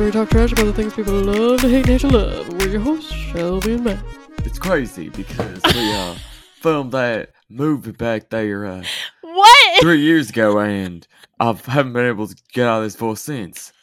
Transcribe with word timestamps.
where 0.00 0.06
we 0.06 0.12
talk 0.12 0.30
trash 0.30 0.50
about 0.50 0.64
the 0.64 0.72
things 0.72 0.94
people 0.94 1.12
love 1.12 1.60
to 1.60 1.68
hate 1.68 1.80
and 1.80 1.86
hate 1.88 2.00
to 2.00 2.08
love. 2.08 2.48
We're 2.54 2.68
your 2.70 2.80
hosts, 2.80 3.12
Shelby 3.12 3.74
and 3.74 3.84
Matt. 3.84 4.02
It's 4.46 4.58
crazy 4.58 5.10
because 5.10 5.60
we 5.74 5.92
uh, 5.92 6.14
filmed 6.54 6.92
that 6.92 7.32
movie 7.50 7.92
back 7.92 8.30
there 8.30 8.64
uh, 8.64 8.82
What? 9.20 9.82
three 9.82 10.00
years 10.00 10.30
ago, 10.30 10.58
and 10.58 11.06
I 11.38 11.52
haven't 11.52 11.92
been 11.92 12.06
able 12.06 12.26
to 12.28 12.34
get 12.54 12.66
out 12.66 12.78
of 12.78 12.84
this 12.84 12.96
voice 12.96 13.20
since. 13.20 13.74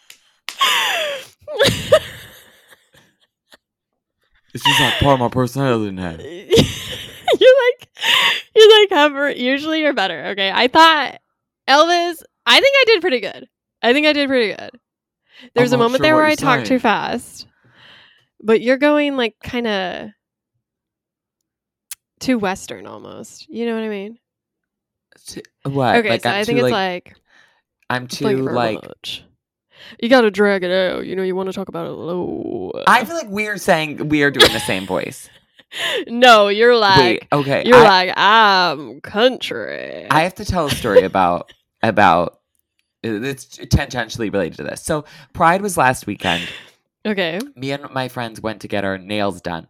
It's 4.55 4.65
just 4.65 4.81
like 4.81 4.93
part 4.95 5.13
of 5.13 5.20
my 5.20 5.29
personality 5.29 5.91
now. 5.91 6.09
you're 6.20 6.48
like, 6.49 7.90
you're 8.55 8.79
like, 8.81 8.90
however, 8.90 9.29
usually 9.29 9.81
you're 9.81 9.93
better. 9.93 10.26
Okay. 10.29 10.52
I 10.52 10.68
thought 10.68 11.20
Elvis, 11.70 12.23
I 12.48 12.59
think 12.59 12.76
I 12.76 12.84
did 12.88 13.02
pretty 13.02 13.20
good. 13.20 13.48
I 13.84 13.93
think 13.93 14.07
I 14.07 14.13
did 14.13 14.27
pretty 14.27 14.55
good. 14.55 14.71
There's 15.54 15.73
I'm 15.73 15.80
a 15.80 15.84
moment 15.84 16.00
sure 16.00 16.08
there 16.08 16.16
where 16.16 16.26
I 16.26 16.36
you're 16.40 16.66
too 16.66 16.80
fast, 16.80 17.48
but 18.41 18.62
you're 18.62 18.77
going 18.77 19.18
like 19.18 19.36
kind 19.44 19.68
of 19.68 20.10
too 22.20 22.40
Western 22.40 22.88
almost. 22.88 23.48
You 23.50 23.66
know 23.66 23.76
what 23.76 23.84
I 23.84 23.90
mean? 23.90 24.20
What? 25.63 25.96
Okay. 25.98 26.10
like 26.10 26.24
so 26.24 26.29
I'm 26.29 26.35
I 26.35 26.44
think 26.44 26.60
too, 26.60 26.66
it's 26.66 26.71
like, 26.71 27.05
like, 27.07 27.16
I'm 27.90 28.07
too 28.07 28.38
like. 28.38 28.84
much. 28.84 29.24
You 30.02 30.10
got 30.10 30.21
to 30.21 30.32
drag 30.32 30.63
it 30.63 30.71
out. 30.71 31.05
You 31.05 31.16
know, 31.16 31.24
you 31.24 31.35
want 31.35 31.48
to 31.49 31.54
talk 31.54 31.70
about 31.70 31.88
it 31.88 31.91
low. 31.91 32.72
I 32.88 33.05
feel 33.05 33.16
like 33.16 33.29
we 33.29 33.48
are 33.48 33.57
saying 33.57 34.10
we 34.10 34.24
are 34.24 34.32
doing 34.32 34.51
the 34.51 34.60
same 34.60 34.85
voice. 34.85 35.29
no, 36.07 36.48
you're 36.48 36.76
like, 36.76 36.99
Wait, 36.99 37.27
okay. 37.32 37.63
you're 37.66 37.77
I, 37.77 38.05
like, 38.05 38.18
I'm 38.18 39.01
country. 39.01 40.07
I 40.10 40.24
have 40.24 40.35
to 40.35 40.46
tell 40.46 40.66
a 40.66 40.72
story 40.72 41.04
about 41.04 41.51
about 41.84 42.40
it's 43.16 43.46
tangentially 43.58 44.32
related 44.32 44.58
to 44.58 44.63
this. 44.63 44.84
So 44.84 45.05
Pride 45.34 45.62
was 45.62 45.77
last 45.77 46.05
weekend. 46.08 46.48
okay. 47.05 47.40
Me 47.55 47.72
and 47.72 47.90
my 47.91 48.08
friends 48.08 48.41
went 48.41 48.62
to 48.62 48.68
get 48.68 48.84
our 48.86 48.98
nails 48.98 49.41
done 49.41 49.68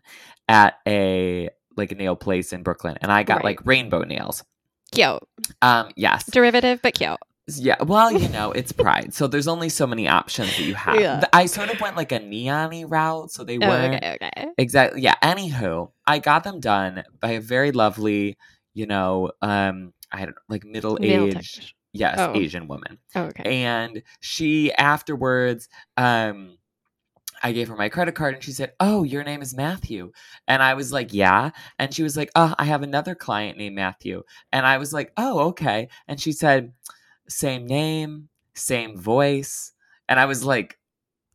at 0.50 0.80
a 0.88 1.50
like 1.76 1.92
a 1.92 1.96
nail 1.96 2.16
place 2.16 2.54
in 2.54 2.64
Brooklyn, 2.64 2.98
and 3.02 3.12
I 3.12 3.24
got 3.24 3.36
Right. 3.38 3.46
like 3.46 3.66
rainbow 3.66 4.02
nails. 4.04 4.44
Cute. 4.92 5.20
Um, 5.62 5.90
yes, 5.96 6.26
Derivative, 6.26 6.80
but 6.82 6.96
cute. 6.96 7.18
yeah. 7.56 7.76
Well, 7.84 8.12
you 8.12 8.28
know, 8.30 8.52
it's 8.52 8.72
Pride, 8.72 9.14
so 9.14 9.28
there's 9.28 9.48
only 9.48 9.70
so 9.70 9.86
many 9.86 10.08
options 10.08 10.56
that 10.58 10.64
you 10.64 10.74
have. 10.76 11.00
Yeah. 11.00 11.24
I 11.34 11.46
sort 11.46 11.70
of 11.70 11.80
went 11.80 11.96
like 11.96 12.12
a 12.12 12.20
neon 12.20 12.88
route, 12.90 13.32
so 13.32 13.44
they 13.44 13.58
Oh, 13.58 13.68
weren't 13.68 13.96
okay, 14.04 14.18
okay. 14.22 14.48
Exactly. 14.58 15.02
Yeah. 15.02 15.16
Anywho, 15.22 15.92
I 16.08 16.18
got 16.20 16.44
them 16.44 16.60
done 16.60 17.04
by 17.20 17.32
a 17.32 17.42
very 17.42 17.72
lovely, 17.72 18.38
you 18.74 18.86
know, 18.88 19.32
um, 19.42 19.94
I 20.12 20.26
don't 20.26 20.36
like 20.50 20.64
middle 20.66 20.98
aged. 21.02 21.74
Yes, 21.98 22.18
Oh. 22.20 22.34
Asian 22.36 22.68
woman. 22.68 22.98
Oh, 23.16 23.24
okay. 23.24 23.64
And 23.64 24.04
she 24.20 24.72
afterwards, 24.74 25.68
um, 25.98 26.58
I 27.44 27.52
gave 27.52 27.68
her 27.68 27.76
my 27.76 27.90
credit 27.90 28.16
card 28.16 28.34
and 28.36 28.44
she 28.44 28.52
said, 28.52 28.74
Oh, 28.80 29.04
your 29.04 29.24
name 29.24 29.42
is 29.42 29.56
Matthew. 29.56 30.12
And 30.48 30.64
I 30.64 30.74
was 30.74 30.92
like, 30.92 31.14
Yeah. 31.14 31.52
And 31.78 31.94
she 31.94 32.04
was 32.04 32.18
like, 32.18 32.32
Oh, 32.36 32.54
I 32.58 32.66
have 32.66 32.82
another 32.84 33.16
client 33.16 33.58
named 33.58 33.76
Matthew. 33.76 34.24
And 34.52 34.66
I 34.66 34.78
was 34.78 34.92
like, 34.92 35.12
Oh, 35.18 35.40
okay. 35.50 35.90
And 36.08 36.20
she 36.20 36.32
said, 36.32 36.74
Same 37.30 37.68
name, 37.68 38.30
same 38.56 38.98
voice. 39.00 39.72
And 40.10 40.20
I 40.20 40.26
was 40.26 40.44
like, 40.44 40.80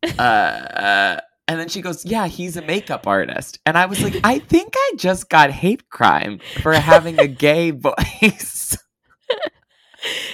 uh, 0.03 0.21
uh 0.21 1.19
and 1.47 1.59
then 1.59 1.69
she 1.69 1.81
goes, 1.81 2.03
Yeah, 2.05 2.27
he's 2.27 2.57
a 2.57 2.61
makeup 2.61 3.07
artist. 3.07 3.59
And 3.65 3.77
I 3.77 3.85
was 3.85 4.01
like, 4.01 4.15
I 4.25 4.39
think 4.39 4.73
I 4.75 4.91
just 4.97 5.29
got 5.29 5.51
hate 5.51 5.89
crime 5.89 6.39
for 6.61 6.73
having 6.73 7.17
a 7.19 7.27
gay 7.27 7.71
voice. 7.87 8.77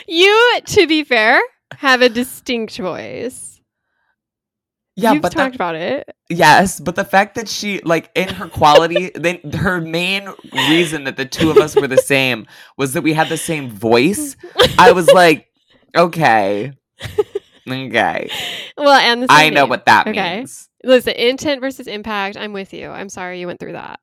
You, 0.07 0.59
to 0.65 0.87
be 0.87 1.03
fair, 1.03 1.41
have 1.77 2.01
a 2.01 2.09
distinct 2.09 2.77
voice. 2.77 3.61
Yeah, 4.95 5.13
You've 5.13 5.21
but 5.21 5.31
talked 5.31 5.55
about 5.55 5.75
it. 5.75 6.09
yes, 6.29 6.79
but 6.79 6.95
the 6.95 7.05
fact 7.05 7.35
that 7.35 7.47
she 7.47 7.79
like 7.83 8.09
in 8.15 8.29
her 8.33 8.47
quality, 8.49 9.11
then 9.15 9.39
her 9.53 9.79
main 9.79 10.29
reason 10.51 11.05
that 11.05 11.15
the 11.15 11.25
two 11.25 11.51
of 11.51 11.61
us 11.61 11.75
were 11.75 11.87
the 11.87 11.97
same 11.97 12.47
was 12.77 12.93
that 12.93 13.01
we 13.03 13.13
had 13.13 13.29
the 13.29 13.37
same 13.37 13.69
voice. 13.69 14.35
I 14.77 14.91
was 14.91 15.13
like, 15.13 15.47
okay, 15.95 16.73
okay, 17.69 18.29
well, 18.77 18.99
and 18.99 19.23
the 19.23 19.27
I 19.29 19.43
same 19.43 19.53
know 19.53 19.65
what 19.65 19.85
that 19.85 20.07
Okay. 20.07 20.37
means. 20.39 20.69
Listen, 20.83 21.13
intent 21.15 21.61
versus 21.61 21.87
impact. 21.87 22.35
I'm 22.37 22.53
with 22.53 22.73
you. 22.73 22.89
I'm 22.89 23.09
sorry 23.09 23.39
you 23.39 23.47
went 23.47 23.59
through 23.59 23.73
that. 23.73 23.99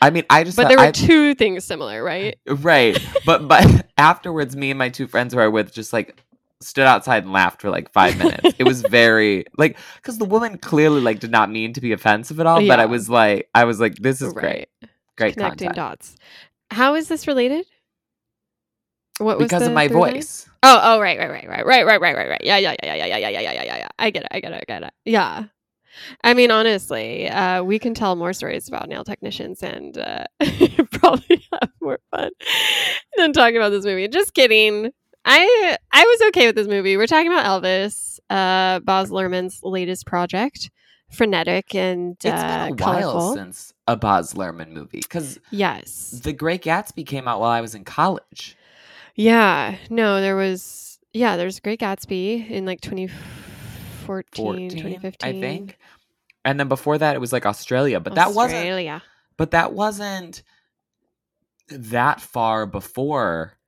I 0.00 0.10
mean, 0.10 0.24
I 0.30 0.44
just 0.44 0.56
But 0.56 0.68
there 0.68 0.78
were 0.78 0.84
I- 0.84 0.90
two 0.92 1.34
things 1.34 1.64
similar, 1.64 2.02
right? 2.02 2.38
right, 2.46 2.98
but 3.24 3.48
but 3.48 3.86
afterwards, 3.98 4.56
me 4.56 4.70
and 4.70 4.78
my 4.78 4.88
two 4.88 5.06
friends 5.06 5.34
who 5.34 5.40
I 5.40 5.48
with 5.48 5.72
just 5.72 5.92
like 5.92 6.22
stood 6.60 6.86
outside 6.86 7.24
and 7.24 7.32
laughed 7.32 7.60
for 7.60 7.70
like 7.70 7.92
five 7.92 8.16
minutes. 8.16 8.54
it 8.58 8.64
was 8.64 8.82
very 8.82 9.44
like 9.58 9.78
because 9.96 10.18
the 10.18 10.24
woman 10.24 10.58
clearly 10.58 11.00
like 11.00 11.20
did 11.20 11.30
not 11.30 11.50
mean 11.50 11.72
to 11.74 11.80
be 11.80 11.92
offensive 11.92 12.40
at 12.40 12.46
all, 12.46 12.66
but 12.66 12.80
I 12.80 12.86
was 12.86 13.08
like, 13.08 13.48
I 13.54 13.64
was 13.64 13.80
like, 13.80 13.96
this 13.96 14.20
is 14.22 14.32
great, 14.32 14.68
right. 14.82 14.90
great 15.16 15.34
Connecting 15.34 15.68
content 15.68 15.76
dots. 15.76 16.16
How 16.70 16.94
is 16.94 17.08
this 17.08 17.26
related? 17.26 17.64
What 19.18 19.38
was 19.38 19.46
because 19.46 19.62
of 19.66 19.72
my 19.72 19.88
third 19.88 19.96
line? 19.96 20.14
voice. 20.14 20.48
Oh, 20.62 20.80
oh, 20.82 21.00
right, 21.00 21.18
right, 21.18 21.30
right, 21.30 21.48
right, 21.48 21.64
right, 21.64 21.86
right, 21.86 22.00
right, 22.00 22.16
right, 22.16 22.28
right. 22.28 22.40
Yeah, 22.42 22.58
yeah, 22.58 22.74
yeah, 22.82 22.94
yeah, 22.94 23.06
yeah, 23.06 23.06
yeah, 23.06 23.30
yeah, 23.30 23.40
yeah, 23.40 23.52
yeah, 23.52 23.62
yeah, 23.62 23.76
yeah. 23.78 23.88
I 23.98 24.10
get 24.10 24.24
it. 24.24 24.28
I 24.30 24.40
get 24.40 24.52
it. 24.52 24.56
I 24.56 24.64
get 24.66 24.82
it. 24.82 24.92
Yeah. 25.04 25.44
I 26.24 26.34
mean, 26.34 26.50
honestly, 26.50 27.28
uh, 27.28 27.62
we 27.62 27.78
can 27.78 27.94
tell 27.94 28.16
more 28.16 28.32
stories 28.32 28.68
about 28.68 28.88
nail 28.88 29.04
technicians 29.04 29.62
and 29.62 29.96
uh, 29.98 30.24
probably 30.92 31.44
have 31.52 31.70
more 31.80 31.98
fun 32.10 32.30
than 33.16 33.32
talking 33.32 33.56
about 33.56 33.70
this 33.70 33.84
movie. 33.84 34.08
Just 34.08 34.34
kidding. 34.34 34.92
I 35.24 35.76
I 35.92 36.04
was 36.04 36.28
okay 36.28 36.46
with 36.46 36.56
this 36.56 36.68
movie. 36.68 36.96
We're 36.96 37.06
talking 37.06 37.32
about 37.32 37.44
Elvis, 37.44 38.18
uh, 38.30 38.80
Baz 38.80 39.10
Luhrmann's 39.10 39.60
latest 39.62 40.06
project, 40.06 40.70
frenetic 41.10 41.74
and 41.74 42.16
It's 42.16 42.26
uh, 42.26 42.66
been 42.66 42.74
a 42.74 42.76
colorful. 42.76 43.14
while 43.14 43.34
since 43.34 43.72
a 43.88 43.96
Baz 43.96 44.34
Luhrmann 44.34 44.70
movie 44.70 45.00
because 45.00 45.38
yes. 45.50 46.20
The 46.22 46.32
Great 46.32 46.62
Gatsby 46.62 47.06
came 47.06 47.26
out 47.26 47.40
while 47.40 47.50
I 47.50 47.60
was 47.60 47.74
in 47.74 47.84
college. 47.84 48.56
Yeah. 49.16 49.76
No, 49.90 50.20
there 50.20 50.36
was 50.36 50.98
yeah, 51.12 51.36
there's 51.36 51.60
Great 51.60 51.80
Gatsby 51.80 52.50
in 52.50 52.66
like 52.66 52.80
2014, 54.06 54.44
14, 54.44 54.70
2015. 54.70 55.36
I 55.36 55.40
think. 55.40 55.78
And 56.44 56.60
then 56.60 56.68
before 56.68 56.96
that, 56.98 57.16
it 57.16 57.18
was 57.18 57.32
like 57.32 57.44
Australia, 57.46 57.98
but 58.00 58.14
that 58.14 58.32
wasn't. 58.34 58.58
Australia. 58.58 59.02
But 59.36 59.50
that 59.50 59.72
wasn't 59.72 60.42
that 61.68 62.20
far 62.20 62.64
before 62.66 63.58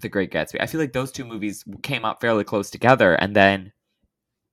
The 0.00 0.08
Great 0.08 0.32
Gatsby. 0.32 0.56
I 0.60 0.66
feel 0.66 0.80
like 0.80 0.92
those 0.92 1.12
two 1.12 1.24
movies 1.24 1.62
came 1.82 2.04
out 2.04 2.20
fairly 2.20 2.44
close 2.44 2.70
together, 2.70 3.14
and 3.14 3.36
then 3.36 3.72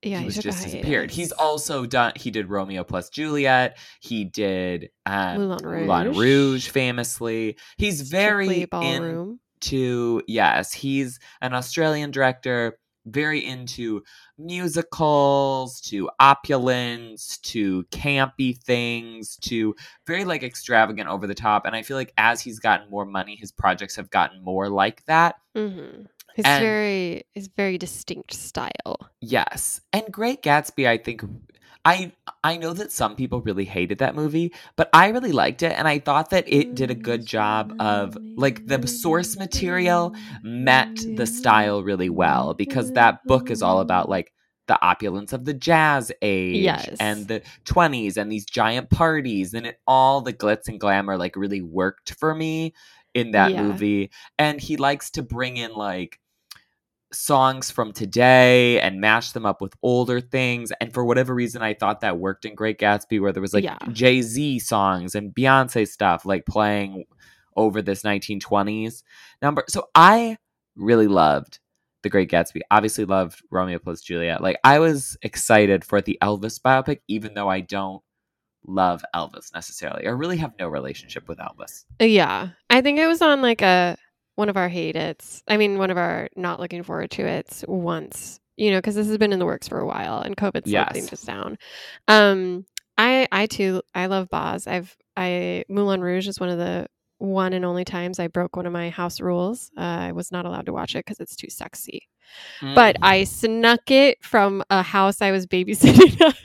Yeah, 0.03 0.19
he 0.19 0.25
was 0.25 0.35
just 0.35 0.63
disappeared. 0.63 1.09
He's 1.12 1.31
also 1.31 1.85
done. 1.85 2.12
He 2.18 2.29
did 2.31 2.50
Romeo 2.50 2.84
plus 2.84 3.09
Juliet. 3.09 3.78
He 4.02 4.25
did 4.25 4.90
um, 5.06 5.38
Moulin 5.38 5.66
Rouge. 5.66 5.88
Moulin 5.88 6.18
Rouge, 6.18 6.68
famously. 6.68 7.58
He's 7.78 8.02
very 8.02 8.46
Strictly 8.47 8.62
in 8.90 9.02
ballroom. 9.02 9.40
to 9.62 10.22
yes 10.28 10.73
he's 10.73 11.19
an 11.41 11.53
australian 11.53 12.09
director 12.09 12.79
very 13.06 13.44
into 13.45 14.03
musicals 14.38 15.81
to 15.81 16.09
opulence 16.19 17.38
to 17.39 17.84
campy 17.91 18.57
things 18.57 19.38
to 19.38 19.75
very 20.06 20.25
like 20.25 20.44
extravagant 20.44 21.09
over 21.09 21.28
the 21.28 21.35
top. 21.35 21.66
And 21.66 21.75
i 21.75 21.81
feel 21.84 21.97
like 21.97 22.14
as 22.17 22.41
he's 22.41 22.59
gotten 22.59 22.90
more 22.90 23.05
money 23.05 23.35
his 23.35 23.52
projects 23.52 23.96
have 23.96 24.09
gotten 24.09 24.43
more 24.43 24.70
like 24.70 25.03
that. 25.05 25.35
Hmm 25.55 26.03
His 26.35 26.46
And- 26.46 26.64
very 26.64 27.23
his 27.34 27.47
very 27.47 27.78
distinct 27.78 28.34
style. 28.34 29.09
yes. 29.20 29.81
And 29.93 30.03
great 30.11 30.41
gatsby 30.43 30.87
i 30.87 30.97
think 30.97 31.23
i 31.85 32.11
i 32.43 32.57
know 32.57 32.73
that 32.73 32.91
some 32.91 33.16
people 33.16 33.41
really 33.41 33.66
hated 33.66 33.97
that 33.97 34.16
movie 34.16 34.53
but 34.75 34.89
i 34.93 35.07
really 35.09 35.31
liked 35.31 35.63
it 35.63 35.72
and 35.78 35.87
i 35.87 35.99
thought 35.99 36.29
that 36.29 36.45
it 36.47 36.75
did 36.75 36.91
a 36.91 36.95
good 36.95 37.25
job 37.25 37.73
of 37.79 38.17
like 38.37 38.61
the 38.66 38.85
source 38.87 39.37
material 39.37 40.13
met 40.43 41.05
the 41.07 41.25
style 41.25 41.83
really 41.83 42.09
well 42.09 42.53
because 42.53 42.91
that 42.93 43.25
book 43.28 43.49
is 43.51 43.61
all 43.61 43.79
about 43.79 44.09
like 44.09 44.31
the 44.67 44.81
opulence 44.85 45.33
of 45.33 45.43
the 45.45 45.53
jazz 45.53 46.11
age 46.22 46.63
Yes. 46.63 46.95
and 46.99 47.28
the 47.28 47.41
20s 47.66 48.16
and 48.17 48.31
these 48.31 48.45
giant 48.45 48.89
parties 48.89 49.53
and 49.53 49.66
it 49.66 49.79
all 49.87 50.22
the 50.22 50.34
glitz 50.34 50.67
and 50.69 50.79
glamour 50.79 51.17
like 51.17 51.35
really 51.35 51.61
worked 51.61 52.13
for 52.13 52.34
me 52.34 52.73
in 53.13 53.31
that 53.31 53.51
Yeah. 53.51 53.63
movie 53.63 54.11
and 54.39 54.61
he 54.61 54.77
likes 54.77 55.11
to 55.11 55.23
bring 55.23 55.57
in 55.57 55.73
like 55.73 56.21
songs 57.13 57.69
from 57.69 57.91
today 57.91 58.79
and 58.79 59.02
mashed 59.02 59.34
them 59.34 59.46
up 59.46 59.61
with 59.61 59.73
older 59.84 60.22
things. 60.22 60.72
And 60.79 60.93
for 60.93 61.03
whatever 61.03 61.34
reason, 61.34 61.61
I 61.61 61.73
thought 61.73 62.02
that 62.02 62.17
worked 62.17 62.46
in 62.46 62.55
Great 62.55 62.79
Gatsby, 62.79 63.19
where 63.22 63.31
there 63.31 63.41
was 63.41 63.53
like 63.53 63.63
Yeah. 63.63 63.78
Jay 63.91 64.22
Z 64.22 64.59
songs 64.59 65.16
and 65.16 65.34
Beyonce 65.34 65.87
stuff 65.87 66.25
like 66.25 66.46
playing 66.46 67.05
over 67.55 67.81
this 67.81 68.03
1920s 68.03 69.03
number. 69.41 69.63
So 69.67 69.90
I 69.93 70.37
really 70.75 71.08
loved 71.08 71.59
The 72.03 72.09
Great 72.09 72.29
Gatsby. 72.31 72.61
Obviously, 72.72 73.05
loved 73.05 73.41
Romeo 73.52 73.78
plus 73.79 74.02
Juliet. 74.02 74.41
Like 74.41 74.58
I 74.63 74.79
was 74.79 75.17
excited 75.22 75.84
for 75.84 76.02
the 76.02 76.17
Elvis 76.22 76.61
biopic, 76.61 76.99
even 77.08 77.34
though 77.34 77.49
I 77.49 77.59
don't 77.59 78.02
love 78.66 79.03
Elvis 79.16 79.53
necessarily, 79.53 80.05
or 80.05 80.16
really 80.16 80.37
have 80.37 80.53
no 80.59 80.69
relationship 80.69 81.28
with 81.28 81.40
Elvis. 81.40 81.85
Yeah. 81.99 82.49
I 82.69 82.81
think 82.81 82.99
it 82.99 83.08
was 83.08 83.22
on 83.22 83.41
like 83.41 83.61
a 83.61 83.97
one 84.35 84.49
of 84.49 84.57
our 84.57 84.69
hate 84.69 84.95
it's. 84.95 85.43
I 85.47 85.57
mean, 85.57 85.78
one 85.78 85.91
of 85.91 85.97
our 85.97 86.29
not 86.35 86.59
looking 86.59 86.83
forward 86.83 87.11
to 87.11 87.25
it's 87.25 87.63
once, 87.67 88.39
you 88.57 88.72
know, 88.72 88.78
because 88.78 88.95
this 88.95 89.07
has 89.07 89.17
been 89.17 89.33
in 89.33 89.39
the 89.39 89.45
works 89.45 89.67
for 89.67 89.79
a 89.79 89.85
while 89.85 90.22
and 90.22 90.35
COVID 90.37 90.63
slowed 90.63 90.72
Yes. 90.72 90.91
things 90.93 91.22
down. 91.22 91.57
Um, 92.07 92.66
I 92.97 93.28
I 93.31 93.45
too 93.47 93.81
I 93.95 94.05
love 94.07 94.29
Baz. 94.29 94.67
I've 94.67 94.95
I 95.17 95.63
Moulin 95.69 96.01
Rouge 96.01 96.28
is 96.28 96.39
one 96.39 96.49
of 96.49 96.57
the 96.57 96.87
one 97.17 97.53
and 97.53 97.63
only 97.66 97.85
times 97.85 98.19
I 98.19 98.28
broke 98.28 98.55
one 98.55 98.66
of 98.66 98.73
my 98.73 98.89
house 98.89 99.19
rules. 99.22 99.69
Uh, 99.78 99.81
I 99.81 100.11
was 100.11 100.31
not 100.31 100.45
allowed 100.45 100.66
to 100.66 100.73
watch 100.73 100.95
it 100.95 101.05
because 101.05 101.19
it's 101.19 101.35
too 101.35 101.49
sexy. 101.49 102.07
But 102.75 102.95
I 103.01 103.23
snuck 103.25 103.91
it 103.91 104.23
from 104.23 104.63
a 104.69 104.81
house 104.81 105.22
I 105.22 105.31
was 105.31 105.45
babysitting 105.45 106.19
at. 106.25 106.35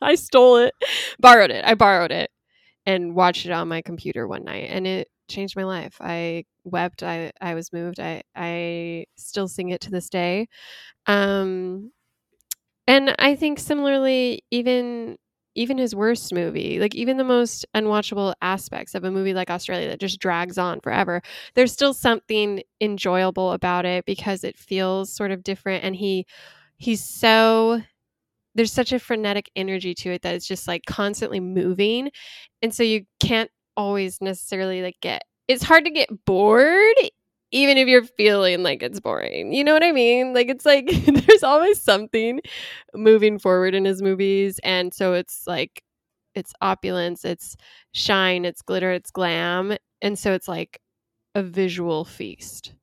I 0.00 0.14
stole 0.14 0.56
it, 0.56 0.74
borrowed 1.18 1.50
it. 1.50 1.64
I 1.64 1.74
borrowed 1.74 2.12
it 2.12 2.30
and 2.86 3.14
watched 3.14 3.46
it 3.46 3.52
on 3.52 3.68
my 3.68 3.82
computer 3.82 4.26
one 4.26 4.44
night 4.44 4.68
and 4.70 4.86
it 4.86 5.08
changed 5.32 5.56
my 5.56 5.64
life. 5.64 5.96
I 6.00 6.44
wept. 6.64 7.02
I, 7.02 7.32
I 7.40 7.54
was 7.54 7.72
moved. 7.72 8.00
I, 8.00 8.22
I 8.36 9.06
still 9.16 9.48
sing 9.48 9.70
it 9.70 9.80
to 9.82 9.90
this 9.90 10.08
day. 10.10 10.48
Um, 11.06 11.92
and 12.86 13.14
I 13.18 13.34
think 13.36 13.58
similarly, 13.58 14.42
even 14.50 15.16
even 15.54 15.76
his 15.76 15.94
worst 15.94 16.32
movie, 16.32 16.80
like 16.80 16.94
even 16.94 17.18
the 17.18 17.24
most 17.24 17.66
unwatchable 17.74 18.32
aspects 18.40 18.94
of 18.94 19.04
a 19.04 19.10
movie 19.10 19.34
like 19.34 19.50
Australia 19.50 19.88
that 19.88 20.00
just 20.00 20.18
drags 20.18 20.56
on 20.56 20.80
forever, 20.80 21.20
there's 21.54 21.72
still 21.72 21.92
something 21.92 22.62
enjoyable 22.80 23.52
about 23.52 23.84
it 23.84 24.06
because 24.06 24.44
it 24.44 24.56
feels 24.58 25.12
sort 25.12 25.30
of 25.30 25.42
different 25.42 25.84
and 25.84 25.94
he 25.96 26.26
he's 26.78 27.04
so 27.04 27.82
there's 28.54 28.72
such 28.72 28.92
a 28.92 28.98
frenetic 28.98 29.50
energy 29.56 29.94
to 29.94 30.10
it 30.12 30.22
that 30.22 30.34
it's 30.34 30.46
just 30.46 30.68
like 30.68 30.84
constantly 30.86 31.40
moving 31.40 32.10
and 32.62 32.74
so 32.74 32.82
you 32.82 33.04
can't 33.20 33.50
always 33.76 34.20
necessarily 34.20 34.82
like 34.82 34.96
get 35.00 35.22
it's 35.48 35.62
hard 35.62 35.84
to 35.84 35.90
get 35.90 36.08
bored 36.24 36.94
even 37.50 37.76
if 37.76 37.88
you're 37.88 38.04
feeling 38.04 38.62
like 38.62 38.82
it's 38.82 39.00
boring 39.00 39.52
you 39.52 39.64
know 39.64 39.72
what 39.72 39.84
i 39.84 39.92
mean 39.92 40.34
like 40.34 40.48
it's 40.48 40.66
like 40.66 40.86
there's 41.06 41.42
always 41.42 41.80
something 41.80 42.40
moving 42.94 43.38
forward 43.38 43.74
in 43.74 43.84
his 43.84 44.02
movies 44.02 44.60
and 44.64 44.92
so 44.92 45.12
it's 45.12 45.46
like 45.46 45.82
it's 46.34 46.52
opulence 46.60 47.24
it's 47.24 47.56
shine 47.92 48.44
it's 48.44 48.62
glitter 48.62 48.92
it's 48.92 49.10
glam 49.10 49.76
and 50.00 50.18
so 50.18 50.32
it's 50.32 50.48
like 50.48 50.80
a 51.34 51.42
visual 51.42 52.04
feast 52.04 52.74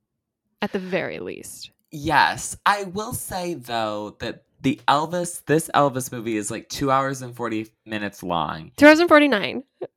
at 0.62 0.72
the 0.72 0.78
very 0.78 1.18
least 1.18 1.70
Yes, 1.92 2.56
I 2.64 2.84
will 2.84 3.12
say 3.12 3.54
though 3.54 4.16
that 4.20 4.44
the 4.60 4.80
Elvis, 4.86 5.44
this 5.46 5.70
Elvis 5.74 6.12
movie 6.12 6.36
is 6.36 6.50
like 6.50 6.68
two 6.68 6.90
hours 6.90 7.22
and 7.22 7.34
40 7.34 7.68
minutes 7.84 8.22
long. 8.22 8.70
2049 8.76 9.64
49. 9.80 9.88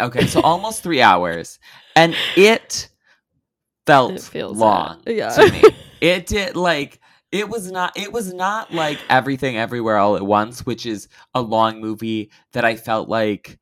Okay, 0.00 0.26
so 0.26 0.40
almost 0.40 0.82
three 0.82 1.02
hours. 1.02 1.58
And 1.96 2.14
it 2.36 2.88
felt 3.86 4.12
It 4.12 4.22
feels 4.22 4.58
long. 4.58 5.02
Yeah. 5.06 5.30
to 5.30 5.50
me. 5.50 5.62
It 6.00 6.26
did 6.26 6.56
like 6.56 6.98
it 7.30 7.48
was 7.48 7.70
not 7.70 7.96
it 7.96 8.12
was 8.12 8.34
not 8.34 8.74
like 8.74 8.98
everything 9.08 9.56
everywhere 9.56 9.98
all 9.98 10.16
at 10.16 10.22
once, 10.22 10.66
which 10.66 10.84
is 10.84 11.06
a 11.32 11.40
long 11.40 11.80
movie 11.80 12.32
that 12.54 12.64
I 12.64 12.74
felt 12.74 13.08
like 13.08 13.60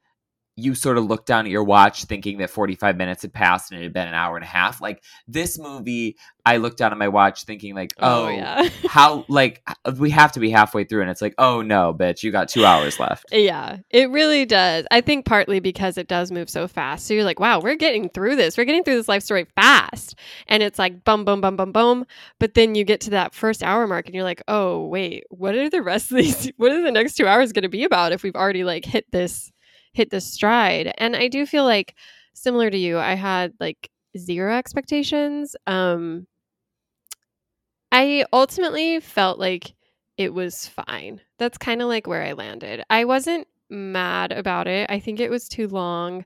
you 0.60 0.74
sort 0.74 0.98
of 0.98 1.04
looked 1.04 1.26
down 1.26 1.46
at 1.46 1.50
your 1.50 1.64
watch 1.64 2.04
thinking 2.04 2.38
that 2.38 2.50
45 2.50 2.96
minutes 2.96 3.22
had 3.22 3.32
passed 3.32 3.72
and 3.72 3.80
it 3.80 3.84
had 3.84 3.92
been 3.92 4.08
an 4.08 4.14
hour 4.14 4.36
and 4.36 4.44
a 4.44 4.48
half. 4.48 4.80
Like 4.80 5.02
this 5.26 5.58
movie, 5.58 6.16
I 6.44 6.56
looked 6.58 6.78
down 6.78 6.92
at 6.92 6.98
my 6.98 7.08
watch 7.08 7.44
thinking 7.44 7.74
like, 7.74 7.92
oh, 7.98 8.24
oh 8.24 8.28
yeah 8.28 8.68
how 8.88 9.24
like 9.28 9.62
we 9.98 10.10
have 10.10 10.32
to 10.32 10.40
be 10.40 10.50
halfway 10.50 10.84
through 10.84 11.02
and 11.02 11.10
it's 11.10 11.22
like 11.22 11.34
oh 11.38 11.62
no 11.62 11.94
bitch 11.94 12.22
you 12.22 12.32
got 12.32 12.48
two 12.48 12.64
hours 12.64 12.98
left 12.98 13.24
Yeah, 13.32 13.78
it 13.90 14.10
really 14.10 14.44
does. 14.44 14.86
I 14.90 15.00
think 15.00 15.24
partly 15.24 15.60
because 15.60 15.96
it 15.96 16.08
does 16.08 16.30
move 16.30 16.50
so 16.50 16.68
fast. 16.68 17.06
So 17.06 17.14
you're 17.14 17.24
like, 17.24 17.40
wow, 17.40 17.60
we're 17.60 17.76
getting 17.76 18.08
through 18.08 18.36
this. 18.36 18.56
We're 18.56 18.64
getting 18.64 18.84
through 18.84 18.96
this 18.96 19.08
life 19.08 19.22
story 19.22 19.46
fast. 19.54 20.16
And 20.46 20.62
it's 20.62 20.78
like 20.78 21.04
boom 21.04 21.24
boom 21.24 21.40
boom 21.40 21.56
boom 21.56 21.72
boom, 21.72 22.06
But 22.38 22.54
then 22.54 22.74
you 22.74 22.84
get 22.84 23.00
to 23.02 23.10
that 23.10 23.34
first 23.34 23.62
hour 23.62 23.86
mark 23.86 24.06
and 24.06 24.14
you're 24.14 24.24
like, 24.24 24.42
oh, 24.48 24.86
wait, 24.86 25.24
what 25.30 25.54
are 25.54 25.70
the 25.70 25.82
rest 25.82 26.10
of 26.10 26.18
these? 26.18 26.50
What 26.60 26.72
are 26.72 26.82
the 26.82 26.92
next 26.92 27.14
two 27.14 27.26
hours 27.26 27.52
going 27.52 27.62
to 27.62 27.68
be 27.68 27.84
about 27.84 28.12
if 28.12 28.22
we've 28.22 28.36
already 28.36 28.64
like 28.64 28.84
hit 28.84 29.10
this, 29.12 29.50
hit 29.92 30.10
this 30.10 30.26
stride? 30.32 30.92
And 30.98 31.16
I 31.16 31.28
do 31.28 31.46
feel 31.46 31.64
like 31.64 31.94
similar 32.34 32.70
to 32.70 32.78
you, 32.78 32.98
I 32.98 33.14
had 33.14 33.52
like 33.60 33.90
zero 34.16 34.54
expectations. 34.56 35.56
Um, 35.66 36.26
I 37.92 38.24
ultimately 38.32 39.00
felt 39.00 39.38
like 39.38 39.74
it 40.16 40.32
was 40.32 40.66
fine. 40.68 41.20
That's 41.38 41.58
kind 41.58 41.82
of 41.82 41.88
like 41.88 42.06
where 42.06 42.22
I 42.22 42.32
landed. 42.32 42.84
I 42.90 43.04
wasn't 43.04 43.48
mad 43.68 44.32
about 44.32 44.68
it. 44.68 44.90
I 44.90 45.00
think 45.00 45.20
it 45.20 45.30
was 45.30 45.48
too 45.48 45.68
long. 45.68 46.24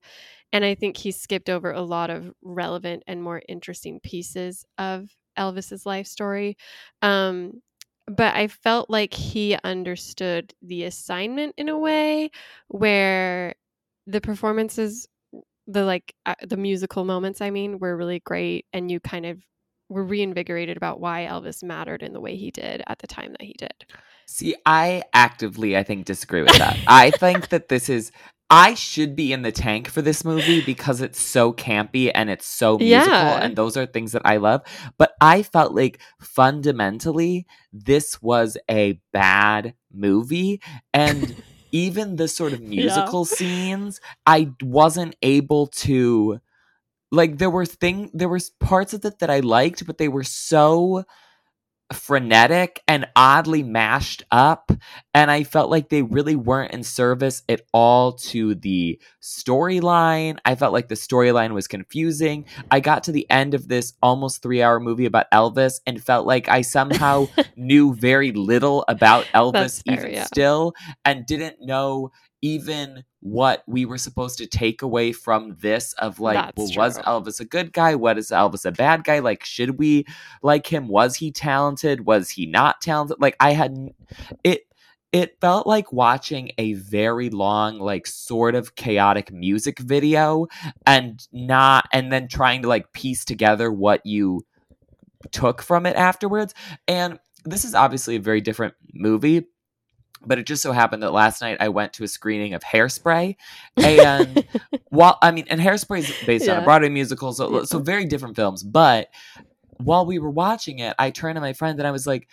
And 0.53 0.65
I 0.65 0.77
think 0.77 0.97
he 0.97 1.13
skipped 1.13 1.51
over 1.51 1.73
a 1.73 1.83
lot 1.83 2.11
of 2.11 2.33
relevant 2.43 3.05
and 3.09 3.23
more 3.23 3.43
interesting 3.49 4.01
pieces 4.01 4.65
of 4.79 5.11
Elvis's 5.39 5.87
life 5.87 6.09
story. 6.09 6.57
Um, 7.03 7.63
but 8.07 8.35
I 8.35 8.49
felt 8.49 8.91
like 8.91 9.15
he 9.15 9.57
understood 9.65 10.55
the 10.63 10.85
assignment 10.85 11.55
in 11.57 11.69
a 11.69 11.79
way 11.79 12.31
where 12.69 13.55
the 14.07 14.21
performances, 14.21 15.09
the 15.67 15.85
like 15.85 16.15
uh, 16.27 16.35
the 16.43 16.57
musical 16.57 17.05
moments, 17.05 17.41
I 17.41 17.51
mean, 17.51 17.79
were 17.79 17.97
really 17.97 18.21
great, 18.21 18.67
and 18.73 18.91
you 18.91 19.01
kind 19.01 19.27
of 19.27 19.39
were 19.89 20.05
reinvigorated 20.05 20.77
about 20.77 21.01
why 21.01 21.27
Elvis 21.31 21.63
mattered 21.63 22.03
in 22.03 22.13
the 22.13 22.21
way 22.21 22.37
he 22.37 22.51
did 22.51 22.83
at 22.87 22.99
the 22.99 23.07
time 23.07 23.33
that 23.33 23.43
he 23.43 23.55
did. 23.59 23.87
see 24.27 24.55
i 24.65 25.03
actively 25.13 25.77
i 25.77 25.83
think 25.83 26.07
disagree 26.07 26.43
with 26.43 26.57
that 26.57 26.79
i 26.87 27.11
think 27.11 27.49
that 27.51 27.69
this 27.69 27.89
is 27.91 28.11
i 28.51 28.75
should 28.75 29.17
be 29.17 29.33
in 29.33 29.43
the 29.43 29.53
tank 29.53 29.89
for 29.89 30.03
this 30.03 30.25
movie 30.25 30.61
because 30.67 31.01
it's 31.01 31.21
so 31.21 31.53
campy 31.53 32.11
and 32.15 32.31
it's 32.31 32.47
so 32.47 32.79
musical 32.79 33.13
Yeah. 33.13 33.43
and 33.43 33.57
those 33.57 33.77
are 33.77 33.87
things 33.87 34.13
that 34.13 34.23
i 34.25 34.37
love 34.37 34.63
but 34.99 35.13
i 35.21 35.43
felt 35.43 35.73
like 35.75 36.01
fundamentally 36.21 37.47
this 37.73 38.21
was 38.23 38.57
a 38.71 39.01
bad 39.13 39.75
movie 39.93 40.61
and 40.93 41.35
even 41.73 42.17
the 42.17 42.29
sort 42.29 42.53
of 42.53 42.61
musical 42.61 43.25
scenes 43.25 44.01
i 44.27 44.51
wasn't 44.63 45.17
able 45.23 45.67
to 45.69 46.39
like 47.11 47.39
there 47.39 47.51
were 47.51 47.67
thing 47.67 48.11
there 48.15 48.29
were 48.29 48.41
parts 48.61 48.93
of 48.95 49.05
it 49.05 49.19
that 49.21 49.31
i 49.31 49.41
liked 49.41 49.87
but 49.87 49.99
they 49.99 50.09
were 50.09 50.25
so 50.25 51.05
frenetic 51.93 52.83
and 52.89 53.07
oddly 53.15 53.63
mashed 53.63 54.23
up 54.31 54.73
and 55.13 55.31
i 55.31 55.45
felt 55.45 55.71
like 55.71 55.91
they 55.91 56.03
really 56.03 56.35
weren't 56.35 56.73
in 56.73 56.83
service 56.83 57.43
at 57.49 57.61
all 57.75 58.13
to 58.13 58.55
the 58.55 58.99
storyline 59.23 60.39
i 60.47 60.55
felt 60.55 60.73
like 60.73 60.89
the 60.89 60.95
storyline 60.95 61.53
was 61.53 61.69
confusing 61.69 62.47
i 62.71 62.81
got 62.81 63.05
to 63.05 63.13
the 63.13 63.31
end 63.31 63.53
of 63.53 63.69
this 63.69 63.93
almost 64.03 64.43
three 64.43 64.63
hour 64.63 64.81
movie 64.81 65.05
about 65.05 65.31
elvis 65.31 65.81
and 65.87 66.03
felt 66.03 66.27
like 66.27 66.49
i 66.49 66.63
somehow 66.63 67.27
knew 67.57 67.95
very 67.95 68.33
little 68.33 68.85
about 68.89 69.27
elvis 69.35 69.85
fair, 69.85 69.99
even 69.99 70.13
yeah. 70.15 70.25
still 70.25 70.73
and 71.05 71.27
didn't 71.27 71.57
know 71.61 72.11
even 72.45 73.05
what 73.21 73.65
we 73.67 73.87
were 73.87 73.97
supposed 73.97 74.37
to 74.37 74.47
take 74.47 74.83
away 74.83 75.13
from 75.13 75.57
this 75.61 75.95
of 75.95 76.21
like 76.21 76.37
That's 76.37 76.77
well 76.77 76.87
was 76.87 76.99
elvis 76.99 77.41
a 77.41 77.47
good 77.47 77.73
guy? 77.73 77.95
What 77.95 78.19
is 78.19 78.29
elvis 78.29 78.67
a 78.67 78.71
bad 78.71 79.03
guy? 79.03 79.21
Like 79.21 79.47
should 79.47 79.79
we 79.79 80.05
like 80.43 80.67
him? 80.67 80.87
Was 80.89 81.17
he 81.17 81.33
talented? 81.33 82.05
Was 82.05 82.29
he 82.29 82.45
not 82.45 82.83
talented? 82.83 83.17
Like 83.19 83.35
i 83.41 83.53
had 83.53 83.75
it 84.45 84.67
it 85.11 85.41
felt 85.41 85.67
like 85.67 85.91
watching 85.91 86.51
a 86.59 86.75
very 86.75 87.31
long 87.31 87.79
like 87.79 88.07
sort 88.07 88.55
of 88.55 88.75
chaotic 88.75 89.33
music 89.33 89.79
video 89.79 90.47
and 90.87 91.27
not 91.33 91.89
and 91.95 92.13
then 92.13 92.29
trying 92.29 92.61
to 92.61 92.69
like 92.69 92.93
piece 92.93 93.25
together 93.25 93.73
what 93.73 94.05
you 94.05 94.45
took 95.33 95.63
from 95.63 95.87
it 95.87 95.97
afterwards. 95.97 96.53
And 96.87 97.19
this 97.47 97.65
is 97.65 97.75
obviously 97.75 98.17
a 98.17 98.21
very 98.21 98.43
different 98.43 98.75
movie 98.93 99.47
but 100.27 100.39
it 100.39 100.47
just 100.47 100.63
so 100.63 100.73
happened 100.73 101.03
that 101.03 101.13
last 101.13 101.41
night 101.41 101.59
I 101.61 101.69
went 101.69 101.93
to 101.95 102.05
a 102.05 102.09
screening 102.09 102.55
of 102.55 102.63
Hairspray, 102.63 103.37
and 103.77 104.45
while 104.91 105.19
I 105.23 105.31
mean, 105.31 105.47
and 105.49 105.61
Hairspray 105.61 105.99
is 106.01 106.13
based 106.27 106.49
on 106.49 106.59
a 106.59 106.65
Broadway 106.65 106.89
musical, 106.89 107.33
so 107.33 107.59
Yeah. 107.59 107.65
so 107.65 107.79
very 107.79 108.07
different 108.07 108.37
films. 108.37 108.63
But 108.63 109.09
while 109.79 110.07
we 110.07 110.19
were 110.19 110.31
watching 110.31 110.79
it, 110.79 110.95
I 110.99 111.11
turned 111.11 111.37
to 111.37 111.41
my 111.41 111.53
friend 111.53 111.79
and 111.79 111.87
I 111.87 111.91
was 111.91 112.07
like, 112.07 112.29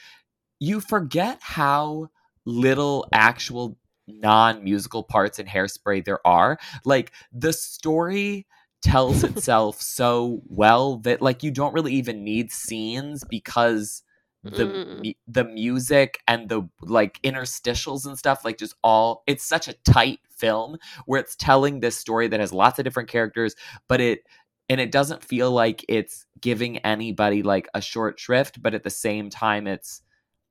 "You 0.59 0.79
forget 0.79 1.39
how 1.41 2.09
little 2.45 3.07
actual 3.11 3.77
non-musical 4.07 5.03
parts 5.03 5.39
in 5.39 5.45
Hairspray 5.45 6.03
there 6.05 6.25
are. 6.25 6.59
Like 6.85 7.11
the 7.33 7.53
story." 7.53 8.47
tells 8.83 9.23
itself 9.23 9.79
so 9.81 10.41
well 10.47 10.97
that 10.97 11.21
like 11.21 11.43
you 11.43 11.51
don't 11.51 11.75
really 11.75 11.93
even 11.93 12.23
need 12.23 12.51
scenes 12.51 13.23
because 13.23 14.01
the 14.43 14.65
Mm. 14.65 15.03
mu- 15.05 15.13
the 15.27 15.43
music 15.43 16.19
and 16.27 16.49
the 16.49 16.63
like 16.81 17.21
interstitials 17.23 18.05
and 18.05 18.17
stuff 18.17 18.43
like 18.43 18.57
just 18.57 18.75
all 18.83 19.23
it's 19.27 19.43
such 19.43 19.67
a 19.67 19.73
tight 19.85 20.19
film 20.29 20.77
where 21.05 21.19
it's 21.19 21.35
telling 21.35 21.79
this 21.79 21.97
story 21.97 22.27
that 22.27 22.39
has 22.39 22.51
lots 22.53 22.79
of 22.79 22.85
different 22.85 23.09
characters 23.09 23.55
but 23.87 24.01
it 24.01 24.21
and 24.69 24.81
it 24.81 24.91
doesn't 24.91 25.23
feel 25.23 25.51
like 25.51 25.85
it's 25.89 26.25
giving 26.39 26.77
anybody 26.79 27.43
like 27.43 27.67
a 27.75 27.81
short 27.81 28.19
shrift 28.19 28.61
but 28.63 28.73
at 28.73 28.83
the 28.83 28.89
same 28.89 29.29
time 29.29 29.67
it's 29.67 30.01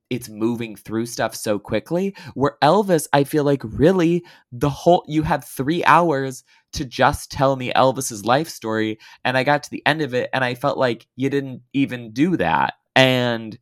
it's 0.09 0.29
moving 0.29 0.75
through 0.75 1.05
stuff 1.05 1.35
so 1.35 1.59
quickly 1.59 2.15
where 2.33 2.57
elvis 2.61 3.07
i 3.13 3.23
feel 3.23 3.43
like 3.43 3.61
really 3.63 4.23
the 4.53 4.69
whole 4.69 5.03
you 5.07 5.23
had 5.23 5.43
three 5.43 5.83
hours 5.85 6.43
to 6.73 6.85
just 6.85 7.31
tell 7.31 7.55
me 7.57 7.73
elvis's 7.73 8.25
life 8.25 8.49
story 8.49 8.97
and 9.25 9.37
i 9.37 9.43
got 9.43 9.63
to 9.63 9.69
the 9.71 9.85
end 9.85 10.01
of 10.01 10.13
it 10.13 10.29
and 10.33 10.43
i 10.45 10.55
felt 10.55 10.77
like 10.77 11.07
you 11.17 11.29
didn't 11.29 11.61
even 11.73 12.11
do 12.13 12.37
that 12.37 12.75
and 12.95 13.57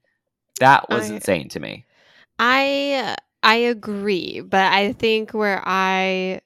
that 0.59 0.89
was 0.89 1.09
I- 1.09 1.15
insane 1.15 1.49
to 1.49 1.59
me 1.59 1.85
I 2.39 3.15
I 3.43 3.55
agree, 3.55 4.41
but 4.41 4.71
I 4.73 4.93
think 4.93 5.31
where 5.33 5.61
I 5.65 6.41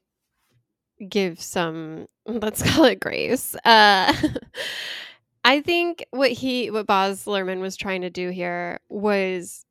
give 1.10 1.42
some 1.42 2.08
let's 2.26 2.62
call 2.64 2.86
it 2.86 3.00
grace. 3.00 3.56
Uh 3.66 4.14
I 5.46 5.62
think 5.62 6.06
what 6.12 6.32
he 6.32 6.72
what 6.72 6.88
Baz 6.88 7.26
Luhrmann 7.26 7.60
was 7.60 7.76
trying 7.76 8.02
to 8.02 8.10
do 8.10 8.30
here 8.30 8.80
was 8.90 9.66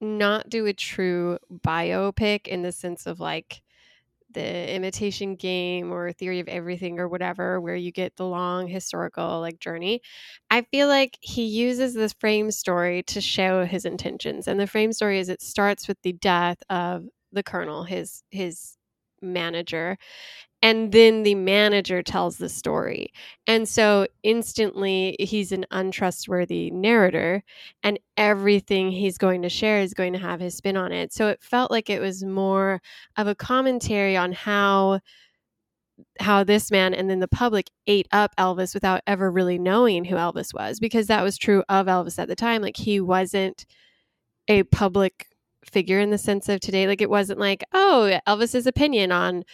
not 0.00 0.48
do 0.50 0.66
a 0.66 0.72
true 0.72 1.38
biopic 1.52 2.46
in 2.46 2.62
the 2.62 2.72
sense 2.72 3.06
of 3.06 3.20
like 3.20 3.62
the 4.38 4.74
imitation 4.74 5.34
game 5.34 5.92
or 5.92 6.12
theory 6.12 6.38
of 6.38 6.46
everything 6.46 7.00
or 7.00 7.08
whatever 7.08 7.60
where 7.60 7.74
you 7.74 7.90
get 7.90 8.14
the 8.16 8.24
long 8.24 8.68
historical 8.68 9.40
like 9.40 9.58
journey 9.58 10.00
i 10.50 10.62
feel 10.70 10.86
like 10.86 11.18
he 11.20 11.44
uses 11.44 11.92
this 11.94 12.12
frame 12.12 12.50
story 12.52 13.02
to 13.02 13.20
show 13.20 13.64
his 13.64 13.84
intentions 13.84 14.46
and 14.46 14.60
the 14.60 14.66
frame 14.66 14.92
story 14.92 15.18
is 15.18 15.28
it 15.28 15.42
starts 15.42 15.88
with 15.88 15.98
the 16.02 16.12
death 16.12 16.62
of 16.70 17.04
the 17.32 17.42
colonel 17.42 17.82
his 17.82 18.22
his 18.30 18.76
manager 19.20 19.98
and 20.60 20.90
then 20.90 21.22
the 21.22 21.36
manager 21.36 22.02
tells 22.02 22.36
the 22.36 22.48
story. 22.48 23.12
And 23.46 23.68
so 23.68 24.06
instantly 24.24 25.14
he's 25.20 25.52
an 25.52 25.66
untrustworthy 25.70 26.70
narrator 26.70 27.44
and 27.84 27.98
everything 28.16 28.90
he's 28.90 29.18
going 29.18 29.42
to 29.42 29.48
share 29.48 29.80
is 29.80 29.94
going 29.94 30.12
to 30.14 30.18
have 30.18 30.40
his 30.40 30.56
spin 30.56 30.76
on 30.76 30.90
it. 30.90 31.12
So 31.12 31.28
it 31.28 31.42
felt 31.42 31.70
like 31.70 31.88
it 31.88 32.00
was 32.00 32.24
more 32.24 32.80
of 33.16 33.28
a 33.28 33.36
commentary 33.36 34.16
on 34.16 34.32
how 34.32 35.00
how 36.20 36.44
this 36.44 36.70
man 36.70 36.94
and 36.94 37.10
then 37.10 37.18
the 37.18 37.28
public 37.28 37.70
ate 37.88 38.06
up 38.12 38.34
Elvis 38.36 38.72
without 38.72 39.00
ever 39.06 39.30
really 39.30 39.58
knowing 39.58 40.04
who 40.04 40.14
Elvis 40.14 40.54
was 40.54 40.78
because 40.78 41.08
that 41.08 41.24
was 41.24 41.36
true 41.36 41.64
of 41.68 41.86
Elvis 41.86 42.18
at 42.18 42.28
the 42.28 42.36
time. 42.36 42.62
Like 42.62 42.76
he 42.76 43.00
wasn't 43.00 43.66
a 44.46 44.62
public 44.64 45.26
figure 45.64 45.98
in 45.98 46.10
the 46.10 46.18
sense 46.18 46.48
of 46.48 46.60
today. 46.60 46.86
Like 46.86 47.00
it 47.00 47.10
wasn't 47.10 47.40
like 47.40 47.64
oh 47.72 48.18
Elvis's 48.26 48.66
opinion 48.66 49.12
on 49.12 49.44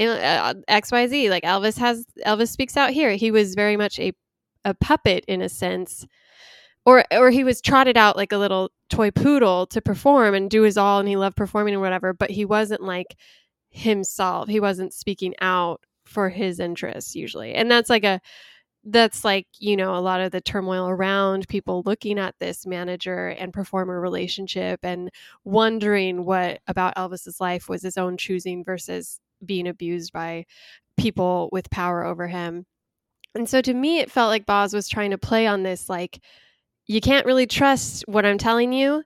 Uh, 0.00 0.04
uh, 0.04 0.54
XYZ 0.68 1.30
like 1.30 1.44
Elvis 1.44 1.78
has 1.78 2.06
Elvis 2.26 2.48
speaks 2.48 2.76
out 2.76 2.90
here. 2.90 3.12
He 3.14 3.30
was 3.30 3.54
very 3.54 3.76
much 3.76 3.98
a 3.98 4.12
a 4.64 4.74
puppet 4.74 5.24
in 5.26 5.42
a 5.42 5.48
sense 5.48 6.06
or 6.86 7.04
or 7.12 7.30
he 7.30 7.44
was 7.44 7.60
trotted 7.60 7.96
out 7.96 8.16
like 8.16 8.32
a 8.32 8.38
little 8.38 8.70
toy 8.90 9.10
poodle 9.10 9.66
to 9.66 9.80
perform 9.80 10.34
and 10.34 10.50
do 10.50 10.62
his 10.62 10.76
all 10.76 11.00
and 11.00 11.08
he 11.08 11.16
loved 11.16 11.36
performing 11.36 11.74
and 11.74 11.82
whatever 11.82 12.12
but 12.12 12.30
he 12.30 12.44
wasn't 12.44 12.82
like 12.82 13.16
himself. 13.70 14.48
He 14.48 14.60
wasn't 14.60 14.94
speaking 14.94 15.34
out 15.40 15.82
for 16.04 16.28
his 16.28 16.60
interests 16.60 17.14
usually. 17.14 17.54
And 17.54 17.70
that's 17.70 17.90
like 17.90 18.04
a 18.04 18.20
that's 18.84 19.24
like 19.24 19.46
you 19.58 19.76
know 19.76 19.96
a 19.96 20.00
lot 20.00 20.20
of 20.20 20.32
the 20.32 20.40
turmoil 20.40 20.88
around 20.88 21.46
people 21.48 21.82
looking 21.86 22.18
at 22.18 22.34
this 22.40 22.66
manager 22.66 23.28
and 23.28 23.52
performer 23.52 24.00
relationship 24.00 24.80
and 24.82 25.10
wondering 25.44 26.24
what 26.24 26.60
about 26.66 26.96
elvis's 26.96 27.40
life 27.40 27.68
was 27.68 27.82
his 27.82 27.96
own 27.96 28.16
choosing 28.16 28.64
versus 28.64 29.20
being 29.44 29.68
abused 29.68 30.12
by 30.12 30.44
people 30.96 31.48
with 31.52 31.70
power 31.70 32.04
over 32.04 32.28
him. 32.28 32.66
And 33.34 33.48
so 33.48 33.60
to 33.62 33.72
me 33.74 34.00
it 34.00 34.10
felt 34.10 34.28
like 34.28 34.46
baz 34.46 34.74
was 34.74 34.88
trying 34.88 35.10
to 35.12 35.18
play 35.18 35.46
on 35.46 35.62
this 35.62 35.88
like 35.88 36.20
you 36.86 37.00
can't 37.00 37.26
really 37.26 37.46
trust 37.46 38.04
what 38.06 38.26
i'm 38.26 38.38
telling 38.38 38.72
you 38.72 39.02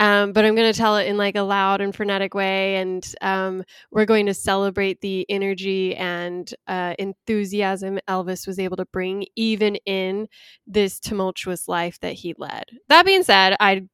um, 0.00 0.32
but 0.32 0.44
i'm 0.44 0.54
going 0.54 0.72
to 0.72 0.78
tell 0.78 0.96
it 0.96 1.06
in 1.06 1.16
like 1.16 1.36
a 1.36 1.42
loud 1.42 1.80
and 1.80 1.94
frenetic 1.94 2.34
way 2.34 2.76
and 2.76 3.14
um, 3.20 3.62
we're 3.90 4.04
going 4.04 4.26
to 4.26 4.34
celebrate 4.34 5.00
the 5.00 5.24
energy 5.28 5.94
and 5.96 6.54
uh, 6.66 6.94
enthusiasm 6.98 7.98
elvis 8.08 8.46
was 8.46 8.58
able 8.58 8.76
to 8.76 8.86
bring 8.86 9.26
even 9.36 9.76
in 9.86 10.28
this 10.66 11.00
tumultuous 11.00 11.68
life 11.68 11.98
that 12.00 12.14
he 12.14 12.34
led. 12.38 12.64
That 12.88 13.06
being 13.06 13.22
said 13.22 13.56
i 13.60 13.86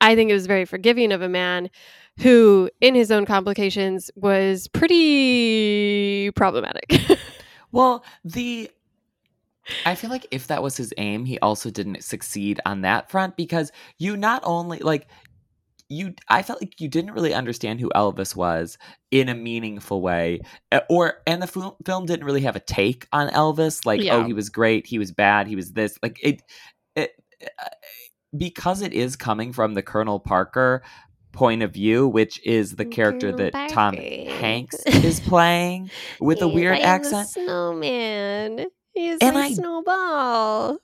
i 0.00 0.14
think 0.14 0.30
it 0.30 0.34
was 0.34 0.46
very 0.46 0.64
forgiving 0.64 1.12
of 1.12 1.22
a 1.22 1.28
man 1.28 1.70
who 2.20 2.70
in 2.80 2.94
his 2.94 3.10
own 3.10 3.26
complications 3.26 4.10
was 4.16 4.68
pretty 4.68 6.30
problematic. 6.32 6.92
Well, 7.74 8.04
the 8.24 8.70
I 9.84 9.96
feel 9.96 10.08
like 10.08 10.28
if 10.30 10.46
that 10.46 10.62
was 10.62 10.76
his 10.76 10.94
aim, 10.96 11.24
he 11.24 11.40
also 11.40 11.70
didn't 11.70 12.04
succeed 12.04 12.60
on 12.64 12.82
that 12.82 13.10
front 13.10 13.36
because 13.36 13.72
you 13.98 14.16
not 14.16 14.42
only 14.44 14.78
like 14.78 15.08
you 15.88 16.14
I 16.28 16.42
felt 16.42 16.62
like 16.62 16.80
you 16.80 16.88
didn't 16.88 17.14
really 17.14 17.34
understand 17.34 17.80
who 17.80 17.90
Elvis 17.96 18.36
was 18.36 18.78
in 19.10 19.28
a 19.28 19.34
meaningful 19.34 20.02
way 20.02 20.42
uh, 20.70 20.82
or 20.88 21.14
and 21.26 21.42
the 21.42 21.48
film, 21.48 21.74
film 21.84 22.06
didn't 22.06 22.24
really 22.24 22.42
have 22.42 22.54
a 22.54 22.60
take 22.60 23.08
on 23.12 23.28
Elvis 23.30 23.84
like 23.84 24.02
oh 24.08 24.22
he 24.22 24.32
was 24.32 24.50
great, 24.50 24.86
he 24.86 25.00
was 25.00 25.10
bad, 25.10 25.48
he 25.48 25.56
was 25.56 25.72
this 25.72 25.98
like 26.00 26.20
it 26.22 26.42
it 26.94 27.20
uh, 27.42 27.64
because 28.36 28.82
it 28.82 28.92
is 28.92 29.16
coming 29.16 29.52
from 29.52 29.74
the 29.74 29.82
Colonel 29.82 30.20
Parker 30.20 30.82
point 31.34 31.62
of 31.62 31.72
view 31.72 32.08
which 32.08 32.40
is 32.46 32.76
the 32.76 32.84
character 32.86 33.30
that 33.32 33.52
Tom 33.70 33.94
Hanks 33.96 34.76
is 34.86 35.20
playing 35.20 35.90
with 36.20 36.40
a 36.40 36.48
weird 36.48 36.76
I 36.76 36.78
am 36.78 36.82
the 36.82 36.86
accent. 36.88 37.28
snowman. 37.28 38.66
He's 38.94 39.18
And 39.20 39.34
my 39.34 39.46
I- 39.46 39.52
snowball. 39.52 40.78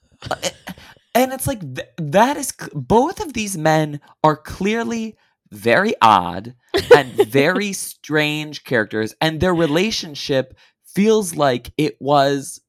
And 1.14 1.32
it's 1.32 1.46
like 1.46 1.60
th- 1.60 1.88
that 1.96 2.36
is 2.36 2.48
c- 2.60 2.68
both 2.72 3.20
of 3.20 3.32
these 3.32 3.56
men 3.58 4.00
are 4.22 4.36
clearly 4.36 5.16
very 5.50 5.94
odd 6.00 6.54
and 6.96 7.10
very 7.28 7.72
strange 7.88 8.62
characters 8.62 9.14
and 9.20 9.40
their 9.40 9.54
relationship 9.54 10.54
feels 10.94 11.34
like 11.34 11.72
it 11.76 11.96
was 12.00 12.60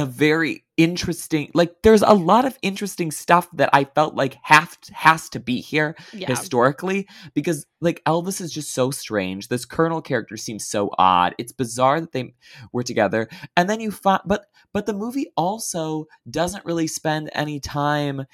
a 0.00 0.06
very 0.06 0.64
interesting 0.76 1.50
like 1.52 1.74
there's 1.82 2.02
a 2.02 2.14
lot 2.14 2.46
of 2.46 2.58
interesting 2.62 3.10
stuff 3.10 3.48
that 3.52 3.68
i 3.74 3.84
felt 3.84 4.14
like 4.14 4.36
have 4.42 4.78
has 4.92 5.28
to 5.28 5.38
be 5.38 5.60
here 5.60 5.94
yeah 6.14 6.26
historically 6.26 7.06
because 7.34 7.66
like 7.80 8.02
Elvis 8.04 8.40
is 8.40 8.52
just 8.52 8.72
so 8.72 8.90
strange. 8.90 9.48
This 9.48 9.64
Colonel 9.64 10.02
character 10.02 10.36
seems 10.36 10.66
so 10.66 10.90
odd. 10.98 11.34
It's 11.38 11.52
bizarre 11.52 12.00
that 12.00 12.12
they 12.12 12.34
were 12.72 12.82
together. 12.82 13.28
And 13.56 13.68
then 13.68 13.80
you 13.80 13.90
find 13.90 14.20
but 14.26 14.46
but 14.72 14.86
the 14.86 14.92
movie 14.92 15.32
also 15.36 16.06
doesn't 16.28 16.64
really 16.64 16.86
spend 16.86 17.30
any 17.34 17.60
time 17.60 18.26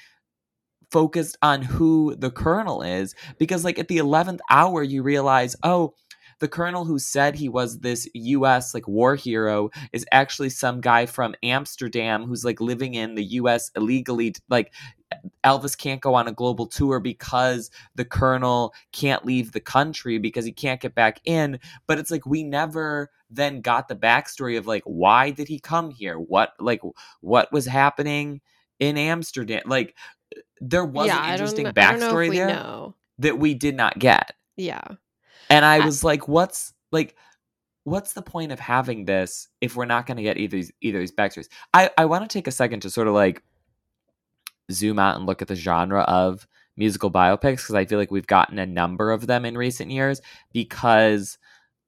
focused 0.91 1.37
on 1.41 1.61
who 1.61 2.15
the 2.15 2.31
Colonel 2.31 2.81
is 2.81 3.13
because 3.37 3.63
like 3.65 3.79
at 3.79 3.87
the 3.87 3.97
11th 3.97 4.39
hour 4.49 4.83
you 4.83 5.03
realize, 5.03 5.55
"Oh, 5.63 5.93
the 6.39 6.47
colonel 6.47 6.85
who 6.85 6.99
said 6.99 7.35
he 7.35 7.49
was 7.49 7.79
this 7.79 8.07
US 8.13 8.73
like 8.73 8.87
war 8.87 9.15
hero 9.15 9.69
is 9.91 10.05
actually 10.11 10.49
some 10.49 10.81
guy 10.81 11.05
from 11.05 11.35
Amsterdam 11.43 12.25
who's 12.25 12.45
like 12.45 12.61
living 12.61 12.93
in 12.93 13.15
the 13.15 13.23
US 13.23 13.71
illegally 13.75 14.35
like 14.49 14.73
Elvis 15.43 15.77
can't 15.77 16.01
go 16.01 16.13
on 16.15 16.27
a 16.27 16.33
global 16.33 16.67
tour 16.67 16.99
because 16.99 17.71
the 17.95 18.05
colonel 18.05 18.73
can't 18.91 19.25
leave 19.25 19.51
the 19.51 19.59
country 19.59 20.17
because 20.17 20.45
he 20.45 20.51
can't 20.51 20.81
get 20.81 20.93
back 20.95 21.21
in. 21.23 21.59
But 21.87 21.97
it's 21.97 22.11
like 22.11 22.25
we 22.25 22.43
never 22.43 23.09
then 23.29 23.61
got 23.61 23.87
the 23.87 23.95
backstory 23.95 24.57
of 24.57 24.67
like 24.67 24.83
why 24.85 25.31
did 25.31 25.47
he 25.47 25.59
come 25.59 25.91
here? 25.91 26.17
What 26.19 26.53
like 26.59 26.81
what 27.21 27.51
was 27.51 27.65
happening 27.65 28.41
in 28.79 28.97
Amsterdam? 28.97 29.63
Like 29.65 29.95
there 30.59 30.85
was 30.85 31.07
yeah, 31.07 31.25
an 31.25 31.33
interesting 31.33 31.67
I 31.67 31.71
don't 31.71 31.99
know 31.99 32.07
if 32.07 32.13
backstory 32.13 32.29
we 32.29 32.35
there 32.35 32.47
know. 32.47 32.95
that 33.19 33.39
we 33.39 33.53
did 33.53 33.75
not 33.75 33.97
get. 33.99 34.33
Yeah. 34.57 34.81
And 35.49 35.65
I 35.65 35.79
was 35.85 36.03
like, 36.03 36.27
what's 36.27 36.73
like 36.91 37.15
what's 37.83 38.11
the 38.13 38.21
point 38.21 38.51
of 38.51 38.59
having 38.59 39.05
this 39.05 39.47
if 39.61 39.77
we're 39.77 39.85
not 39.85 40.05
going 40.05 40.17
to 40.17 40.23
get 40.23 40.37
either 40.37 40.57
these- 40.57 40.71
either 40.81 40.99
these 40.99 41.11
backstories? 41.11 41.47
I 41.73 41.89
I 41.97 42.05
want 42.05 42.29
to 42.29 42.33
take 42.33 42.47
a 42.47 42.51
second 42.51 42.81
to 42.81 42.89
sort 42.89 43.07
of 43.07 43.13
like 43.13 43.43
zoom 44.71 44.99
out 44.99 45.15
and 45.15 45.25
look 45.25 45.41
at 45.41 45.47
the 45.47 45.55
genre 45.55 46.01
of 46.01 46.47
musical 46.75 47.09
biopics 47.09 47.57
because 47.57 47.75
I 47.75 47.85
feel 47.85 47.97
like 47.97 48.11
we've 48.11 48.27
gotten 48.27 48.59
a 48.59 48.65
number 48.65 49.11
of 49.11 49.27
them 49.27 49.45
in 49.45 49.57
recent 49.57 49.89
years 49.91 50.21
because 50.53 51.37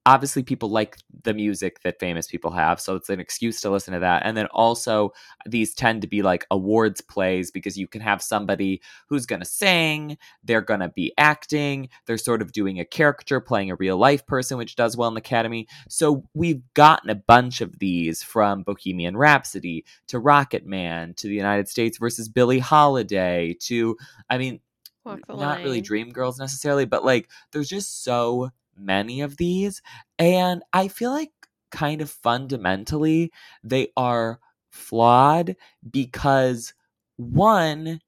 obviously 0.09 0.41
people 0.41 0.69
like 0.71 0.97
the 1.21 1.35
music 1.35 1.83
that 1.83 1.99
famous 1.99 2.25
people 2.25 2.49
have 2.49 2.81
so 2.81 2.95
it's 2.95 3.09
an 3.09 3.19
excuse 3.19 3.61
to 3.61 3.69
listen 3.69 3.93
to 3.93 3.99
that 3.99 4.23
and 4.25 4.35
then 4.35 4.47
also 4.47 5.13
these 5.45 5.71
tend 5.75 6.01
to 6.01 6.07
be 6.07 6.23
like 6.23 6.47
awards 6.49 6.99
plays 6.99 7.51
because 7.51 7.77
you 7.77 7.87
can 7.87 8.01
have 8.01 8.19
somebody 8.19 8.81
who's 9.07 9.27
going 9.27 9.39
to 9.39 9.45
sing 9.45 10.17
they're 10.43 10.61
going 10.61 10.79
to 10.79 10.89
be 10.89 11.13
acting 11.19 11.87
they're 12.07 12.17
sort 12.17 12.41
of 12.41 12.51
doing 12.51 12.79
a 12.79 12.85
caricature 12.85 13.39
playing 13.39 13.69
a 13.69 13.75
real 13.75 13.97
life 13.97 14.25
person 14.25 14.57
which 14.57 14.75
does 14.75 14.97
well 14.97 15.09
in 15.09 15.13
the 15.13 15.19
academy 15.19 15.67
so 15.87 16.23
we've 16.33 16.63
gotten 16.73 17.11
a 17.11 17.15
bunch 17.15 17.61
of 17.61 17.77
these 17.77 18.23
from 18.23 18.63
bohemian 18.63 19.15
rhapsody 19.15 19.85
to 20.07 20.17
rocket 20.17 20.65
man 20.65 21.13
to 21.13 21.27
the 21.27 21.35
united 21.35 21.69
states 21.69 21.99
versus 21.99 22.27
billie 22.27 22.57
holiday 22.57 23.55
to 23.59 23.95
i 24.27 24.39
mean 24.39 24.59
not 25.05 25.59
really 25.59 25.77
line. 25.77 25.83
dream 25.83 26.09
girls 26.11 26.39
necessarily, 26.39 26.85
but 26.85 27.03
like 27.03 27.29
there's 27.51 27.69
just 27.69 28.03
so 28.03 28.51
many 28.79 29.21
of 29.21 29.37
these. 29.37 29.81
And 30.17 30.63
I 30.73 30.87
feel 30.87 31.11
like 31.11 31.31
kind 31.71 32.01
of 32.01 32.09
fundamentally 32.09 33.31
they 33.63 33.89
are 33.97 34.39
flawed 34.69 35.55
because 35.89 36.73
one, 37.17 38.01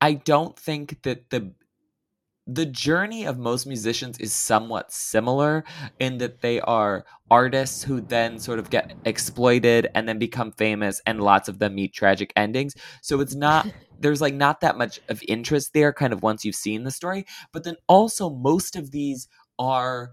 I 0.00 0.14
don't 0.14 0.58
think 0.58 1.02
that 1.02 1.30
the 1.30 1.52
the 2.46 2.66
journey 2.66 3.24
of 3.24 3.38
most 3.38 3.66
musicians 3.66 4.18
is 4.18 4.30
somewhat 4.32 4.92
similar 4.92 5.64
in 5.98 6.18
that 6.18 6.42
they 6.42 6.60
are 6.60 7.06
artists 7.30 7.82
who 7.82 8.02
then 8.02 8.38
sort 8.38 8.58
of 8.58 8.68
get 8.68 8.92
exploited 9.06 9.88
and 9.94 10.06
then 10.06 10.18
become 10.18 10.52
famous 10.52 11.00
and 11.06 11.22
lots 11.22 11.48
of 11.48 11.58
them 11.58 11.74
meet 11.74 11.94
tragic 11.94 12.34
endings 12.36 12.74
so 13.00 13.20
it's 13.20 13.34
not 13.34 13.66
there's 13.98 14.20
like 14.20 14.34
not 14.34 14.60
that 14.60 14.76
much 14.76 15.00
of 15.08 15.22
interest 15.26 15.72
there 15.72 15.90
kind 15.90 16.12
of 16.12 16.22
once 16.22 16.44
you've 16.44 16.54
seen 16.54 16.84
the 16.84 16.90
story 16.90 17.24
but 17.50 17.64
then 17.64 17.76
also 17.88 18.28
most 18.28 18.76
of 18.76 18.90
these 18.90 19.26
are 19.58 20.12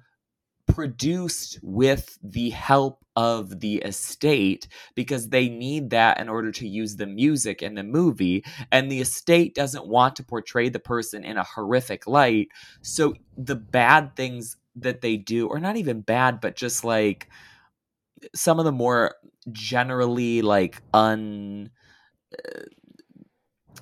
produced 0.67 1.59
with 1.61 2.17
the 2.23 2.49
help 2.51 3.03
of 3.15 3.59
the 3.59 3.77
estate 3.77 4.67
because 4.95 5.29
they 5.29 5.49
need 5.49 5.89
that 5.89 6.19
in 6.19 6.29
order 6.29 6.51
to 6.51 6.67
use 6.67 6.95
the 6.95 7.05
music 7.05 7.61
in 7.61 7.75
the 7.75 7.83
movie. 7.83 8.43
And 8.71 8.89
the 8.89 9.01
estate 9.01 9.53
doesn't 9.53 9.87
want 9.87 10.15
to 10.15 10.23
portray 10.23 10.69
the 10.69 10.79
person 10.79 11.25
in 11.25 11.37
a 11.37 11.43
horrific 11.43 12.07
light. 12.07 12.49
So 12.81 13.15
the 13.37 13.55
bad 13.55 14.15
things 14.15 14.55
that 14.75 15.01
they 15.01 15.17
do 15.17 15.47
or 15.47 15.59
not 15.59 15.75
even 15.75 16.01
bad 16.01 16.39
but 16.39 16.55
just 16.55 16.85
like 16.85 17.27
some 18.33 18.59
of 18.59 18.65
the 18.65 18.71
more 18.71 19.15
generally 19.51 20.41
like 20.41 20.81
un 20.93 21.69
uh, 22.37 22.61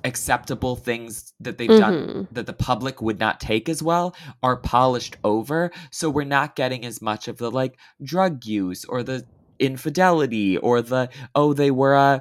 acceptable 0.03 0.75
things 0.75 1.33
that 1.39 1.57
they've 1.57 1.67
done 1.69 1.93
Mhm. 1.93 2.27
that 2.31 2.45
the 2.45 2.53
public 2.53 3.01
would 3.01 3.19
not 3.19 3.39
take 3.39 3.67
as 3.67 3.83
well 3.83 4.15
are 4.41 4.55
polished 4.55 5.17
over 5.23 5.71
so 5.91 6.09
we're 6.09 6.23
not 6.23 6.55
getting 6.55 6.85
as 6.85 7.01
much 7.01 7.27
of 7.27 7.37
the 7.37 7.51
like 7.51 7.77
drug 8.03 8.45
use 8.45 8.85
or 8.85 9.03
the 9.03 9.25
infidelity 9.59 10.57
or 10.57 10.81
the 10.81 11.09
oh 11.35 11.53
they 11.53 11.69
were 11.71 11.95
uh 11.95 12.19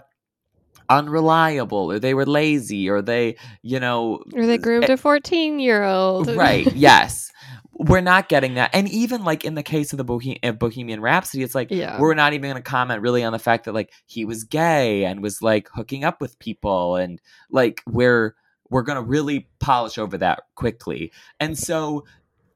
unreliable 0.90 1.90
or 1.92 1.98
they 1.98 2.14
were 2.14 2.26
lazy 2.26 2.88
or 2.88 3.02
they 3.02 3.36
you 3.62 3.78
know 3.78 4.22
Or 4.34 4.46
they 4.46 4.58
groomed 4.58 4.88
a 4.88 4.96
14 4.96 5.58
year 5.60 5.84
old. 5.84 6.28
Eh 6.28 6.34
right 6.34 6.66
yes 6.74 7.30
we're 7.78 8.00
not 8.00 8.28
getting 8.28 8.54
that. 8.54 8.70
And 8.74 8.88
even 8.88 9.24
like 9.24 9.44
in 9.44 9.54
the 9.54 9.62
case 9.62 9.92
of 9.92 9.98
the 9.98 10.04
Bohe- 10.04 10.38
uh, 10.42 10.52
bohemian 10.52 11.00
rhapsody 11.00 11.44
it's 11.44 11.54
like 11.54 11.70
Yeah. 11.70 11.98
we're 12.00 12.14
not 12.14 12.32
even 12.32 12.50
going 12.50 12.62
to 12.62 12.68
comment 12.68 13.02
really 13.02 13.22
on 13.22 13.32
the 13.32 13.38
fact 13.38 13.64
that 13.66 13.72
like 13.74 13.92
he 14.06 14.24
was 14.24 14.42
gay 14.44 15.04
and 15.04 15.22
was 15.22 15.40
like 15.42 15.68
hooking 15.72 16.02
up 16.02 16.20
with 16.20 16.38
people 16.40 16.96
and 16.96 17.20
like 17.50 17.80
we're 17.86 18.34
we're 18.70 18.82
going 18.82 18.96
to 18.96 19.02
really 19.02 19.48
polish 19.60 19.96
over 19.96 20.18
that 20.18 20.42
quickly. 20.54 21.12
And 21.40 21.56
so 21.58 22.04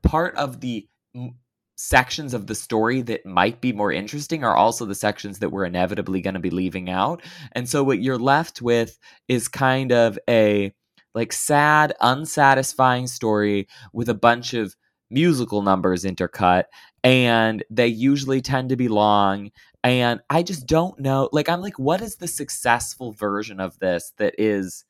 part 0.02 0.34
of 0.36 0.60
the 0.60 0.86
m- 1.14 1.36
sections 1.76 2.34
of 2.34 2.48
the 2.48 2.54
story 2.54 3.00
that 3.02 3.24
might 3.24 3.60
be 3.60 3.72
more 3.72 3.90
interesting 3.92 4.44
are 4.44 4.54
also 4.56 4.84
the 4.84 4.94
sections 4.94 5.38
that 5.38 5.50
we're 5.50 5.64
inevitably 5.64 6.20
going 6.20 6.34
to 6.34 6.40
be 6.40 6.50
leaving 6.50 6.90
out. 6.90 7.22
And 7.52 7.68
so 7.68 7.82
what 7.82 8.02
you're 8.02 8.18
left 8.18 8.60
with 8.60 8.98
is 9.28 9.48
kind 9.48 9.90
of 9.92 10.18
a 10.28 10.72
like 11.14 11.32
sad 11.32 11.94
unsatisfying 12.00 13.06
story 13.06 13.68
with 13.92 14.08
a 14.08 14.14
bunch 14.14 14.52
of 14.54 14.74
musical 15.12 15.62
numbers 15.62 16.04
intercut 16.04 16.64
and 17.04 17.62
they 17.70 17.86
usually 17.86 18.40
tend 18.40 18.68
to 18.68 18.76
be 18.76 18.88
long 18.88 19.50
and 19.84 20.20
i 20.30 20.42
just 20.42 20.66
don't 20.66 20.98
know 20.98 21.28
like 21.32 21.48
i'm 21.48 21.60
like 21.60 21.78
what 21.78 22.00
is 22.00 22.16
the 22.16 22.28
successful 22.28 23.12
version 23.12 23.60
of 23.60 23.78
this 23.78 24.12
that 24.18 24.34
is 24.38 24.84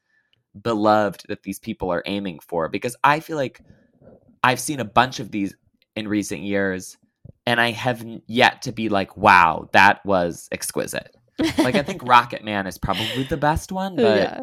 beloved 0.61 1.25
that 1.29 1.43
these 1.43 1.59
people 1.59 1.93
are 1.93 2.03
aiming 2.07 2.39
for 2.41 2.69
because 2.69 2.97
i 3.03 3.21
feel 3.21 3.37
like 3.37 3.61
i've 4.45 4.61
seen 4.61 4.81
a 4.81 4.85
bunch 4.85 5.19
of 5.19 5.31
these 5.31 5.55
in 5.97 6.07
recent 6.07 6.43
years 6.43 6.97
and 7.47 7.61
i 7.61 7.71
haven't 7.71 8.23
yet 8.27 8.63
to 8.63 8.73
be 8.73 8.89
like 8.89 9.17
wow 9.17 9.69
that 9.73 10.05
was 10.05 10.49
exquisite 10.53 11.17
like 11.59 11.75
i 11.75 11.83
think 11.83 12.03
rocket 12.07 12.45
man 12.45 12.67
is 12.67 12.79
probably 12.79 13.25
the 13.25 13.37
best 13.37 13.73
one 13.73 13.93
oh, 13.99 14.03
but 14.03 14.19
yeah. 14.19 14.41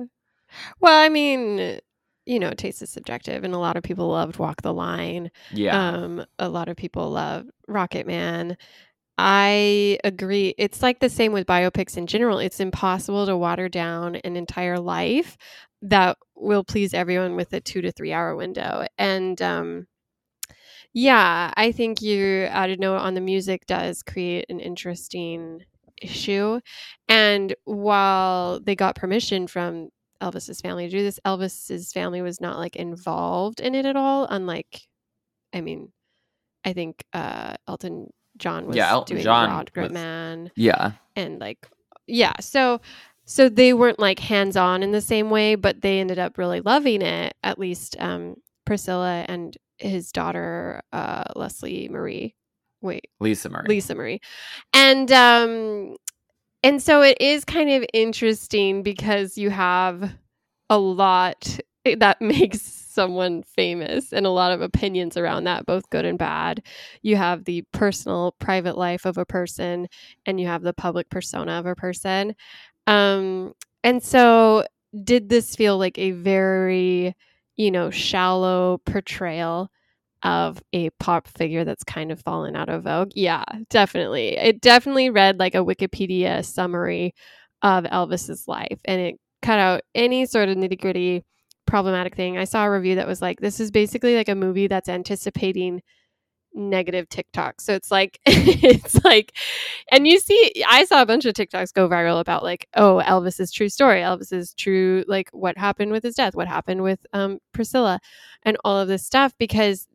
Well, 0.79 0.99
I 0.99 1.09
mean, 1.09 1.79
you 2.29 2.39
know, 2.39 2.51
taste 2.51 2.83
is 2.83 2.91
subjective, 2.91 3.43
and 3.43 3.55
a 3.55 3.57
lot 3.57 3.75
of 3.75 3.81
people 3.81 4.09
loved 4.09 4.37
Walk 4.37 4.61
the 4.61 4.71
Line. 4.71 5.31
yeah 5.51 5.75
Um, 5.77 6.23
a 6.37 6.47
lot 6.47 6.69
of 6.69 6.77
people 6.77 7.09
love 7.09 7.47
Rocket 7.67 8.05
Man. 8.05 8.55
I 9.17 9.97
agree. 10.03 10.53
It's 10.59 10.83
like 10.83 10.99
the 10.99 11.09
same 11.09 11.33
with 11.33 11.47
biopics 11.47 11.97
in 11.97 12.05
general. 12.05 12.37
It's 12.37 12.59
impossible 12.59 13.25
to 13.25 13.35
water 13.35 13.67
down 13.67 14.17
an 14.17 14.35
entire 14.35 14.79
life 14.79 15.37
that 15.81 16.17
will 16.35 16.63
please 16.63 16.93
everyone 16.93 17.35
with 17.35 17.51
a 17.51 17.59
two 17.59 17.81
to 17.81 17.91
three 17.91 18.13
hour 18.13 18.35
window. 18.35 18.85
And 18.99 19.41
um, 19.41 19.87
yeah, 20.93 21.51
I 21.57 21.71
think 21.71 22.01
your 22.01 22.45
added 22.47 22.79
note 22.79 22.97
on 22.97 23.15
the 23.15 23.21
music 23.21 23.65
does 23.65 24.03
create 24.03 24.45
an 24.49 24.59
interesting 24.59 25.63
issue. 25.99 26.59
And 27.07 27.55
while 27.65 28.59
they 28.59 28.75
got 28.75 28.95
permission 28.95 29.47
from 29.47 29.89
Elvis's 30.21 30.61
family 30.61 30.85
to 30.87 30.91
do 30.97 31.03
this, 31.03 31.19
Elvis's 31.25 31.91
family 31.93 32.21
was 32.21 32.39
not 32.41 32.57
like 32.57 32.75
involved 32.75 33.59
in 33.59 33.75
it 33.75 33.85
at 33.85 33.95
all. 33.95 34.25
Unlike, 34.29 34.81
I 35.53 35.61
mean, 35.61 35.91
I 36.65 36.73
think 36.73 37.03
uh, 37.13 37.55
Elton 37.67 38.11
John 38.37 38.67
was 38.67 38.75
Yeah, 38.75 38.91
Elton 38.91 39.15
doing 39.17 39.23
John 39.23 39.49
Rocket 39.49 39.81
was- 39.83 39.91
Man 39.91 40.51
yeah. 40.55 40.91
and 41.15 41.39
like 41.39 41.67
yeah 42.07 42.33
so 42.39 42.81
so 43.25 43.49
they 43.49 43.73
weren't 43.73 43.99
like 43.99 44.17
hands 44.19 44.55
on 44.57 44.81
in 44.81 44.91
the 44.91 45.01
same 45.01 45.29
way 45.29 45.53
but 45.55 45.81
they 45.81 45.99
ended 45.99 46.17
up 46.17 46.37
really 46.37 46.59
loving 46.61 47.01
it 47.03 47.35
at 47.43 47.59
least 47.59 47.95
um 47.99 48.35
priscilla 48.65 49.25
and 49.27 49.57
his 49.77 50.11
daughter 50.11 50.81
uh 50.93 51.23
leslie 51.35 51.87
marie. 51.89 52.35
Wait. 52.81 53.07
Lisa 53.19 53.49
marie. 53.49 53.65
Lisa 53.67 53.93
marie. 53.93 54.19
And 54.73 55.11
um 55.11 55.95
and 56.63 56.81
so 56.81 57.01
it 57.01 57.17
is 57.21 57.45
kind 57.45 57.69
of 57.69 57.85
interesting 57.93 58.83
because 58.83 59.37
you 59.37 59.49
have 59.49 60.11
a 60.69 60.77
lot 60.77 61.59
that 61.97 62.21
makes 62.21 62.61
someone 62.61 63.43
famous 63.43 64.13
and 64.13 64.25
a 64.25 64.29
lot 64.31 64.51
of 64.51 64.61
opinions 64.61 65.17
around 65.17 65.45
that 65.45 65.65
both 65.65 65.89
good 65.89 66.05
and 66.05 66.19
bad. 66.19 66.61
You 67.01 67.15
have 67.17 67.45
the 67.45 67.63
personal 67.73 68.33
private 68.39 68.77
life 68.77 69.05
of 69.05 69.17
a 69.17 69.25
person 69.25 69.87
and 70.25 70.39
you 70.39 70.47
have 70.47 70.63
the 70.63 70.73
public 70.73 71.09
persona 71.09 71.53
of 71.53 71.65
a 71.65 71.75
person. 71.75 72.35
Um 72.87 73.53
and 73.83 74.03
so 74.03 74.65
did 75.03 75.29
this 75.29 75.55
feel 75.55 75.77
like 75.77 75.97
a 75.99 76.11
very 76.11 77.15
you 77.57 77.71
know 77.71 77.89
shallow 77.91 78.79
portrayal 78.85 79.69
of 80.23 80.61
a 80.73 80.89
pop 80.91 81.27
figure 81.27 81.63
that's 81.63 81.83
kind 81.83 82.11
of 82.11 82.19
fallen 82.21 82.55
out 82.55 82.69
of 82.69 82.83
vogue 82.83 83.11
yeah 83.15 83.43
definitely 83.69 84.37
it 84.37 84.59
definitely 84.59 85.09
read 85.09 85.39
like 85.39 85.55
a 85.55 85.63
wikipedia 85.63 86.43
summary 86.43 87.13
of 87.61 87.85
elvis's 87.85 88.47
life 88.47 88.79
and 88.85 88.99
it 88.99 89.15
cut 89.41 89.59
out 89.59 89.81
any 89.95 90.25
sort 90.25 90.49
of 90.49 90.57
nitty 90.57 90.79
gritty 90.79 91.23
problematic 91.69 92.15
thing. 92.15 92.37
I 92.37 92.43
saw 92.43 92.65
a 92.65 92.71
review 92.71 92.95
that 92.95 93.07
was 93.07 93.21
like, 93.21 93.39
this 93.39 93.59
is 93.59 93.71
basically 93.71 94.15
like 94.15 94.27
a 94.27 94.35
movie 94.35 94.67
that's 94.67 94.89
anticipating 94.89 95.81
negative 96.53 97.07
TikTok. 97.09 97.61
So 97.61 97.73
it's 97.73 97.91
like, 97.91 98.19
it's 98.25 99.03
like, 99.05 99.33
and 99.91 100.07
you 100.07 100.19
see, 100.19 100.63
I 100.67 100.85
saw 100.85 101.01
a 101.01 101.05
bunch 101.05 101.25
of 101.25 101.35
TikToks 101.35 101.73
go 101.73 101.87
viral 101.87 102.19
about 102.19 102.43
like, 102.43 102.67
oh, 102.75 103.01
Elvis's 103.05 103.51
true 103.51 103.69
story, 103.69 104.01
Elvis's 104.01 104.53
true, 104.55 105.05
like 105.07 105.29
what 105.31 105.57
happened 105.57 105.91
with 105.91 106.03
his 106.03 106.15
death, 106.15 106.35
what 106.35 106.47
happened 106.47 106.81
with 106.81 107.05
um, 107.13 107.37
Priscilla, 107.53 107.99
and 108.43 108.57
all 108.65 108.77
of 108.79 108.87
this 108.87 109.05
stuff 109.05 109.33
because 109.37 109.87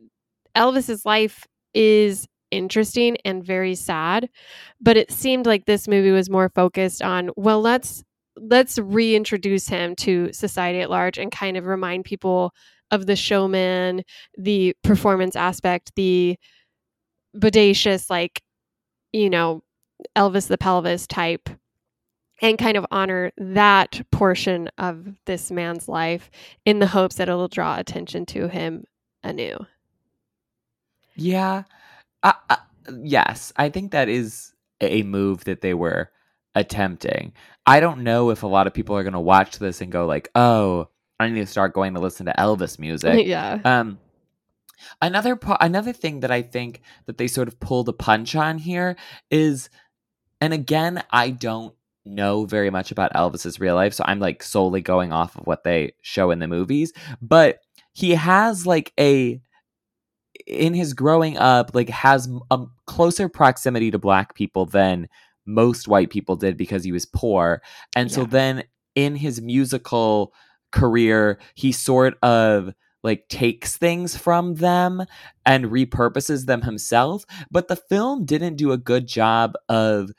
Elvis's 0.56 1.04
life 1.04 1.46
is 1.74 2.26
interesting 2.50 3.16
and 3.24 3.42
very 3.42 3.74
sad 3.74 4.28
but 4.80 4.96
it 4.96 5.10
seemed 5.10 5.44
like 5.44 5.64
this 5.64 5.88
movie 5.88 6.12
was 6.12 6.30
more 6.30 6.48
focused 6.54 7.02
on 7.02 7.30
well 7.36 7.60
let's 7.60 8.04
let's 8.36 8.78
reintroduce 8.78 9.68
him 9.68 9.96
to 9.96 10.32
society 10.32 10.80
at 10.80 10.90
large 10.90 11.18
and 11.18 11.32
kind 11.32 11.56
of 11.56 11.66
remind 11.66 12.04
people 12.04 12.52
of 12.90 13.06
the 13.06 13.16
showman, 13.16 14.02
the 14.38 14.74
performance 14.82 15.36
aspect, 15.36 15.92
the 15.96 16.36
bodacious, 17.36 18.10
like, 18.10 18.42
you 19.12 19.30
know, 19.30 19.62
Elvis 20.16 20.48
the 20.48 20.58
pelvis 20.58 21.06
type, 21.06 21.48
and 22.42 22.58
kind 22.58 22.76
of 22.76 22.86
honor 22.90 23.32
that 23.38 24.02
portion 24.10 24.68
of 24.78 25.06
this 25.26 25.50
man's 25.50 25.88
life 25.88 26.30
in 26.64 26.78
the 26.80 26.86
hopes 26.86 27.16
that 27.16 27.28
it'll 27.28 27.48
draw 27.48 27.78
attention 27.78 28.26
to 28.26 28.48
him 28.48 28.84
anew. 29.22 29.56
Yeah. 31.16 31.64
Uh, 32.22 32.32
uh, 32.50 32.56
yes, 33.02 33.52
I 33.56 33.68
think 33.68 33.92
that 33.92 34.08
is 34.08 34.52
a 34.80 35.02
move 35.02 35.44
that 35.44 35.60
they 35.60 35.74
were 35.74 36.10
attempting. 36.54 37.32
I 37.66 37.80
don't 37.80 38.02
know 38.02 38.30
if 38.30 38.42
a 38.42 38.46
lot 38.48 38.66
of 38.66 38.74
people 38.74 38.96
are 38.96 39.02
going 39.02 39.14
to 39.14 39.20
watch 39.20 39.58
this 39.58 39.80
and 39.80 39.90
go 39.90 40.06
like, 40.06 40.28
"Oh, 40.34 40.88
I 41.18 41.28
need 41.28 41.40
to 41.40 41.46
start 41.46 41.74
going 41.74 41.94
to 41.94 42.00
listen 42.00 42.26
to 42.26 42.34
Elvis 42.38 42.78
music." 42.78 43.26
yeah. 43.26 43.60
Um 43.64 43.98
another 45.00 45.36
po- 45.36 45.56
another 45.60 45.92
thing 45.92 46.20
that 46.20 46.30
I 46.30 46.42
think 46.42 46.82
that 47.06 47.18
they 47.18 47.26
sort 47.28 47.48
of 47.48 47.60
pulled 47.60 47.88
a 47.88 47.92
punch 47.92 48.34
on 48.34 48.58
here 48.58 48.96
is 49.30 49.70
and 50.40 50.52
again, 50.52 51.02
I 51.10 51.30
don't 51.30 51.74
know 52.04 52.44
very 52.44 52.68
much 52.68 52.90
about 52.90 53.14
Elvis's 53.14 53.60
real 53.60 53.74
life, 53.76 53.94
so 53.94 54.04
I'm 54.06 54.20
like 54.20 54.42
solely 54.42 54.82
going 54.82 55.12
off 55.12 55.36
of 55.36 55.46
what 55.46 55.64
they 55.64 55.94
show 56.02 56.30
in 56.30 56.38
the 56.38 56.48
movies, 56.48 56.92
but 57.22 57.60
he 57.92 58.10
has 58.10 58.66
like 58.66 58.92
a 58.98 59.40
in 60.46 60.74
his 60.74 60.94
growing 60.94 61.38
up 61.38 61.74
like 61.74 61.88
has 61.88 62.28
a 62.50 62.64
closer 62.86 63.28
proximity 63.28 63.90
to 63.90 63.98
black 63.98 64.34
people 64.34 64.66
than 64.66 65.08
most 65.46 65.88
white 65.88 66.10
people 66.10 66.36
did 66.36 66.56
because 66.56 66.84
he 66.84 66.92
was 66.92 67.06
poor. 67.06 67.62
And 67.94 68.10
so 68.10 68.24
then 68.24 68.64
in 68.94 69.16
his 69.16 69.40
musical 69.40 70.32
career 70.72 71.38
he 71.54 71.72
sort 71.72 72.18
of 72.22 72.72
like 73.02 73.28
takes 73.28 73.76
things 73.76 74.16
from 74.16 74.54
them 74.54 75.04
and 75.44 75.66
repurposes 75.66 76.46
them 76.46 76.62
himself. 76.62 77.24
But 77.50 77.68
the 77.68 77.76
film 77.76 78.24
didn't 78.24 78.56
do 78.56 78.72
a 78.72 78.78
good 78.78 79.06
job 79.06 79.54
of 79.68 80.10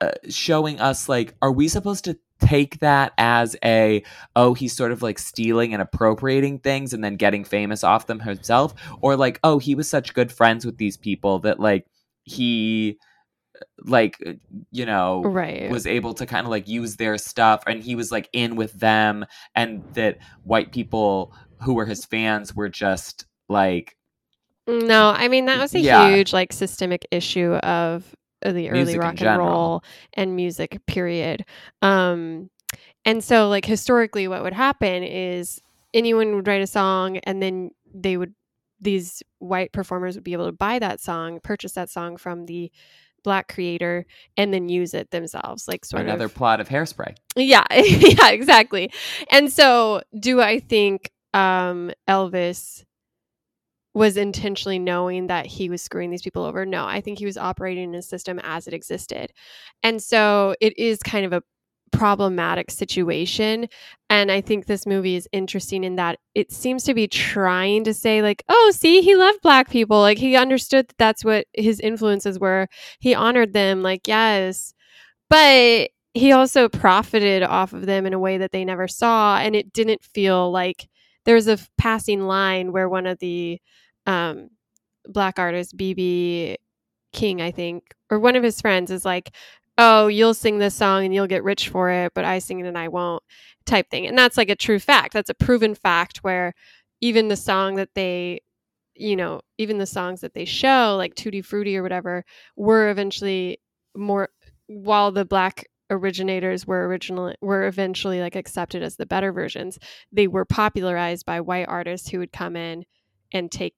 uh, 0.00 0.12
showing 0.28 0.80
us 0.80 1.08
like 1.08 1.34
are 1.42 1.52
we 1.52 1.68
supposed 1.68 2.04
to 2.04 2.18
take 2.42 2.80
that 2.80 3.12
as 3.18 3.56
a 3.64 4.02
oh 4.36 4.52
he's 4.52 4.74
sort 4.76 4.92
of 4.92 5.00
like 5.02 5.18
stealing 5.18 5.72
and 5.72 5.80
appropriating 5.80 6.58
things 6.58 6.92
and 6.92 7.02
then 7.02 7.16
getting 7.16 7.44
famous 7.44 7.84
off 7.84 8.06
them 8.06 8.20
himself 8.20 8.74
or 9.00 9.16
like 9.16 9.38
oh 9.44 9.58
he 9.58 9.74
was 9.74 9.88
such 9.88 10.12
good 10.12 10.30
friends 10.32 10.66
with 10.66 10.76
these 10.76 10.96
people 10.96 11.38
that 11.38 11.60
like 11.60 11.86
he 12.24 12.98
like 13.84 14.16
uh, 14.26 14.32
you 14.70 14.84
know 14.86 15.22
Right. 15.24 15.70
was 15.70 15.86
able 15.86 16.14
to 16.14 16.26
kind 16.26 16.46
of 16.46 16.50
like 16.50 16.66
use 16.68 16.96
their 16.96 17.16
stuff 17.18 17.62
and 17.66 17.82
he 17.82 17.94
was 17.94 18.10
like 18.10 18.28
in 18.32 18.56
with 18.56 18.72
them 18.74 19.24
and 19.54 19.84
that 19.94 20.18
white 20.44 20.72
people 20.72 21.32
who 21.62 21.74
were 21.74 21.86
his 21.86 22.04
fans 22.04 22.54
were 22.54 22.68
just 22.68 23.26
like 23.48 23.96
No, 24.66 25.10
I 25.10 25.28
mean 25.28 25.46
that 25.46 25.60
was 25.60 25.74
a 25.74 25.80
Yeah. 25.80 26.14
huge 26.14 26.32
like 26.32 26.52
systemic 26.52 27.06
issue 27.10 27.54
of 27.54 28.04
of 28.04 28.16
the 28.50 28.70
early 28.70 28.84
Music 28.84 29.00
rock 29.00 29.10
and 29.10 29.18
general. 29.18 29.48
roll 29.48 29.84
and 30.14 30.34
music 30.34 30.80
period. 30.86 31.44
Um 31.82 32.50
and 33.04 33.22
so 33.22 33.48
like 33.48 33.64
historically 33.64 34.26
what 34.28 34.42
would 34.42 34.52
happen 34.52 35.02
is 35.02 35.60
anyone 35.94 36.34
would 36.34 36.46
write 36.46 36.62
a 36.62 36.66
song 36.66 37.18
and 37.18 37.42
then 37.42 37.70
they 37.94 38.16
would 38.16 38.34
these 38.80 39.22
white 39.38 39.72
performers 39.72 40.16
would 40.16 40.24
be 40.24 40.32
able 40.32 40.46
to 40.46 40.52
buy 40.52 40.80
that 40.80 41.00
song, 41.00 41.38
purchase 41.44 41.72
that 41.72 41.88
song 41.88 42.16
from 42.16 42.46
the 42.46 42.72
black 43.22 43.46
creator 43.46 44.04
and 44.36 44.52
then 44.52 44.68
use 44.68 44.94
it 44.94 45.08
themselves 45.12 45.68
like 45.68 45.84
sort 45.84 46.02
another 46.02 46.14
of 46.14 46.20
another 46.22 46.34
plot 46.34 46.60
of 46.60 46.68
hairspray 46.68 47.14
yeah, 47.36 47.64
yeah, 47.72 48.30
exactly. 48.30 48.92
And 49.30 49.52
so, 49.52 50.02
do 50.18 50.40
I 50.40 50.58
think 50.58 51.10
um, 51.34 51.92
Elvis 52.08 52.84
was 53.94 54.16
intentionally 54.16 54.78
knowing 54.78 55.26
that 55.26 55.46
he 55.46 55.68
was 55.68 55.82
screwing 55.82 56.10
these 56.10 56.22
people 56.22 56.44
over? 56.44 56.64
No, 56.64 56.86
I 56.86 57.00
think 57.00 57.18
he 57.18 57.26
was 57.26 57.36
operating 57.36 57.90
in 57.90 57.94
a 57.94 58.02
system 58.02 58.38
as 58.42 58.66
it 58.66 58.74
existed. 58.74 59.32
And 59.82 60.02
so, 60.02 60.54
it 60.60 60.78
is 60.78 61.02
kind 61.02 61.26
of 61.26 61.32
a 61.32 61.42
problematic 61.92 62.70
situation. 62.70 63.68
And 64.10 64.32
I 64.32 64.40
think 64.40 64.66
this 64.66 64.86
movie 64.86 65.14
is 65.14 65.28
interesting 65.32 65.84
in 65.84 65.96
that 65.96 66.18
it 66.34 66.50
seems 66.50 66.84
to 66.84 66.94
be 66.94 67.06
trying 67.06 67.84
to 67.84 67.94
say, 67.94 68.22
like, 68.22 68.42
oh, 68.48 68.72
see, 68.74 69.02
he 69.02 69.14
loved 69.14 69.40
black 69.42 69.70
people. 69.70 70.00
Like, 70.00 70.18
he 70.18 70.36
understood 70.36 70.88
that 70.88 70.98
that's 70.98 71.24
what 71.24 71.46
his 71.52 71.78
influences 71.80 72.38
were. 72.38 72.66
He 72.98 73.14
honored 73.14 73.52
them. 73.52 73.82
Like, 73.82 74.08
yes. 74.08 74.74
But 75.30 75.90
he 76.14 76.32
also 76.32 76.68
profited 76.68 77.42
off 77.42 77.72
of 77.72 77.86
them 77.86 78.06
in 78.06 78.12
a 78.14 78.18
way 78.18 78.38
that 78.38 78.52
they 78.52 78.64
never 78.64 78.88
saw 78.88 79.38
and 79.38 79.56
it 79.56 79.72
didn't 79.72 80.04
feel 80.04 80.50
like 80.50 80.88
there 81.24 81.34
was 81.34 81.48
a 81.48 81.58
passing 81.78 82.26
line 82.26 82.72
where 82.72 82.88
one 82.88 83.06
of 83.06 83.18
the 83.18 83.60
um, 84.06 84.50
black 85.06 85.38
artists 85.38 85.72
bb 85.72 86.56
king 87.12 87.42
i 87.42 87.50
think 87.50 87.94
or 88.10 88.18
one 88.18 88.36
of 88.36 88.42
his 88.42 88.60
friends 88.60 88.90
is 88.90 89.04
like 89.04 89.34
oh 89.78 90.06
you'll 90.06 90.34
sing 90.34 90.58
this 90.58 90.74
song 90.74 91.04
and 91.04 91.14
you'll 91.14 91.26
get 91.26 91.44
rich 91.44 91.68
for 91.68 91.90
it 91.90 92.12
but 92.14 92.24
i 92.24 92.38
sing 92.38 92.60
it 92.60 92.66
and 92.66 92.78
i 92.78 92.88
won't 92.88 93.22
type 93.64 93.90
thing 93.90 94.06
and 94.06 94.18
that's 94.18 94.36
like 94.36 94.50
a 94.50 94.56
true 94.56 94.78
fact. 94.78 95.12
That's 95.12 95.30
a 95.30 95.34
proven 95.34 95.74
fact 95.74 96.18
where 96.18 96.54
even 97.00 97.28
the 97.28 97.36
song 97.36 97.76
that 97.76 97.90
they 97.94 98.40
you 98.94 99.16
know 99.16 99.40
even 99.58 99.78
the 99.78 99.86
songs 99.86 100.20
that 100.20 100.34
they 100.34 100.44
show 100.44 100.96
like 100.96 101.14
tutti 101.14 101.42
frutti 101.42 101.76
or 101.76 101.82
whatever 101.82 102.24
were 102.56 102.90
eventually 102.90 103.58
more 103.96 104.28
while 104.66 105.10
the 105.12 105.24
black 105.24 105.66
originators 105.90 106.66
were 106.66 106.86
originally 106.86 107.34
were 107.40 107.66
eventually 107.66 108.20
like 108.20 108.36
accepted 108.36 108.82
as 108.82 108.96
the 108.96 109.06
better 109.06 109.32
versions 109.32 109.78
they 110.10 110.26
were 110.26 110.44
popularized 110.44 111.24
by 111.26 111.40
white 111.40 111.68
artists 111.68 112.08
who 112.08 112.18
would 112.18 112.32
come 112.32 112.56
in 112.56 112.84
and 113.32 113.50
take 113.50 113.74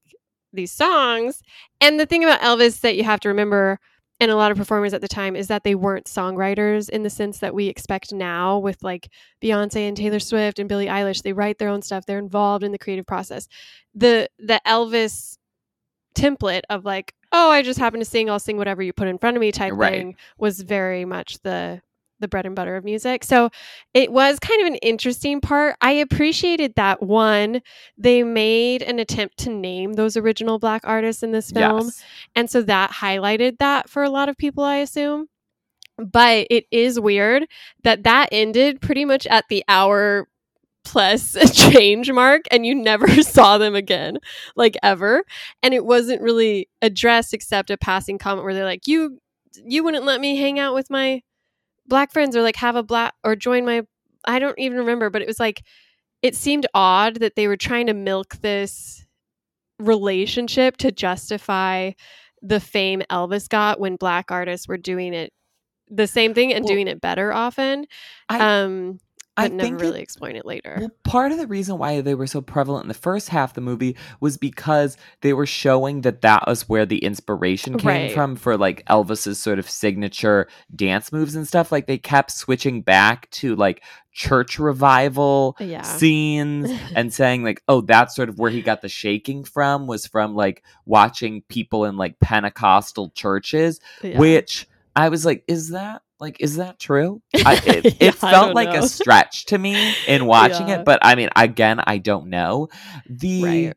these 0.53 0.73
songs 0.73 1.43
and 1.81 1.99
the 1.99 2.07
thing 2.07 2.23
about 2.23 2.40
elvis 2.40 2.81
that 2.81 2.97
you 2.97 3.03
have 3.05 3.21
to 3.21 3.29
remember 3.29 3.79
and 4.21 4.31
a 4.31 4.37
lot 4.37 4.53
of 4.53 4.57
performers 4.57 4.95
at 4.95 5.01
the 5.01 5.09
time 5.09 5.35
is 5.35 5.49
that 5.49 5.64
they 5.64 5.75
weren't 5.75 6.07
songwriters 6.07 6.88
in 6.88 7.03
the 7.03 7.11
sense 7.11 7.38
that 7.38 7.53
we 7.55 7.67
expect 7.67 8.12
now 8.12 8.57
with 8.59 8.81
like 8.85 9.09
beyonce 9.43 9.88
and 9.88 9.97
taylor 9.97 10.21
swift 10.21 10.61
and 10.61 10.69
billie 10.69 10.87
eilish 10.87 11.23
they 11.23 11.33
write 11.33 11.59
their 11.59 11.69
own 11.69 11.83
stuff 11.83 12.07
they're 12.07 12.19
involved 12.19 12.62
in 12.62 12.71
the 12.71 12.79
creative 12.79 13.07
process 13.07 13.49
the 13.95 14.29
the 14.38 14.61
elvis 14.67 15.38
template 16.14 16.62
of 16.71 16.85
like 16.85 17.12
oh 17.33 17.51
i 17.51 17.61
just 17.61 17.79
happen 17.81 17.99
to 17.99 18.07
sing 18.07 18.31
i'll 18.31 18.38
sing 18.38 18.57
whatever 18.57 18.83
you 18.83 18.93
put 18.93 19.09
in 19.09 19.19
front 19.19 19.37
of 19.37 19.40
me 19.40 19.51
type 19.51 19.73
Right. 19.75 19.93
thing 19.93 20.17
was 20.38 20.61
very 20.61 21.05
much 21.05 21.40
the 21.43 21.83
the 22.25 22.29
bread 22.29 22.47
and 22.47 22.57
butter 22.57 22.75
of 22.77 22.85
music. 22.85 23.23
So 23.23 23.51
it 23.93 24.11
was 24.11 24.39
kind 24.39 24.61
of 24.63 24.67
an 24.69 24.77
interesting 24.77 25.41
part. 25.41 25.77
I 25.83 25.93
appreciated 25.93 26.75
that 26.77 27.03
one, 27.03 27.61
they 27.99 28.23
made 28.23 28.83
an 28.83 28.99
attempt 28.99 29.39
to 29.41 29.51
name 29.51 29.93
those 29.93 30.17
original 30.17 30.59
black 30.59 30.83
artists 30.85 31.23
in 31.23 31.33
this 31.33 31.51
film. 31.51 31.87
yes 31.87 32.05
And 32.35 32.49
so 32.49 32.63
that 32.63 32.91
highlighted 32.91 33.59
that 33.59 33.91
for 33.91 34.03
a 34.03 34.11
lot 34.11 34.29
of 34.29 34.37
people, 34.39 34.65
I 34.65 34.77
assume. 34.77 35.29
But 35.99 36.49
it 36.51 36.65
is 36.73 36.99
weird 36.99 37.45
that 37.85 38.03
that 38.05 38.31
ended 38.33 38.81
pretty 38.81 39.05
much 39.05 39.27
at 39.27 39.45
the 39.49 39.63
hour 39.69 40.27
plus 40.85 41.37
change 41.55 42.11
mark 42.11 42.43
and 42.51 42.67
you 42.67 42.75
never 42.75 43.09
saw 43.23 43.59
them 43.59 43.75
again 43.75 44.19
like 44.55 44.77
ever 44.83 45.25
and 45.63 45.73
it 45.73 45.85
wasn't 45.85 46.21
really 46.21 46.69
addressed 46.83 47.33
except 47.33 47.71
a 47.71 47.77
passing 47.79 48.19
comment 48.19 48.45
where 48.45 48.55
they're 48.55 48.65
like 48.65 48.87
you 48.87 49.19
you 49.65 49.83
wouldn't 49.83 50.05
let 50.05 50.21
me 50.21 50.37
hang 50.37 50.59
out 50.59 50.75
with 50.75 50.91
my 50.91 51.23
black 51.87 52.12
friends 52.12 52.37
or 52.37 52.42
like 52.42 52.57
have 52.57 52.77
a 52.77 52.83
black 52.83 53.14
or 53.25 53.37
join 53.37 53.64
my 53.64 53.83
I 54.27 54.38
don't 54.38 54.59
even 54.59 54.79
remember 54.79 55.11
but 55.11 55.23
it 55.23 55.29
was 55.29 55.40
like 55.40 55.62
it 56.23 56.35
seemed 56.35 56.66
odd 56.75 57.16
that 57.16 57.37
they 57.37 57.47
were 57.49 57.57
trying 57.57 57.87
to 57.88 57.94
milk 57.94 58.37
this 58.40 59.05
relationship 59.79 60.77
to 60.79 60.92
justify 60.92 61.90
the 62.42 62.61
fame 62.61 63.03
Elvis 63.11 63.49
got 63.49 63.81
when 63.81 63.97
black 63.97 64.31
artists 64.31 64.68
were 64.68 64.77
doing 64.79 65.14
it 65.14 65.33
the 65.88 66.07
same 66.07 66.35
thing 66.35 66.53
and 66.53 66.64
Well, 66.64 66.75
doing 66.75 66.88
it 66.88 67.01
better 67.01 67.33
often. 67.33 67.87
I- 68.29 68.40
um 68.40 69.01
I 69.37 69.49
never 69.49 69.77
really 69.77 70.01
explain 70.01 70.37
it 70.37 70.47
later 70.47 70.77
Well, 70.79 70.90
part 71.03 71.33
of 71.33 71.38
the 71.38 71.47
reason 71.47 71.77
why 71.79 72.01
they 72.01 72.14
were 72.14 72.27
so 72.27 72.40
prevalent 72.40 72.85
in 72.85 72.88
the 72.88 72.94
first 72.94 73.29
half 73.29 73.51
of 73.51 73.55
the 73.55 73.61
movie 73.61 73.97
was 74.20 74.37
because 74.37 74.97
they 75.23 75.33
were 75.33 75.47
showing 75.47 76.03
that 76.03 76.20
that 76.20 76.47
was 76.47 76.68
where 76.68 76.87
the 76.87 76.99
inspiration 76.99 77.77
came 77.79 77.88
Right. 77.88 78.12
from 78.12 78.37
for 78.37 78.57
like 78.57 78.85
Elvis's 78.87 79.38
sort 79.38 79.59
of 79.59 79.68
signature 79.68 80.47
dance 80.75 81.11
moves 81.12 81.35
and 81.35 81.47
stuff. 81.49 81.73
Like 81.73 81.87
they 81.87 81.99
kept 81.99 82.31
switching 82.31 82.83
back 82.83 83.29
to 83.33 83.57
like 83.57 83.83
church 84.12 84.61
revival 84.61 85.57
yeah 85.59 85.83
scenes 85.83 86.70
and 86.94 87.12
saying 87.12 87.42
like, 87.42 87.62
oh, 87.66 87.81
that's 87.81 88.14
sort 88.14 88.29
of 88.29 88.38
where 88.38 88.51
he 88.51 88.62
got 88.62 88.83
the 88.83 88.88
shaking 88.88 89.42
from 89.42 89.88
was 89.88 90.07
from 90.07 90.37
like 90.37 90.62
watching 90.87 91.42
people 91.49 91.85
in 91.85 91.97
like 91.97 92.18
Pentecostal 92.20 93.11
churches 93.11 93.81
yeah. 94.03 94.18
which 94.18 94.68
I 94.97 95.09
was 95.09 95.25
like, 95.27 95.42
is 95.49 95.70
that 95.70 96.03
like 96.20 96.40
is 96.40 96.57
that 96.57 96.79
true? 96.79 97.20
I, 97.35 97.61
it, 97.66 97.85
Yeah, 97.85 98.09
it 98.09 98.14
felt 98.14 98.55
like 98.55 98.70
know. 98.70 98.81
a 98.85 98.88
stretch 98.88 99.46
to 99.46 99.59
me 99.59 99.94
in 100.07 100.27
watching 100.27 100.68
Yeah. 100.68 100.81
it, 100.81 100.85
but 100.85 101.00
I 101.03 101.14
mean, 101.14 101.29
again, 101.37 101.81
I 101.87 101.98
don't 101.98 102.29
know. 102.29 102.68
The 103.09 103.42
Right. 103.44 103.74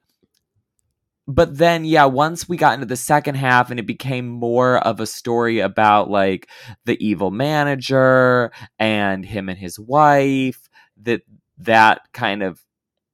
but 1.27 1.57
then 1.57 1.83
yeah, 1.85 2.05
once 2.05 2.47
we 2.47 2.55
got 2.57 2.75
into 2.75 2.85
the 2.85 2.95
second 2.95 3.35
half 3.35 3.69
and 3.71 3.79
it 3.79 3.85
became 3.87 4.27
more 4.27 4.77
of 4.77 4.99
a 4.99 5.05
story 5.07 5.59
about 5.59 6.09
like 6.09 6.49
the 6.85 6.97
evil 7.05 7.31
manager 7.31 8.51
and 8.79 9.25
him 9.25 9.49
and 9.49 9.57
his 9.59 9.77
wife, 9.79 10.69
that 11.03 11.21
that 11.59 12.01
kind 12.13 12.43
of 12.43 12.61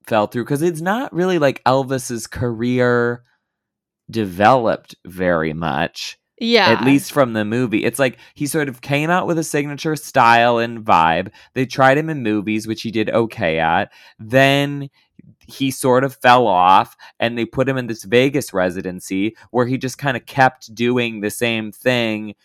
fell 0.06 0.28
through 0.28 0.44
because 0.44 0.62
it's 0.62 0.82
not 0.82 1.14
really 1.14 1.40
like 1.40 1.64
Elvis's 1.64 2.28
career 2.28 3.24
developed 4.12 4.96
very 5.06 5.54
much 5.54 6.20
yeah 6.44 6.70
at 6.70 6.84
least 6.84 7.12
from 7.12 7.34
the 7.34 7.46
movie. 7.46 7.84
It's 7.84 8.00
like 8.00 8.18
he 8.34 8.48
sort 8.48 8.70
of 8.70 8.82
came 8.82 9.10
out 9.10 9.28
with 9.28 9.38
a 9.38 9.44
signature 9.44 9.96
style 9.96 10.58
and 10.58 10.84
vibe. 10.84 11.32
They 11.54 11.66
tried 11.66 11.98
him 11.98 12.10
in 12.10 12.24
movies, 12.24 12.68
which 12.68 12.82
he 12.82 12.92
did 12.92 13.10
okay 13.10 13.60
at. 13.60 13.92
Then 14.20 14.90
he 15.48 15.72
sort 15.72 16.04
of 16.04 16.16
fell 16.16 16.48
off 16.48 16.96
and 17.20 17.38
they 17.38 17.46
put 17.46 17.68
him 17.68 17.78
in 17.78 17.88
this 17.88 18.04
Vegas 18.04 18.54
residency 18.54 19.36
where 19.52 19.66
he 19.66 19.78
just 19.78 19.98
kind 19.98 20.18
of 20.18 20.26
kept 20.26 20.74
doing 20.74 21.22
the 21.22 21.30
same 21.30 21.72
thing 21.72 22.36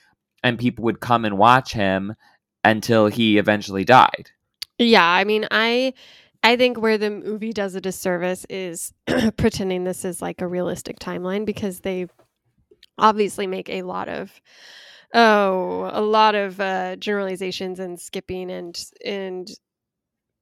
and 0.43 0.59
people 0.59 0.85
would 0.85 1.01
come 1.01 1.25
and 1.25 1.39
watch 1.39 1.73
him 1.73 2.15
until 2.65 3.07
he 3.07 3.39
eventually 3.39 3.85
died. 3.85 4.31
Yeah, 4.79 5.05
I 5.05 5.25
mean, 5.25 5.47
I 5.51 5.95
I 6.43 6.57
think 6.57 6.81
where 6.81 6.99
the 6.99 7.11
movie 7.11 7.53
does 7.53 7.75
a 7.75 7.81
disservice 7.81 8.47
is 8.49 8.93
pretending 9.37 9.85
this 9.85 10.05
is 10.05 10.23
like 10.23 10.41
a 10.41 10.47
realistic 10.47 10.99
timeline 10.99 11.45
because 11.45 11.81
they 11.81 12.07
obviously 12.99 13.47
make 13.47 13.69
a 13.71 13.83
lot 13.83 14.09
of 14.09 14.41
oh, 15.15 15.91
a 15.93 16.03
lot 16.03 16.35
of 16.35 16.61
uh 16.61 16.97
generalizations 16.97 17.79
and 17.81 17.99
skipping 18.01 18.51
and 18.51 18.85
and 19.05 19.49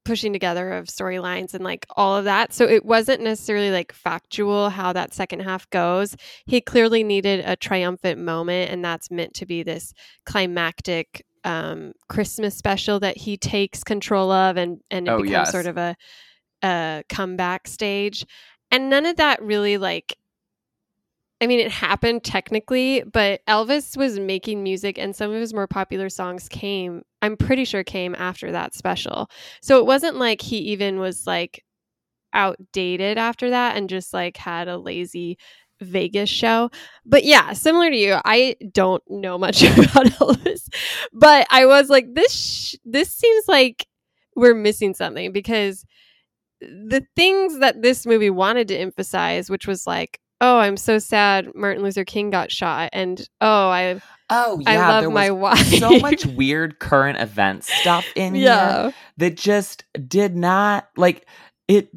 pushing 0.05 0.33
together 0.33 0.73
of 0.73 0.87
storylines 0.87 1.53
and 1.53 1.65
like 1.65 1.85
all 1.97 2.17
of 2.17 2.25
that. 2.25 2.53
So 2.53 2.65
it 2.65 2.85
wasn't 2.85 3.23
necessarily 3.23 3.73
like 3.73 3.93
factual 3.93 4.71
how 4.71 4.93
that 4.93 5.13
second 5.13 5.41
half 5.41 5.69
goes. 5.71 6.15
He 6.47 6.61
clearly 6.61 7.03
needed 7.03 7.43
a 7.45 7.57
triumphant 7.57 8.21
moment, 8.21 8.71
and 8.71 8.85
that's 8.85 9.11
meant 9.11 9.35
to 9.35 9.47
be 9.47 9.65
this 9.65 9.93
climactic 10.25 11.25
um, 11.43 11.93
Christmas 12.09 12.57
special 12.57 13.01
that 13.01 13.17
he 13.17 13.37
takes 13.37 13.83
control 13.83 14.31
of, 14.31 14.57
and 14.57 14.81
and 14.91 15.09
it 15.09 15.11
Oh, 15.11 15.17
becomes 15.23 15.31
yes. 15.31 15.51
sort 15.51 15.67
of 15.67 15.77
a 15.77 15.97
a 16.63 17.03
comeback 17.09 17.67
stage. 17.69 18.25
And 18.71 18.91
none 18.91 19.07
of 19.07 19.17
that 19.17 19.43
really 19.43 19.79
like. 19.79 20.17
I 21.41 21.47
mean, 21.47 21.61
it 21.61 21.71
happened 21.71 22.25
technically, 22.25 23.03
but 23.03 23.45
Elvis 23.47 23.97
was 23.97 24.19
making 24.19 24.63
music, 24.63 24.99
and 24.99 25.15
some 25.15 25.31
of 25.33 25.41
his 25.41 25.53
more 25.53 25.67
popular 25.67 26.09
songs 26.09 26.49
came. 26.49 27.03
I'm 27.21 27.37
pretty 27.37 27.65
sure 27.65 27.85
came 27.85 28.15
after 28.15 28.53
that 28.53 28.75
special. 28.75 29.29
So 29.61 29.79
it 29.79 29.87
wasn't 29.87 30.17
like 30.17 30.41
he 30.41 30.59
even 30.59 30.99
was 30.99 31.27
like 31.27 31.63
outdated 32.33 33.19
after 33.19 33.51
that 33.51 33.77
and 33.77 33.89
just 33.91 34.15
like 34.15 34.37
had 34.37 34.69
a 34.69 34.79
lazy 34.79 35.39
Vegas 35.81 36.31
show. 36.31 36.71
But 37.05 37.25
yeah, 37.25 37.53
similar 37.55 37.91
to 37.91 37.97
you, 37.97 38.19
I 38.25 38.57
don't 38.73 39.03
know 39.11 39.39
much 39.39 39.63
about 39.65 40.07
Elvis, 40.07 40.69
but 41.13 41.47
I 41.51 41.67
was 41.67 41.91
like 41.91 42.15
this 42.15 42.33
sh- 42.33 42.77
this 42.85 43.11
seems 43.11 43.47
like 43.49 43.87
we're 44.37 44.55
missing 44.55 44.95
something 44.95 45.33
because 45.33 45.85
the 46.61 47.05
things 47.17 47.59
that 47.61 47.83
this 47.83 48.07
movie 48.07 48.31
wanted 48.31 48.69
to 48.69 48.77
emphasize, 48.77 49.51
which 49.51 49.67
was 49.67 49.87
like, 49.87 50.21
oh, 50.41 50.59
I'm 50.59 50.77
so 50.77 50.99
sad 50.99 51.55
Martin 51.55 51.83
Luther 51.83 52.05
King 52.05 52.31
got 52.31 52.51
shot 52.51 52.91
and 52.93 53.27
oh, 53.41 53.69
I 53.69 54.01
Oh 54.29 54.61
I 54.67 54.77
love 54.77 55.03
there 55.03 55.11
my 55.11 55.31
wife. 55.31 55.79
so 55.79 55.99
much 56.01 56.27
weird 56.37 56.81
current 56.81 57.21
event 57.21 57.63
stuff 57.63 58.05
in 58.17 58.35
here 58.35 58.93
that 59.19 59.37
just 59.37 59.85
did 60.09 60.35
not 60.35 60.89
like 60.97 61.27
it 61.69 61.89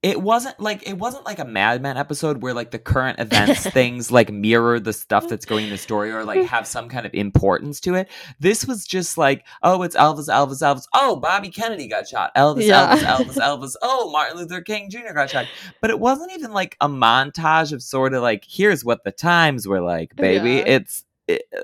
it 0.00 0.20
wasn't 0.22 0.58
like 0.60 0.86
it 0.88 0.96
wasn't 0.96 1.26
like 1.26 1.40
a 1.40 1.44
Mad 1.44 1.82
Men 1.82 1.96
episode 1.96 2.40
where 2.40 2.54
like 2.54 2.70
the 2.70 2.78
current 2.78 3.18
events 3.18 3.68
things 3.70 4.12
like 4.12 4.30
mirror 4.30 4.78
the 4.78 4.92
stuff 4.92 5.28
that's 5.28 5.44
going 5.44 5.64
in 5.64 5.70
the 5.70 5.78
story 5.78 6.12
or 6.12 6.24
like 6.24 6.44
have 6.44 6.68
some 6.68 6.88
kind 6.88 7.04
of 7.04 7.12
importance 7.14 7.80
to 7.80 7.94
it. 7.96 8.08
This 8.38 8.64
was 8.64 8.86
just 8.86 9.18
like, 9.18 9.44
oh, 9.64 9.82
it's 9.82 9.96
Elvis, 9.96 10.28
Elvis, 10.28 10.62
Elvis. 10.62 10.84
Oh, 10.94 11.16
Bobby 11.16 11.50
Kennedy 11.50 11.88
got 11.88 12.06
shot. 12.06 12.32
Elvis, 12.36 12.64
Yeah. 12.64 12.96
Elvis, 12.96 13.34
Elvis, 13.34 13.36
Elvis. 13.38 13.74
Oh, 13.82 14.10
Martin 14.12 14.38
Luther 14.38 14.60
King 14.60 14.88
Jr. 14.88 15.12
got 15.14 15.30
shot. 15.30 15.46
But 15.80 15.90
it 15.90 15.98
wasn't 15.98 16.30
even 16.32 16.52
like 16.52 16.76
a 16.80 16.88
montage 16.88 17.72
of 17.72 17.82
sort 17.82 18.14
of 18.14 18.22
like, 18.22 18.44
here's 18.48 18.84
what 18.84 19.02
the 19.02 19.10
times 19.12 19.66
were 19.66 19.80
like, 19.80 20.14
baby. 20.14 20.52
Yeah. 20.52 20.64
It's 20.66 21.04
it, 21.26 21.42
uh, 21.56 21.60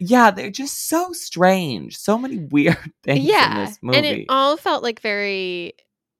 yeah, 0.00 0.30
they're 0.32 0.50
just 0.50 0.88
so 0.88 1.12
strange. 1.12 1.96
So 1.96 2.18
many 2.18 2.38
weird 2.50 2.76
things 3.04 3.20
in 3.20 3.26
yeah 3.26 3.66
this 3.66 3.78
movie. 3.82 3.96
and 3.98 4.06
it 4.06 4.26
all 4.28 4.56
felt 4.56 4.82
like 4.82 5.00
very 5.00 5.74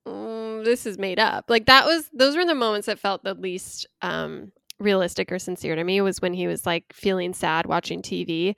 mm, 0.09 0.65
this 0.65 0.87
is 0.87 0.99
made 0.99 1.19
up. 1.19 1.47
Like 1.49 1.67
that 1.67 1.87
was 1.87 2.09
those 2.13 2.37
were 2.37 2.45
the 2.47 2.55
moments 2.55 2.87
that 2.87 2.99
felt 2.99 3.25
the 3.25 3.35
least 3.35 3.87
um 4.03 4.53
realistic 4.81 5.33
or 5.33 5.39
sincere 5.39 5.75
to 5.75 5.83
me 5.85 6.01
was 6.01 6.23
when 6.23 6.33
he 6.33 6.47
was 6.47 6.65
like 6.65 6.85
feeling 6.93 7.33
sad 7.33 7.67
watching 7.67 8.01
tv 8.01 8.55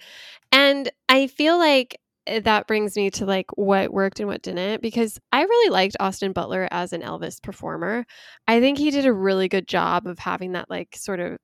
and 0.52 0.90
i 1.08 1.26
feel 1.26 1.56
like 1.56 1.98
eh, 2.26 2.40
that 2.40 2.66
brings 2.66 2.94
me 2.94 3.10
to 3.10 3.24
like 3.24 3.46
what 3.56 3.90
worked 3.90 4.20
and 4.20 4.28
what 4.28 4.42
didn't 4.42 4.82
because 4.82 5.18
i 5.32 5.42
really 5.42 5.70
liked 5.70 5.96
austin 5.98 6.32
butler 6.32 6.68
as 6.70 6.92
an 6.92 7.00
elvis 7.00 7.42
performer. 7.42 8.04
I 8.46 8.60
think 8.60 8.76
he 8.76 8.90
did 8.90 9.06
a 9.06 9.12
really 9.14 9.48
good 9.48 9.66
job 9.66 10.06
of 10.06 10.18
having 10.18 10.52
that 10.52 10.68
like 10.68 10.94
sort 10.94 11.20
of 11.20 11.38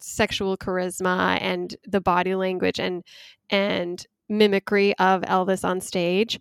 sexual 0.00 0.56
charisma 0.56 1.38
and 1.40 1.74
the 1.86 2.00
body 2.00 2.34
language 2.34 2.78
and 2.78 3.02
and 3.50 4.06
mimicry 4.28 4.96
of 4.98 5.22
Elvis 5.22 5.64
on 5.64 5.80
stage. 5.80 6.38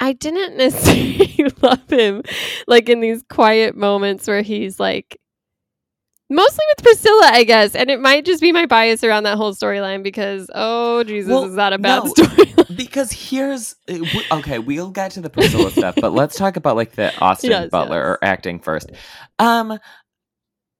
I 0.00 0.12
didn't 0.14 0.56
necessarily 0.58 1.50
love 1.62 1.88
him 1.90 2.22
like 2.66 2.88
in 2.88 3.00
these 3.00 3.22
quiet 3.28 3.76
moments 3.76 4.26
where 4.26 4.42
he's 4.42 4.80
like 4.80 5.18
mostly 6.32 6.64
with 6.76 6.84
Priscilla, 6.84 7.30
I 7.32 7.44
guess. 7.44 7.74
And 7.74 7.90
it 7.90 8.00
might 8.00 8.24
just 8.24 8.40
be 8.40 8.52
my 8.52 8.64
bias 8.66 9.02
around 9.04 9.24
that 9.24 9.36
whole 9.36 9.52
storyline 9.54 10.02
because 10.02 10.48
oh 10.54 11.04
Jesus, 11.04 11.30
Well, 11.30 11.44
is 11.44 11.56
that 11.56 11.72
a 11.72 11.78
bad 11.78 12.04
no. 12.04 12.12
storyline? 12.14 12.76
because 12.76 13.10
here's 13.10 13.74
uh, 13.90 13.98
okay 14.32 14.58
we'll 14.60 14.90
get 14.90 15.10
to 15.10 15.20
the 15.20 15.28
priscilla 15.28 15.70
stuff 15.72 15.96
but 16.00 16.12
let's 16.12 16.36
talk 16.36 16.56
about 16.56 16.76
like 16.76 16.92
the 16.92 17.12
austin 17.20 17.50
Yes, 17.50 17.68
butler 17.68 17.96
yes. 17.98 18.06
or 18.06 18.18
acting 18.22 18.60
first 18.60 18.90
um 19.40 19.76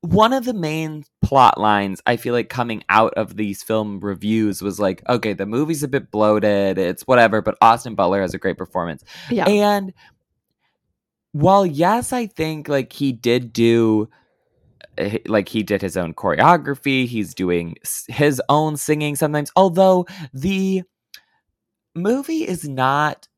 one 0.02 0.32
of 0.32 0.44
the 0.44 0.54
main 0.54 1.04
plot 1.20 1.60
lines 1.60 2.00
i 2.06 2.16
feel 2.16 2.32
like 2.32 2.48
coming 2.48 2.82
out 2.88 3.12
of 3.14 3.36
these 3.36 3.62
film 3.62 4.00
reviews 4.00 4.62
was 4.62 4.80
like 4.80 5.02
okay 5.08 5.32
the 5.34 5.44
movie's 5.44 5.82
a 5.82 5.88
bit 5.88 6.10
bloated 6.10 6.78
it's 6.78 7.02
whatever 7.06 7.42
but 7.42 7.56
austin 7.60 7.94
butler 7.94 8.20
has 8.22 8.32
a 8.32 8.38
great 8.38 8.56
performance 8.56 9.04
Yeah. 9.30 9.44
and 9.46 9.92
while 11.32 11.66
yes 11.66 12.12
i 12.14 12.26
think 12.26 12.68
like 12.68 12.92
he 12.92 13.12
did 13.12 13.52
do 13.52 14.08
uh, 14.98 15.18
like 15.26 15.48
he 15.50 15.62
did 15.62 15.82
his 15.82 15.96
own 15.96 16.14
choreography 16.14 17.06
he's 17.06 17.34
doing 17.34 17.76
his 18.08 18.40
own 18.48 18.76
singing 18.78 19.16
sometimes 19.16 19.52
although 19.54 20.06
the 20.32 20.82
movie 21.94 22.48
is 22.48 22.68
not 22.68 23.28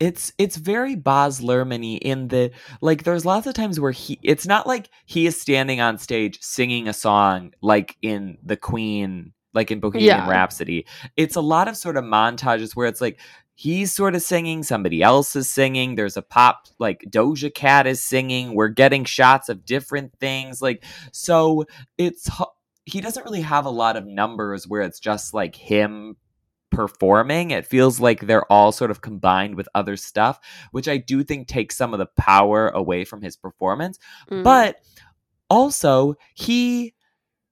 it's 0.00 0.32
it's 0.38 0.56
very 0.56 0.94
Baz 0.94 1.40
Luhrmann 1.40 1.98
in 1.98 2.28
the 2.28 2.50
like 2.80 3.04
there's 3.04 3.24
lots 3.24 3.46
of 3.46 3.54
times 3.54 3.80
where 3.80 3.92
he 3.92 4.18
it's 4.22 4.46
not 4.46 4.66
like 4.66 4.90
he 5.06 5.26
is 5.26 5.40
standing 5.40 5.80
on 5.80 5.98
stage 5.98 6.38
singing 6.40 6.88
a 6.88 6.92
song 6.92 7.52
like 7.62 7.96
in 8.02 8.38
the 8.42 8.56
Queen 8.56 9.32
like 9.54 9.70
in 9.70 9.80
Bohemian 9.80 10.06
Yeah. 10.06 10.28
Rhapsody. 10.28 10.86
It's 11.16 11.36
a 11.36 11.40
lot 11.40 11.68
of 11.68 11.76
sort 11.76 11.96
of 11.96 12.04
montages 12.04 12.76
where 12.76 12.86
it's 12.86 13.00
like 13.00 13.18
he's 13.54 13.90
sort 13.90 14.14
of 14.14 14.20
singing, 14.20 14.62
somebody 14.62 15.02
else 15.02 15.34
is 15.34 15.48
singing, 15.48 15.94
there's 15.94 16.18
a 16.18 16.22
pop 16.22 16.66
like 16.78 17.04
Doja 17.08 17.52
Cat 17.54 17.86
is 17.86 18.02
singing, 18.02 18.54
we're 18.54 18.68
getting 18.68 19.04
shots 19.06 19.48
of 19.48 19.64
different 19.64 20.12
things 20.20 20.60
like 20.60 20.84
so 21.12 21.64
it's 21.96 22.28
he 22.84 23.00
doesn't 23.00 23.24
really 23.24 23.40
have 23.40 23.64
a 23.64 23.70
lot 23.70 23.96
of 23.96 24.06
numbers 24.06 24.68
where 24.68 24.82
it's 24.82 25.00
just 25.00 25.34
like 25.34 25.56
him 25.56 26.16
performing. 26.70 27.50
It 27.50 27.66
feels 27.66 28.00
like 28.00 28.20
they're 28.20 28.50
all 28.50 28.72
sort 28.72 28.90
of 28.90 29.00
combined 29.00 29.54
with 29.56 29.68
other 29.74 29.96
stuff, 29.96 30.40
which 30.72 30.88
I 30.88 30.96
do 30.96 31.22
think 31.24 31.48
takes 31.48 31.76
some 31.76 31.92
of 31.92 31.98
the 31.98 32.06
power 32.06 32.68
away 32.68 33.04
from 33.04 33.22
his 33.22 33.36
performance. 33.36 33.98
Mm. 34.30 34.44
But 34.44 34.76
also, 35.48 36.14
he 36.34 36.94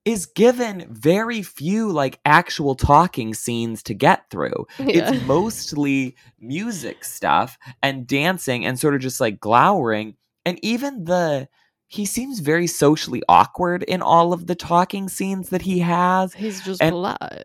is 0.05 0.27
given 0.27 0.87
very 0.91 1.43
few 1.43 1.91
like 1.91 2.21
actual 2.27 2.75
talking 2.75 3.33
scenes 3.33 3.83
to 3.85 3.95
get 3.95 4.29
through. 4.31 4.67
Yeah. 4.79 5.13
It's 5.15 5.27
mostly 5.27 6.15
music 6.39 7.05
stuff 7.05 7.59
and 7.83 8.07
dancing 8.07 8.67
and 8.67 8.79
sort 8.79 8.95
of 8.95 9.01
just 9.01 9.21
like 9.21 9.41
glowering. 9.41 10.17
And 10.45 10.63
even 10.63 11.05
the 11.05 11.49
he 11.95 12.05
seems 12.05 12.41
very 12.41 12.67
socially 12.67 13.23
awkward 13.29 13.83
in 13.85 14.03
all 14.03 14.33
of 14.33 14.47
the 14.49 14.55
talking 14.57 15.09
scenes 15.09 15.51
that 15.51 15.63
he 15.63 15.79
has 15.79 16.35
he's 16.35 16.61
just 16.63 16.83
and- 16.83 16.93
polite. 16.93 17.45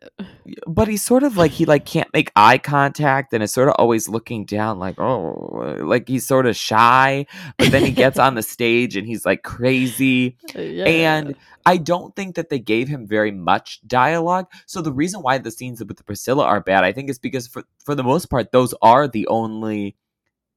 but 0.65 0.87
he's 0.87 1.03
sort 1.03 1.23
of 1.23 1.37
like 1.37 1.51
he 1.51 1.65
like 1.65 1.85
can't 1.85 2.11
make 2.13 2.31
eye 2.35 2.57
contact 2.57 3.31
and 3.33 3.43
is 3.43 3.53
sort 3.53 3.67
of 3.67 3.75
always 3.77 4.09
looking 4.09 4.45
down 4.45 4.79
like 4.79 4.99
oh 4.99 5.75
like 5.81 6.07
he's 6.07 6.25
sort 6.25 6.45
of 6.47 6.55
shy 6.55 7.25
but 7.57 7.71
then 7.71 7.83
he 7.85 7.91
gets 7.91 8.17
on 8.17 8.33
the 8.35 8.41
stage 8.55 8.95
and 8.95 9.05
he's 9.05 9.25
like 9.25 9.43
crazy 9.43 10.35
Yeah. 10.55 10.85
and 10.85 11.35
i 11.65 11.77
don't 11.77 12.15
think 12.15 12.35
that 12.35 12.49
they 12.49 12.59
gave 12.59 12.87
him 12.87 13.05
very 13.05 13.31
much 13.31 13.79
dialogue 13.85 14.47
so 14.65 14.81
the 14.81 14.91
reason 14.93 15.21
why 15.21 15.37
the 15.37 15.51
scenes 15.51 15.79
with 15.79 15.97
the 15.97 16.03
priscilla 16.03 16.43
are 16.45 16.59
bad 16.61 16.83
i 16.83 16.91
think 16.91 17.09
is 17.09 17.19
because 17.19 17.45
for 17.47 17.63
for 17.85 17.93
the 17.93 18.03
most 18.03 18.25
part 18.31 18.51
those 18.51 18.73
are 18.81 19.07
the 19.07 19.27
only 19.27 19.95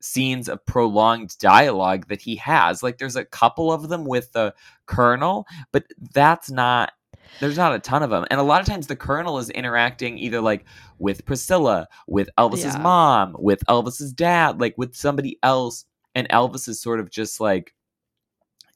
scenes 0.02 0.48
of 0.48 0.64
prolonged 0.66 1.38
dialogue 1.38 2.08
that 2.08 2.20
he 2.20 2.36
has. 2.36 2.82
Like 2.82 2.98
there's 2.98 3.16
a 3.16 3.24
couple 3.24 3.72
of 3.72 3.88
them 3.88 4.04
with 4.04 4.32
the 4.32 4.54
colonel 4.86 5.46
but 5.70 5.84
that's 6.12 6.50
not 6.50 6.92
there's 7.40 7.56
not 7.56 7.74
a 7.74 7.78
ton 7.78 8.02
of 8.02 8.10
them 8.10 8.26
and 8.30 8.38
a 8.38 8.42
lot 8.42 8.60
of 8.60 8.66
times 8.66 8.86
the 8.88 8.96
colonel 8.96 9.38
is 9.38 9.48
interacting 9.50 10.18
either 10.18 10.40
like 10.40 10.64
with 10.98 11.24
priscilla 11.24 11.88
with 12.06 12.28
elvis's 12.36 12.64
Yeah. 12.74 12.78
mom 12.78 13.36
with 13.38 13.64
elvis's 13.70 14.12
dad 14.12 14.60
like 14.60 14.74
with 14.76 14.94
somebody 14.94 15.38
else 15.42 15.86
and 16.14 16.28
elvis 16.28 16.68
is 16.68 16.78
sort 16.80 17.00
of 17.00 17.10
just 17.10 17.40
like 17.40 17.74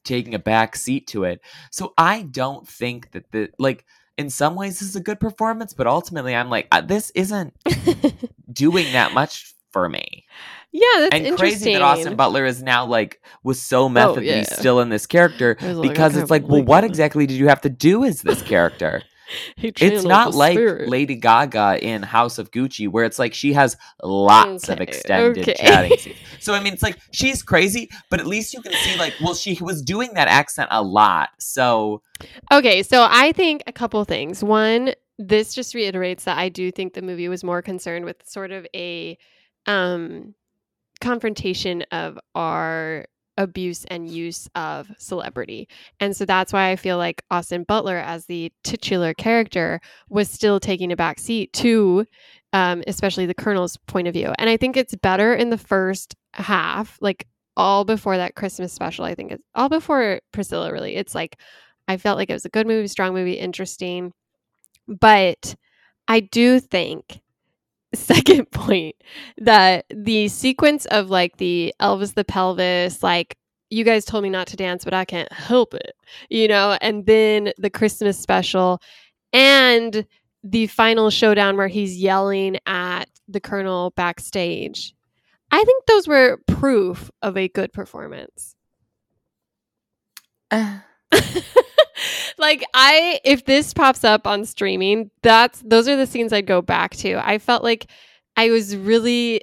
taking 0.03 0.33
a 0.33 0.39
back 0.39 0.75
seat 0.75 1.05
to 1.07 1.23
it. 1.25 1.41
So 1.71 1.93
i 1.97 2.23
don't 2.23 2.67
think 2.67 3.11
that 3.11 3.29
the 3.31 3.49
like 3.59 3.85
in 4.17 4.29
some 4.31 4.55
ways 4.55 4.79
this 4.79 4.89
is 4.89 4.95
a 4.95 5.01
good 5.01 5.19
performance 5.19 5.73
but 5.73 5.85
ultimately 5.85 6.33
i'm 6.33 6.49
like 6.49 6.67
uh, 6.71 6.81
this 6.81 7.11
isn't 7.11 7.53
doing 8.51 8.91
that 8.93 9.13
much 9.13 9.53
for 9.71 9.87
me 9.89 10.25
yeah, 10.71 10.81
that's 10.99 11.15
and 11.15 11.25
interesting. 11.25 11.37
crazy 11.37 11.73
that 11.73 11.81
Austin 11.81 12.15
Butler 12.15 12.45
is 12.45 12.61
now 12.61 12.85
like 12.85 13.21
was 13.43 13.61
so 13.61 13.87
method 13.89 14.17
that 14.17 14.25
yeah. 14.25 14.37
he's 14.39 14.55
still 14.55 14.79
in 14.79 14.89
this 14.89 15.05
character 15.05 15.57
was 15.61 15.77
like, 15.77 15.89
because 15.89 16.15
it's 16.17 16.29
like, 16.29 16.47
well, 16.47 16.63
what 16.63 16.83
exactly 16.83 17.25
did 17.25 17.37
you 17.37 17.47
have 17.47 17.61
to 17.61 17.69
do 17.69 18.03
as 18.03 18.21
this 18.21 18.41
character? 18.41 19.03
It's 19.57 20.05
not 20.05 20.33
like 20.33 20.53
spirit. 20.53 20.89
Lady 20.89 21.15
Gaga 21.15 21.85
in 21.85 22.01
House 22.01 22.37
of 22.37 22.51
Gucci 22.51 22.87
where 22.87 23.03
it's 23.03 23.19
like 23.19 23.33
she 23.33 23.53
has 23.53 23.75
lots 24.01 24.69
of 24.69 24.79
extended 24.79 25.43
okay. 25.43 25.55
chatting 25.55 25.97
scenes. 25.97 26.15
So 26.39 26.53
I 26.53 26.63
mean, 26.63 26.71
it's 26.71 26.83
like 26.83 26.97
she's 27.11 27.43
crazy, 27.43 27.89
but 28.09 28.21
at 28.21 28.25
least 28.25 28.53
you 28.53 28.61
can 28.61 28.71
see 28.71 28.97
like, 28.97 29.13
well, 29.21 29.33
she 29.33 29.57
was 29.61 29.81
doing 29.81 30.13
that 30.13 30.29
accent 30.29 30.69
a 30.71 30.81
lot, 30.81 31.31
so 31.39 32.01
Okay, 32.53 32.83
so 32.83 33.05
I 33.09 33.33
think 33.33 33.63
a 33.67 33.73
couple 33.73 34.03
things. 34.05 34.43
One, 34.43 34.93
this 35.19 35.53
just 35.53 35.75
reiterates 35.75 36.23
that 36.23 36.37
I 36.37 36.47
do 36.47 36.71
think 36.71 36.93
the 36.93 37.01
movie 37.01 37.27
was 37.27 37.43
more 37.43 37.61
concerned 37.61 38.05
with 38.05 38.17
sort 38.25 38.51
of 38.51 38.65
a 38.73 39.17
um 39.65 40.35
confrontation 40.97 41.83
of 41.91 42.19
our 42.35 43.05
abuse 43.39 43.85
and 43.85 44.09
use 44.09 44.49
of 44.55 44.89
celebrity. 44.97 45.67
And 45.99 46.17
so 46.17 46.25
that's 46.25 46.51
why 46.51 46.71
I 46.71 46.75
feel 46.75 46.97
like 46.97 47.21
Austin 47.29 47.63
Butler, 47.63 47.97
as 47.97 48.25
the 48.25 48.51
titular 48.63 49.13
character, 49.13 49.79
was 50.09 50.29
still 50.29 50.59
taking 50.59 50.91
a 50.91 50.95
back 50.95 51.19
seat 51.19 51.53
to 51.53 52.05
um, 52.53 52.83
especially 52.87 53.25
the 53.25 53.33
Colonel's 53.33 53.77
point 53.87 54.07
of 54.07 54.13
view. 54.13 54.33
And 54.37 54.49
I 54.49 54.57
think 54.57 54.77
it's 54.77 54.95
better 54.95 55.33
in 55.33 55.49
the 55.49 55.57
first 55.57 56.15
half, 56.33 56.97
like 57.01 57.27
all 57.55 57.85
before 57.85 58.17
that 58.17 58.35
Christmas 58.35 58.73
special. 58.73 59.05
I 59.05 59.15
think 59.15 59.31
it's 59.31 59.43
all 59.55 59.69
before 59.69 60.21
Priscilla, 60.31 60.71
really. 60.71 60.95
It's 60.95 61.15
like, 61.15 61.39
I 61.87 61.97
felt 61.97 62.17
like 62.17 62.29
it 62.29 62.33
was 62.33 62.45
a 62.45 62.49
good 62.49 62.67
movie, 62.67 62.87
strong 62.87 63.13
movie, 63.13 63.33
interesting. 63.33 64.13
But 64.87 65.55
I 66.07 66.21
do 66.21 66.59
think 66.59 67.19
second 67.93 68.51
point 68.51 68.95
that 69.37 69.85
the 69.89 70.27
sequence 70.27 70.85
of 70.87 71.09
like 71.09 71.37
the 71.37 71.73
Elvis 71.79 72.13
the 72.13 72.25
pelvis, 72.25 73.03
like 73.03 73.37
you 73.69 73.83
guys 73.83 74.05
told 74.05 74.23
me 74.23 74.29
not 74.29 74.47
to 74.47 74.57
dance, 74.57 74.83
but 74.83 74.93
I 74.93 75.05
can't 75.05 75.31
help 75.31 75.73
it, 75.73 75.93
you 76.29 76.47
know, 76.47 76.77
and 76.81 77.05
then 77.05 77.51
the 77.57 77.69
Christmas 77.69 78.17
special 78.17 78.81
and 79.33 80.05
the 80.43 80.67
final 80.67 81.09
showdown 81.09 81.57
where 81.57 81.67
he's 81.67 81.97
yelling 81.97 82.57
at 82.65 83.09
the 83.27 83.41
colonel 83.41 83.91
backstage. 83.91 84.93
I 85.51 85.63
think 85.63 85.85
those 85.85 86.07
were 86.07 86.39
proof 86.47 87.11
of 87.21 87.37
a 87.37 87.47
good 87.49 87.73
performance. 87.73 88.55
Uh. 90.49 90.79
like 92.37 92.63
I 92.73 93.19
if 93.23 93.45
this 93.45 93.73
pops 93.73 94.03
up 94.03 94.27
on 94.27 94.45
streaming, 94.45 95.11
that's 95.21 95.61
those 95.65 95.87
are 95.87 95.95
the 95.95 96.07
scenes 96.07 96.33
I'd 96.33 96.45
go 96.45 96.61
back 96.61 96.95
to. 96.97 97.15
I 97.15 97.37
felt 97.39 97.63
like 97.63 97.87
I 98.35 98.49
was 98.49 98.75
really 98.75 99.41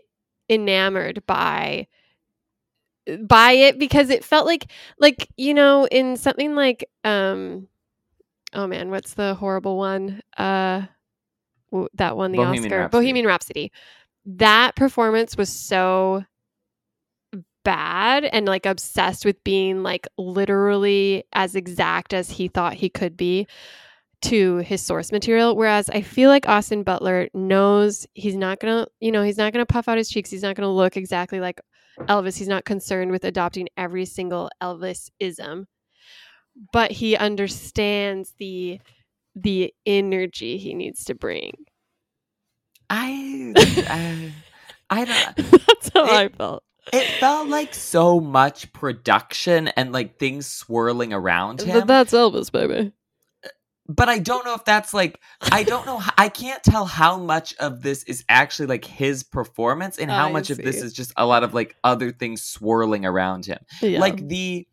enamored 0.48 1.24
by 1.26 1.86
by 3.20 3.52
it 3.52 3.78
because 3.78 4.10
it 4.10 4.24
felt 4.24 4.46
like 4.46 4.70
like 4.98 5.28
you 5.36 5.52
know 5.52 5.86
in 5.86 6.16
something 6.16 6.54
like 6.54 6.88
um 7.02 7.68
oh 8.54 8.66
man 8.66 8.90
what's 8.90 9.14
the 9.14 9.34
horrible 9.34 9.76
one 9.76 10.22
uh 10.38 10.82
that 11.94 12.16
won 12.16 12.32
the 12.32 12.38
Bohemian 12.38 12.64
Oscar 12.64 12.78
Rhapsody. 12.78 12.98
Bohemian 12.98 13.26
Rhapsody 13.26 13.72
that 14.26 14.76
performance 14.76 15.36
was 15.36 15.50
so 15.50 16.24
bad 17.64 18.24
and 18.24 18.46
like 18.46 18.66
obsessed 18.66 19.24
with 19.24 19.42
being 19.44 19.82
like 19.82 20.06
literally 20.18 21.24
as 21.32 21.56
exact 21.56 22.12
as 22.14 22.30
he 22.30 22.48
thought 22.48 22.74
he 22.74 22.88
could 22.88 23.16
be 23.16 23.46
to 24.22 24.58
his 24.58 24.80
source 24.82 25.12
material. 25.12 25.56
Whereas 25.56 25.90
i 25.90 26.00
feel 26.00 26.30
like 26.30 26.48
austin 26.48 26.82
butler 26.82 27.28
knows 27.34 28.06
he's 28.14 28.36
not 28.36 28.60
gonna 28.60 28.86
you 29.00 29.12
know 29.12 29.22
he's 29.22 29.38
not 29.38 29.52
gonna 29.52 29.66
puff 29.66 29.88
out 29.88 29.98
his 29.98 30.08
cheeks. 30.08 30.30
He's 30.30 30.42
not 30.42 30.56
gonna 30.56 30.72
look 30.72 30.96
exactly 30.96 31.40
like 31.40 31.60
elvis. 32.02 32.36
He's 32.38 32.48
not 32.48 32.64
concerned 32.64 33.10
with 33.10 33.24
adopting 33.24 33.68
every 33.76 34.04
single 34.04 34.50
elvis 34.62 35.10
ism 35.20 35.66
but 36.72 36.90
he 36.90 37.16
understands 37.16 38.34
the 38.38 38.80
the 39.34 39.74
energy 39.84 40.58
he 40.58 40.74
needs 40.74 41.04
to 41.04 41.14
bring. 41.14 41.52
I 42.90 43.52
i, 43.88 44.32
I 44.90 45.04
don't 45.04 45.36
that's 45.66 45.90
how 45.94 46.04
it, 46.04 46.10
i 46.10 46.28
felt 46.28 46.62
it 46.92 47.06
felt 47.20 47.48
like 47.48 47.74
so 47.74 48.20
much 48.20 48.72
production 48.72 49.68
and 49.68 49.92
like 49.92 50.18
things 50.18 50.46
swirling 50.46 51.12
around 51.12 51.62
him. 51.62 51.80
But 51.80 51.86
that's 51.86 52.12
Elvis, 52.12 52.50
baby. 52.50 52.92
But 53.86 54.08
I 54.08 54.18
don't 54.18 54.46
know 54.46 54.54
if 54.54 54.64
that's 54.64 54.94
like 54.94 55.20
I 55.52 55.62
don't 55.62 55.84
know 55.84 56.02
I 56.16 56.30
can't 56.30 56.62
tell 56.62 56.86
how 56.86 57.18
much 57.18 57.54
of 57.56 57.82
this 57.82 58.02
is 58.04 58.24
actually 58.28 58.66
like 58.66 58.84
his 58.84 59.22
performance 59.22 59.98
and 59.98 60.10
how 60.10 60.28
I 60.28 60.32
much 60.32 60.46
see. 60.46 60.54
of 60.54 60.58
this 60.58 60.82
is 60.82 60.94
just 60.94 61.12
a 61.16 61.26
lot 61.26 61.44
of 61.44 61.52
like 61.52 61.76
other 61.84 62.10
things 62.10 62.42
swirling 62.42 63.04
around 63.04 63.44
him. 63.44 63.58
Yeah. 63.82 64.00
Like 64.00 64.26
the 64.26 64.66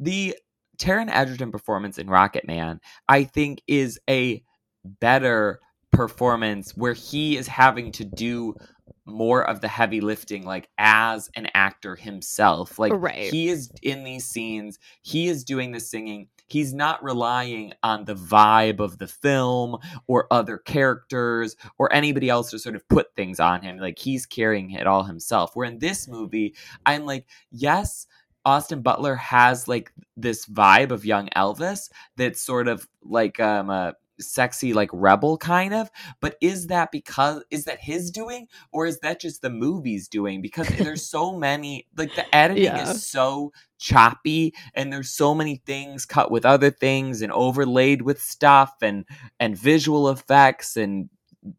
the 0.00 0.36
Taron 0.78 1.08
Egerton 1.08 1.52
performance 1.52 1.96
in 1.98 2.08
Rocketman, 2.08 2.80
I 3.08 3.24
think 3.24 3.62
is 3.66 4.00
a 4.10 4.42
better 4.84 5.60
performance 5.92 6.76
where 6.76 6.92
he 6.92 7.36
is 7.36 7.46
having 7.48 7.92
to 7.92 8.04
do 8.04 8.54
more 9.04 9.48
of 9.48 9.60
the 9.60 9.68
heavy 9.68 10.00
lifting 10.00 10.44
like 10.44 10.68
as 10.78 11.30
an 11.36 11.48
actor 11.54 11.96
himself. 11.96 12.78
Like 12.78 12.92
right. 12.94 13.32
he 13.32 13.48
is 13.48 13.70
in 13.82 14.04
these 14.04 14.26
scenes 14.26 14.78
he 15.02 15.28
is 15.28 15.44
doing 15.44 15.72
the 15.72 15.80
singing. 15.80 16.28
He's 16.48 16.72
not 16.72 17.02
relying 17.02 17.72
on 17.82 18.04
the 18.04 18.14
vibe 18.14 18.78
of 18.78 18.98
the 18.98 19.08
film 19.08 19.78
or 20.06 20.26
other 20.30 20.58
characters 20.58 21.56
or 21.78 21.92
anybody 21.92 22.28
else 22.28 22.50
to 22.50 22.58
sort 22.58 22.76
of 22.76 22.88
put 22.88 23.14
things 23.14 23.40
on 23.40 23.62
him. 23.62 23.78
Like 23.78 23.98
he's 23.98 24.26
carrying 24.26 24.70
it 24.72 24.86
all 24.86 25.02
himself. 25.02 25.56
Where 25.56 25.66
in 25.66 25.78
this 25.78 26.08
movie 26.08 26.54
i'm 26.84 27.04
like 27.04 27.26
yes 27.50 28.06
Austin 28.44 28.80
Butler 28.80 29.16
has 29.16 29.66
like 29.66 29.92
this 30.16 30.46
vibe 30.46 30.92
of 30.92 31.04
young 31.04 31.28
Elvis 31.34 31.90
that's 32.16 32.40
sort 32.40 32.68
of 32.68 32.86
like 33.02 33.40
um 33.40 33.70
a 33.70 33.94
sexy 34.18 34.72
like 34.72 34.90
rebel 34.92 35.36
kind 35.36 35.74
of 35.74 35.90
but 36.20 36.36
is 36.40 36.68
that 36.68 36.90
because 36.90 37.42
is 37.50 37.64
that 37.64 37.80
his 37.80 38.10
doing 38.10 38.46
or 38.72 38.86
is 38.86 38.98
that 39.00 39.20
just 39.20 39.42
the 39.42 39.50
movies 39.50 40.08
doing 40.08 40.40
because 40.40 40.68
there's 40.68 41.04
so 41.10 41.36
many 41.36 41.86
like 41.96 42.14
the 42.14 42.34
editing 42.34 42.64
yeah. 42.64 42.90
is 42.90 43.06
so 43.06 43.52
choppy 43.78 44.54
and 44.74 44.92
there's 44.92 45.10
so 45.10 45.34
many 45.34 45.56
things 45.66 46.04
cut 46.06 46.30
with 46.30 46.46
other 46.46 46.70
things 46.70 47.22
and 47.22 47.32
overlaid 47.32 48.02
with 48.02 48.20
stuff 48.20 48.74
and 48.82 49.04
and 49.38 49.56
visual 49.56 50.08
effects 50.08 50.76
and 50.76 51.08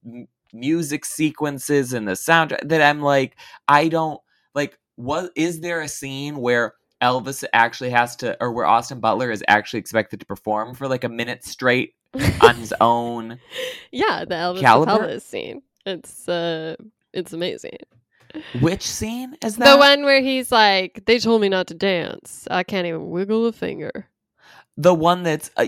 m- 0.06 0.28
music 0.54 1.06
sequences 1.06 1.94
and 1.94 2.08
the 2.08 2.14
soundtrack 2.14 2.68
that 2.68 2.82
I'm 2.82 3.02
like 3.02 3.38
I 3.68 3.88
don't 3.88 4.20
like 4.56 4.80
what 4.96 5.32
is 5.36 5.60
there 5.60 5.82
a 5.82 5.88
scene 5.88 6.38
where 6.38 6.74
Elvis 7.02 7.44
actually 7.54 7.92
has 7.92 8.16
to, 8.18 8.36
or 8.42 8.52
where 8.52 8.66
Austin 8.66 9.00
Butler 9.00 9.32
is 9.32 9.44
actually 9.48 9.80
expected 9.80 10.20
to 10.20 10.26
perform 10.26 10.74
for 10.74 10.88
like 10.88 11.04
a 11.04 11.10
minute 11.10 11.44
straight 11.44 11.94
on 12.42 12.56
his 12.56 12.74
own. 12.80 13.40
Yeah, 13.92 14.26
the 14.26 14.36
Elvis 14.36 14.62
caliber? 14.62 15.20
scene. 15.20 15.62
It's 15.86 16.28
uh, 16.28 16.76
it's 17.14 17.34
amazing. 17.34 17.78
Which 18.60 18.84
scene 18.84 19.38
is 19.44 19.56
that? 19.56 19.74
The 19.74 19.78
one 19.78 20.04
where 20.04 20.22
he's 20.22 20.52
like, 20.52 21.06
"They 21.06 21.20
told 21.20 21.42
me 21.42 21.50
not 21.50 21.68
to 21.68 21.74
dance. 21.74 22.48
I 22.52 22.64
can't 22.64 22.86
even 22.86 23.10
wiggle 23.10 23.48
a 23.48 23.54
finger." 23.54 24.08
The 24.76 24.94
one 24.94 25.24
that's, 25.24 25.50
uh, 25.58 25.66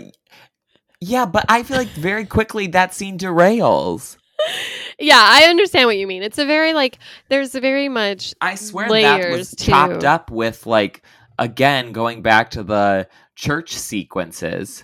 yeah, 1.01 1.25
but 1.25 1.45
I 1.49 1.63
feel 1.63 1.77
like 1.77 1.87
very 1.87 2.25
quickly 2.25 2.67
that 2.67 2.93
scene 2.93 3.17
derails. 3.17 4.17
yeah, 4.99 5.21
I 5.21 5.45
understand 5.45 5.87
what 5.87 5.97
you 5.97 6.07
mean. 6.07 6.23
It's 6.23 6.37
a 6.37 6.45
very 6.45 6.73
like 6.73 6.99
there's 7.29 7.55
a 7.55 7.61
very 7.61 7.89
much 7.89 8.33
I 8.41 8.55
swear 8.55 8.89
that 8.89 9.31
was 9.31 9.51
to... 9.51 9.65
chopped 9.65 10.03
up 10.03 10.29
with 10.29 10.65
like 10.65 11.03
again 11.37 11.91
going 11.91 12.21
back 12.21 12.51
to 12.51 12.63
the 12.63 13.07
church 13.35 13.75
sequences. 13.75 14.83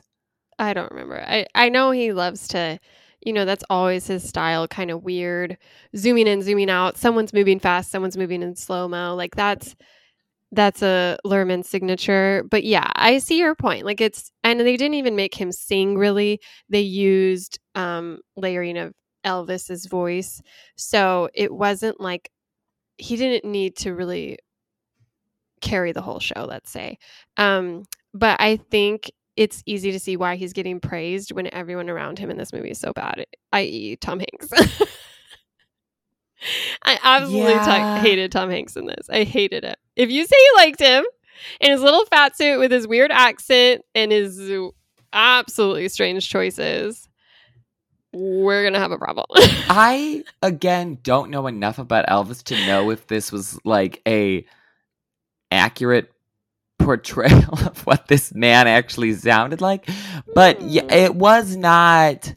I 0.59 0.73
don't 0.73 0.91
remember. 0.91 1.21
I 1.21 1.45
I 1.55 1.69
know 1.69 1.91
he 1.91 2.13
loves 2.13 2.47
to 2.49 2.79
you 3.25 3.33
know, 3.33 3.43
that's 3.45 3.63
always 3.71 4.05
his 4.05 4.27
style, 4.27 4.67
kind 4.67 4.91
of 4.91 5.03
weird, 5.03 5.57
zooming 5.97 6.27
in, 6.27 6.43
zooming 6.43 6.69
out. 6.69 6.95
Someone's 6.95 7.33
moving 7.33 7.59
fast, 7.59 7.89
someone's 7.89 8.17
moving 8.17 8.43
in 8.43 8.55
slow 8.55 8.87
mo. 8.87 9.15
Like 9.15 9.35
that's 9.35 9.75
that's 10.51 10.83
a 10.83 11.17
Luhrmann 11.25 11.65
signature. 11.65 12.43
But 12.49 12.63
yeah, 12.65 12.89
I 12.95 13.19
see 13.19 13.39
your 13.39 13.55
point. 13.55 13.85
Like 13.85 14.01
it's 14.01 14.31
and 14.43 14.59
they 14.61 14.77
didn't 14.77 14.95
even 14.95 15.15
make 15.15 15.35
him 15.35 15.51
sing 15.51 15.97
really. 15.97 16.41
They 16.69 16.81
used 16.81 17.59
um 17.75 18.19
layering 18.37 18.77
of 18.77 18.93
Elvis's 19.25 19.87
voice. 19.87 20.41
So 20.77 21.29
it 21.33 21.53
wasn't 21.53 22.01
like 22.01 22.29
he 22.97 23.17
didn't 23.17 23.49
need 23.51 23.77
to 23.77 23.93
really 23.95 24.39
carry 25.61 25.91
the 25.91 26.01
whole 26.01 26.19
show, 26.19 26.45
let's 26.47 26.69
say. 26.71 26.97
Um 27.37 27.83
but 28.13 28.39
I 28.39 28.57
think 28.57 29.11
it's 29.35 29.63
easy 29.65 29.91
to 29.91 29.99
see 29.99 30.15
why 30.17 30.35
he's 30.35 30.53
getting 30.53 30.79
praised 30.79 31.31
when 31.31 31.53
everyone 31.53 31.89
around 31.89 32.19
him 32.19 32.29
in 32.31 32.37
this 32.37 32.53
movie 32.53 32.71
is 32.71 32.79
so 32.79 32.93
bad, 32.93 33.25
i.e., 33.53 33.97
Tom 33.97 34.19
Hanks. 34.19 34.49
I 36.83 36.99
absolutely 37.03 37.53
yeah. 37.53 37.99
t- 38.01 38.07
hated 38.07 38.31
Tom 38.31 38.49
Hanks 38.49 38.75
in 38.75 38.85
this. 38.85 39.09
I 39.09 39.23
hated 39.23 39.63
it. 39.63 39.77
If 39.95 40.09
you 40.11 40.25
say 40.25 40.35
you 40.37 40.53
liked 40.57 40.79
him 40.79 41.03
in 41.59 41.71
his 41.71 41.81
little 41.81 42.05
fat 42.05 42.37
suit 42.37 42.59
with 42.59 42.71
his 42.71 42.87
weird 42.87 43.11
accent 43.11 43.83
and 43.93 44.11
his 44.11 44.51
absolutely 45.11 45.89
strange 45.89 46.29
choices, 46.29 47.09
we're 48.13 48.63
gonna 48.63 48.79
have 48.79 48.91
a 48.91 48.97
problem. 48.97 49.25
I 49.33 50.23
again 50.41 50.99
don't 51.03 51.29
know 51.29 51.47
enough 51.47 51.79
about 51.79 52.07
Elvis 52.07 52.43
to 52.43 52.65
know 52.65 52.89
if 52.91 53.07
this 53.07 53.31
was 53.31 53.59
like 53.65 54.01
a 54.07 54.45
accurate 55.51 56.11
portrayal 56.79 57.53
of 57.65 57.85
what 57.85 58.07
this 58.07 58.33
man 58.33 58.67
actually 58.67 59.13
sounded 59.13 59.61
like. 59.61 59.89
But 60.33 60.61
yeah, 60.61 60.83
hmm. 60.83 60.91
it 60.91 61.15
was 61.15 61.55
not 61.55 62.33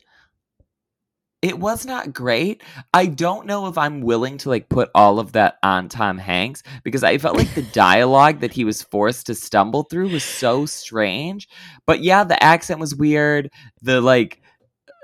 it 1.41 1.59
was 1.59 1.87
not 1.87 2.13
great. 2.13 2.63
I 2.93 3.07
don't 3.07 3.47
know 3.47 3.69
if 3.69 3.79
I'm 3.79 4.01
willing 4.01 4.39
to 4.39 4.49
like 4.49 4.69
put 4.69 4.91
all 4.95 5.21
of 5.21 5.33
that 5.33 5.59
on 5.63 5.89
Tom 5.89 6.19
Hanks 6.19 6.65
because 6.83 7.05
I 7.05 7.19
felt 7.19 7.37
like 7.37 7.55
the 7.55 7.63
dialogue 7.73 8.41
that 8.41 8.53
he 8.53 8.65
was 8.65 8.83
forced 8.83 9.27
to 9.27 9.35
stumble 9.35 9.85
through 9.85 10.09
was 10.11 10.25
so 10.25 10.67
strange. 10.67 11.49
But 11.87 12.03
yeah, 12.03 12.25
the 12.25 12.43
accent 12.43 12.81
was 12.81 12.95
weird. 12.95 13.51
The 13.83 14.01
like 14.01 14.43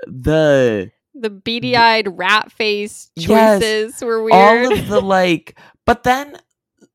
the 0.07 0.91
the 1.13 1.29
beady-eyed 1.29 2.17
rat 2.17 2.51
face 2.51 3.09
choices 3.17 3.93
yes, 3.93 4.03
were 4.03 4.21
weird. 4.21 4.33
All 4.33 4.73
of 4.73 4.87
the 4.89 4.99
like 5.01 5.57
but 5.85 6.03
then 6.03 6.37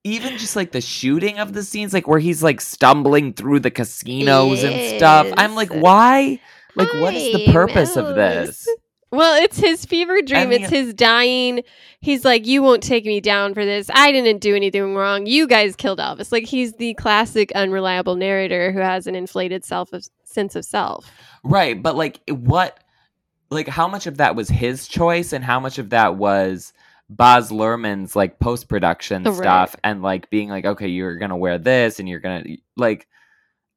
even 0.04 0.38
just 0.38 0.56
like 0.56 0.72
the 0.72 0.80
shooting 0.80 1.38
of 1.38 1.52
the 1.52 1.62
scenes, 1.62 1.92
like 1.92 2.08
where 2.08 2.18
he's 2.18 2.42
like 2.42 2.60
stumbling 2.60 3.32
through 3.32 3.60
the 3.60 3.70
casinos 3.70 4.62
and 4.64 4.96
stuff. 4.96 5.26
I'm 5.36 5.54
like, 5.54 5.70
why? 5.70 6.40
Like, 6.74 6.92
what 6.94 7.14
is 7.14 7.32
the 7.32 7.46
Hi, 7.46 7.52
purpose 7.52 7.96
of 7.96 8.14
this? 8.14 8.66
Well, 9.12 9.42
it's 9.42 9.58
his 9.58 9.84
fever 9.84 10.22
dream. 10.22 10.50
mean- 10.50 10.62
it's 10.62 10.70
his 10.70 10.94
dying. 10.94 11.62
He's 12.00 12.24
like, 12.24 12.46
you 12.46 12.62
won't 12.62 12.82
take 12.82 13.04
me 13.04 13.20
down 13.20 13.54
for 13.54 13.64
this. 13.64 13.90
I 13.92 14.12
didn't 14.12 14.38
do 14.40 14.54
anything 14.54 14.94
wrong. 14.94 15.26
You 15.26 15.46
guys 15.48 15.74
killed 15.74 15.98
Elvis. 15.98 16.30
Like 16.30 16.44
he's 16.44 16.74
the 16.74 16.94
classic 16.94 17.50
unreliable 17.52 18.14
narrator 18.14 18.72
who 18.72 18.78
has 18.78 19.06
an 19.06 19.16
inflated 19.16 19.64
self 19.64 19.92
of 19.92 20.06
sense 20.24 20.54
of 20.54 20.64
self. 20.64 21.10
Right, 21.42 21.82
but 21.82 21.96
like 21.96 22.20
what 22.28 22.78
like 23.50 23.66
how 23.66 23.88
much 23.88 24.06
of 24.06 24.18
that 24.18 24.36
was 24.36 24.48
his 24.48 24.86
choice 24.86 25.32
and 25.32 25.44
how 25.44 25.58
much 25.58 25.78
of 25.78 25.90
that 25.90 26.14
was 26.16 26.72
Baz 27.10 27.50
Luhrmann's 27.50 28.14
like 28.14 28.38
post 28.38 28.68
production 28.68 29.24
Right. 29.24 29.36
stuff 29.36 29.76
and 29.82 30.00
like 30.00 30.30
being 30.30 30.48
like, 30.48 30.64
okay, 30.64 30.88
you're 30.88 31.16
gonna 31.16 31.36
wear 31.36 31.58
this 31.58 31.98
and 31.98 32.08
you're 32.08 32.20
gonna 32.20 32.44
like 32.76 33.06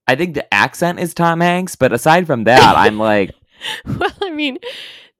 I 0.07 0.15
think 0.15 0.35
the 0.35 0.53
accent 0.53 0.99
is 0.99 1.13
Tom 1.13 1.39
Hanks, 1.39 1.75
but 1.75 1.93
aside 1.93 2.27
from 2.27 2.43
that, 2.43 2.75
I'm 2.77 2.99
like, 2.99 3.31
well, 3.85 4.11
I 4.21 4.29
mean, 4.29 4.59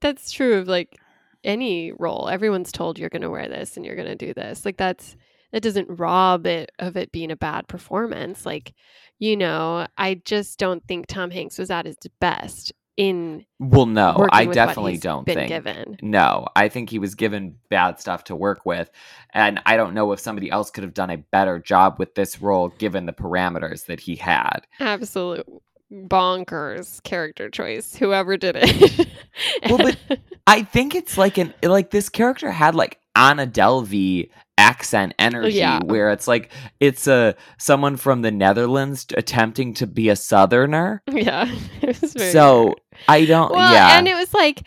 that's 0.01 0.32
true 0.32 0.55
of 0.55 0.68
like 0.68 0.95
any 1.43 1.91
role. 1.91 2.30
Everyone's 2.30 2.72
told 2.72 2.99
you're 2.99 3.09
to 3.22 3.30
wear 3.30 3.47
this 3.47 3.78
and 3.78 3.86
you're 3.86 3.95
to 4.07 4.16
do 4.16 4.34
this. 4.34 4.66
Like 4.66 4.78
that's 4.78 5.16
that 5.51 5.64
doesn't 5.64 5.99
rob 5.99 6.45
it 6.45 6.72
of 6.80 6.97
it 6.97 7.11
being 7.11 7.32
a 7.32 7.36
bad 7.36 7.68
performance. 7.68 8.45
Like, 8.45 8.74
you 9.20 9.38
know, 9.38 9.88
I 9.97 10.22
just 10.26 10.59
don't 10.59 10.86
think 10.88 11.07
Tom 11.07 11.32
Hanks 11.32 11.57
was 11.57 11.72
at 11.72 11.86
his 11.86 11.95
best 12.20 12.74
in 12.95 13.45
well, 13.59 13.85
no, 13.85 14.27
I 14.31 14.45
definitely 14.45 14.97
don't 14.97 15.25
think. 15.25 15.47
given. 15.47 15.97
No, 16.01 16.47
I 16.55 16.69
think 16.69 16.89
he 16.89 16.99
was 16.99 17.15
given 17.15 17.55
bad 17.69 17.99
stuff 17.99 18.25
to 18.25 18.35
work 18.35 18.65
with. 18.65 18.91
And 19.33 19.61
I 19.65 19.77
don't 19.77 19.93
know 19.93 20.11
if 20.11 20.19
somebody 20.19 20.51
else 20.51 20.69
could 20.69 20.83
have 20.83 20.93
done 20.93 21.09
a 21.09 21.17
better 21.17 21.59
job 21.59 21.97
with 21.97 22.15
this 22.15 22.41
role 22.41 22.69
given 22.69 23.05
the 23.05 23.13
parameters 23.13 23.85
that 23.87 23.99
he 23.99 24.15
had. 24.15 24.59
Absolute 24.79 25.45
bonkers 25.91 27.01
character 27.03 27.49
choice. 27.49 27.95
Whoever 27.95 28.37
did 28.37 28.57
it. 28.59 29.07
Well, 29.67 29.77
but 29.77 29.97
I 30.47 30.63
think 30.63 30.93
it's 30.93 31.17
like 31.17 31.37
an 31.37 31.53
like 31.63 31.89
this 31.89 32.09
character 32.09 32.51
had 32.51 32.75
like 32.75 32.99
Anna 33.15 33.47
Delvey 33.47 34.29
accent 34.64 35.14
energy 35.20 35.57
Yeah. 35.57 35.80
where 35.84 36.11
it's 36.11 36.28
like 36.28 36.51
it's 36.80 37.05
a 37.07 37.36
someone 37.59 37.97
from 37.97 38.22
the 38.22 38.32
Netherlands 38.32 39.05
attempting 39.18 39.74
to 39.76 39.88
be 39.88 40.09
a 40.09 40.16
southerner. 40.16 41.01
yeah, 41.11 41.53
it 41.82 42.01
was 42.01 42.14
very 42.14 42.32
So 42.32 42.66
weird. 42.66 42.80
I 43.07 43.26
don't 43.26 43.51
well, 43.51 43.74
yeah. 43.74 43.97
and 43.97 44.07
it 44.07 44.16
was 44.16 44.34
like 44.34 44.64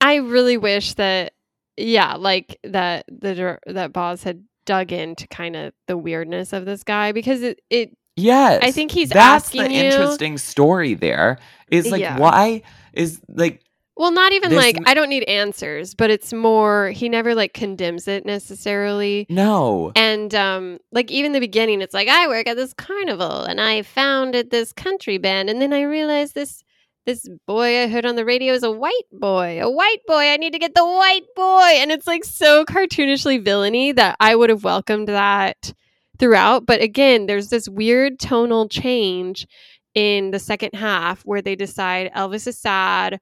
I 0.00 0.16
really 0.16 0.56
wish 0.56 0.94
that 0.94 1.32
yeah, 1.76 2.16
like 2.16 2.58
that 2.64 3.06
the 3.08 3.58
that 3.66 3.92
Baz 3.92 4.22
had 4.22 4.44
dug 4.66 4.92
into 4.92 5.26
kind 5.28 5.56
of 5.56 5.72
the 5.88 5.96
weirdness 5.96 6.52
of 6.52 6.64
this 6.66 6.84
guy 6.84 7.12
because 7.12 7.42
it 7.42 7.60
it 7.70 7.96
yes. 8.16 8.60
I 8.62 8.70
think 8.70 8.90
he's 8.92 9.08
That's 9.08 9.46
asking 9.46 9.64
the 9.64 9.74
you- 9.74 9.84
interesting 9.84 10.36
story 10.38 10.94
there. 10.94 11.38
Is 11.70 11.90
like 11.90 12.00
Yeah. 12.02 12.18
why 12.18 12.62
is 12.92 13.20
like 13.28 13.62
well 14.00 14.10
not 14.10 14.32
even 14.32 14.54
like 14.56 14.78
I 14.86 14.94
don't 14.94 15.10
need 15.10 15.24
answers, 15.24 15.94
but 15.94 16.10
it's 16.10 16.32
more 16.32 16.88
he 16.88 17.10
never 17.10 17.34
like 17.34 17.52
condemns 17.52 18.08
it 18.08 18.24
necessarily. 18.24 19.26
no. 19.28 19.92
And 19.94 20.34
um 20.34 20.78
like 20.90 21.10
even 21.10 21.32
the 21.32 21.40
beginning 21.40 21.82
it's 21.82 21.92
like 21.94 22.08
I 22.08 22.26
work 22.26 22.48
at 22.48 22.56
this 22.56 22.72
carnival 22.72 23.42
and 23.42 23.60
I 23.60 23.82
founded 23.82 24.50
this 24.50 24.72
country 24.72 25.18
band 25.18 25.50
and 25.50 25.60
then 25.60 25.74
I 25.74 25.82
realized 25.82 26.34
this 26.34 26.64
this 27.04 27.28
boy 27.46 27.82
I 27.82 27.88
heard 27.88 28.06
on 28.06 28.16
the 28.16 28.24
radio 28.24 28.54
is 28.54 28.62
a 28.62 28.70
white 28.70 29.10
boy. 29.12 29.60
A 29.62 29.70
white 29.70 30.00
boy. 30.06 30.30
I 30.30 30.36
need 30.38 30.52
to 30.52 30.58
get 30.58 30.74
the 30.74 30.84
white 30.84 31.26
boy. 31.36 31.72
And 31.76 31.90
it's 31.90 32.06
like 32.06 32.24
so 32.24 32.64
cartoonishly 32.64 33.42
villainy 33.44 33.92
that 33.92 34.16
I 34.20 34.34
would 34.34 34.50
have 34.50 34.64
welcomed 34.64 35.08
that 35.08 35.72
throughout. 36.18 36.66
But 36.66 36.80
again, 36.82 37.26
there's 37.26 37.48
this 37.48 37.68
weird 37.68 38.18
tonal 38.18 38.68
change 38.68 39.46
in 39.94 40.30
the 40.30 40.38
second 40.38 40.74
half 40.74 41.22
where 41.22 41.42
they 41.42 41.56
decide 41.56 42.12
Elvis 42.14 42.46
is 42.46 42.58
sad, 42.58 43.18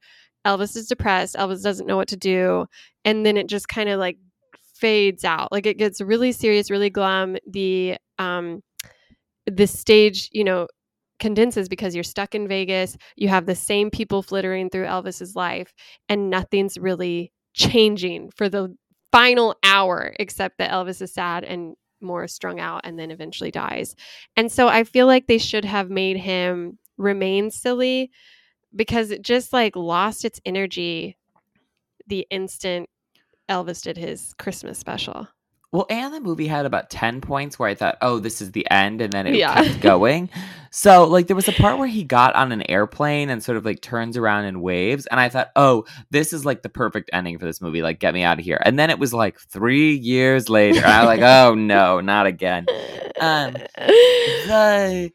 Elvis 0.49 0.75
is 0.75 0.87
depressed, 0.87 1.35
Elvis 1.35 1.61
doesn't 1.61 1.85
know 1.85 1.97
what 1.97 2.07
to 2.07 2.17
do. 2.17 2.65
And 3.05 3.25
then 3.25 3.37
it 3.37 3.47
just 3.47 3.67
kind 3.67 3.89
of 3.89 3.99
like 3.99 4.17
fades 4.73 5.23
out. 5.23 5.51
Like 5.51 5.65
it 5.65 5.77
gets 5.77 6.01
really 6.01 6.31
serious, 6.31 6.71
really 6.71 6.89
glum. 6.89 7.37
The 7.47 7.97
um 8.17 8.61
the 9.45 9.67
stage, 9.67 10.29
you 10.31 10.43
know, 10.43 10.67
condenses 11.19 11.69
because 11.69 11.93
you're 11.93 12.03
stuck 12.03 12.33
in 12.33 12.47
Vegas. 12.47 12.97
You 13.15 13.27
have 13.29 13.45
the 13.45 13.55
same 13.55 13.91
people 13.91 14.23
flittering 14.23 14.69
through 14.69 14.85
Elvis's 14.85 15.35
life 15.35 15.73
and 16.07 16.29
nothing's 16.29 16.77
really 16.77 17.31
changing 17.53 18.31
for 18.35 18.49
the 18.49 18.75
final 19.11 19.55
hour 19.63 20.13
except 20.19 20.57
that 20.57 20.71
Elvis 20.71 21.01
is 21.01 21.13
sad 21.13 21.43
and 21.43 21.75
more 22.01 22.27
strung 22.27 22.59
out 22.59 22.81
and 22.85 22.97
then 22.97 23.11
eventually 23.11 23.51
dies. 23.51 23.95
And 24.35 24.51
so 24.51 24.67
I 24.67 24.83
feel 24.83 25.07
like 25.07 25.27
they 25.27 25.37
should 25.37 25.65
have 25.65 25.89
made 25.89 26.17
him 26.17 26.79
remain 26.97 27.51
silly 27.51 28.11
because 28.75 29.11
it 29.11 29.21
just 29.21 29.53
like 29.53 29.75
lost 29.75 30.25
its 30.25 30.39
energy 30.45 31.17
the 32.07 32.25
instant 32.31 32.89
Elvis 33.47 33.83
did 33.83 33.97
his 33.97 34.33
Christmas 34.39 34.77
special. 34.79 35.27
Well, 35.71 35.85
and 35.91 36.11
the 36.11 36.19
movie 36.19 36.47
had 36.47 36.65
about 36.65 36.89
10 36.89 37.21
points 37.21 37.59
where 37.59 37.69
I 37.69 37.75
thought, 37.75 37.97
oh, 38.01 38.17
this 38.17 38.41
is 38.41 38.51
the 38.53 38.67
end. 38.71 39.01
And 39.01 39.13
then 39.13 39.27
it 39.27 39.35
Yeah. 39.35 39.53
kept 39.53 39.81
going. 39.81 40.29
so, 40.71 41.03
like, 41.03 41.27
there 41.27 41.35
was 41.35 41.47
a 41.47 41.51
part 41.53 41.77
where 41.77 41.87
he 41.87 42.03
got 42.03 42.35
on 42.35 42.51
an 42.51 42.63
airplane 42.69 43.29
and 43.29 43.43
sort 43.43 43.55
of 43.55 43.65
like 43.65 43.79
turns 43.81 44.17
around 44.17 44.45
and 44.45 44.63
waves. 44.63 45.05
And 45.05 45.19
I 45.19 45.29
thought, 45.29 45.51
oh, 45.55 45.85
this 46.09 46.33
is 46.33 46.43
like 46.43 46.63
the 46.63 46.69
perfect 46.69 47.11
ending 47.13 47.37
for 47.37 47.45
this 47.45 47.61
movie. 47.61 47.83
Like, 47.83 47.99
get 47.99 48.15
me 48.15 48.23
out 48.23 48.39
of 48.39 48.45
here. 48.45 48.59
And 48.65 48.79
then 48.79 48.89
it 48.89 48.97
was 48.97 49.13
like 49.13 49.39
three 49.39 49.93
years 49.95 50.49
later. 50.49 50.83
I 50.83 51.01
was 51.01 51.07
like, 51.07 51.21
oh, 51.21 51.53
no, 51.53 51.99
not 52.01 52.25
again. 52.25 52.65
Um, 53.19 53.55
The. 53.77 55.11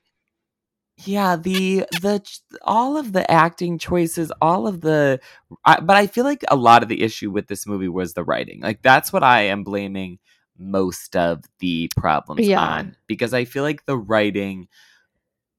Yeah, 0.99 1.35
the 1.37 1.87
the 1.91 2.23
all 2.63 2.97
of 2.97 3.13
the 3.13 3.29
acting 3.29 3.79
choices, 3.79 4.31
all 4.41 4.69
of 4.69 4.81
the, 4.81 5.21
I, 5.65 5.81
but 5.81 5.97
I 5.97 6.07
feel 6.07 6.25
like 6.25 6.45
a 6.49 6.55
lot 6.57 6.85
of 6.85 6.89
the 6.89 7.03
issue 7.03 7.33
with 7.33 7.49
this 7.49 7.67
movie 7.67 7.89
was 7.89 8.15
the 8.15 8.23
writing. 8.23 8.61
Like 8.61 8.81
that's 8.83 9.13
what 9.13 9.25
I 9.25 9.43
am 9.43 9.65
blaming 9.65 10.21
most 10.57 11.17
of 11.17 11.43
the 11.59 11.91
problems 11.97 12.47
Yeah. 12.47 12.61
on 12.61 12.97
because 13.09 13.35
I 13.35 13.45
feel 13.45 13.65
like 13.65 13.85
the 13.87 13.99
writing 13.99 14.69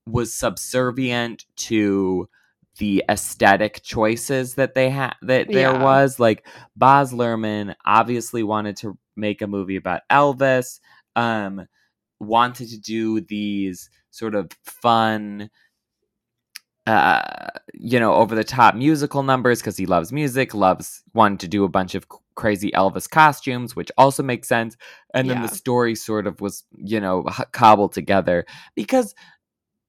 was 0.07 0.33
subservient 0.33 1.45
to 1.57 2.29
the 2.77 3.03
aesthetic 3.09 3.81
choices 3.83 4.55
that 4.55 4.73
they 4.73 4.89
had 4.89 5.15
that 5.21 5.47
there 5.47 5.71
Yeah. 5.71 5.83
was 5.83 6.19
like 6.19 6.45
Baz 6.75 7.11
Luhrmann 7.13 7.75
obviously 7.86 8.43
wanted 8.43 8.77
to 8.77 8.97
make 9.15 9.41
a 9.41 9.47
movie 9.47 9.77
about 9.77 10.01
Elvis 10.11 10.79
um 11.15 11.65
wanted 12.19 12.69
to 12.69 12.77
do 12.79 13.21
these 13.21 13.89
sort 14.16 14.36
of 14.36 14.49
fun 14.63 15.49
uh 16.88 17.47
you 17.74 17.99
know 17.99 18.13
over 18.13 18.36
the 18.36 18.43
top 18.43 18.76
musical 18.76 19.24
numbers 19.24 19.59
because 19.59 19.76
he 19.76 19.88
loves 19.88 20.11
music 20.11 20.53
loves 20.53 21.01
wanted 21.16 21.39
to 21.39 21.47
do 21.47 21.63
a 21.63 21.70
bunch 21.70 21.95
of 21.95 22.05
crazy 22.36 22.70
elvis 22.72 23.09
costumes 23.09 23.76
which 23.76 23.91
also 23.97 24.22
makes 24.22 24.47
sense 24.47 24.78
and 25.16 25.28
then 25.30 25.38
Yeah. 25.38 25.47
the 25.47 25.55
story 25.55 25.95
sort 25.95 26.28
of 26.28 26.41
was 26.41 26.63
you 26.78 26.99
know 26.99 27.24
cobbled 27.53 27.91
together 27.93 28.45
because 28.76 29.16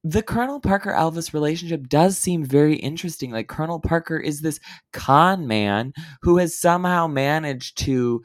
the 0.04 0.22
colonel 0.22 0.58
parker 0.58 0.90
elvis 0.92 1.34
relationship 1.34 1.86
does 1.88 2.16
seem 2.16 2.42
very 2.44 2.76
interesting 2.76 3.30
like 3.30 3.48
colonel 3.48 3.80
parker 3.80 4.16
is 4.16 4.40
this 4.40 4.58
con 4.94 5.46
man 5.46 5.92
who 6.22 6.38
has 6.38 6.58
somehow 6.58 7.06
managed 7.06 7.76
to 7.76 8.22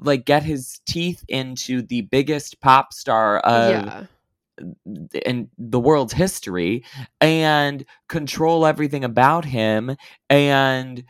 like 0.00 0.24
get 0.24 0.42
his 0.42 0.80
teeth 0.86 1.24
into 1.28 1.80
the 1.82 2.00
biggest 2.02 2.60
pop 2.60 2.92
star 2.92 3.38
of 3.40 3.84
yeah. 3.84 4.06
In 5.24 5.48
the 5.58 5.80
world's 5.80 6.12
history 6.12 6.84
and 7.20 7.84
control 8.08 8.66
everything 8.66 9.04
about 9.04 9.44
him 9.44 9.96
and 10.30 11.04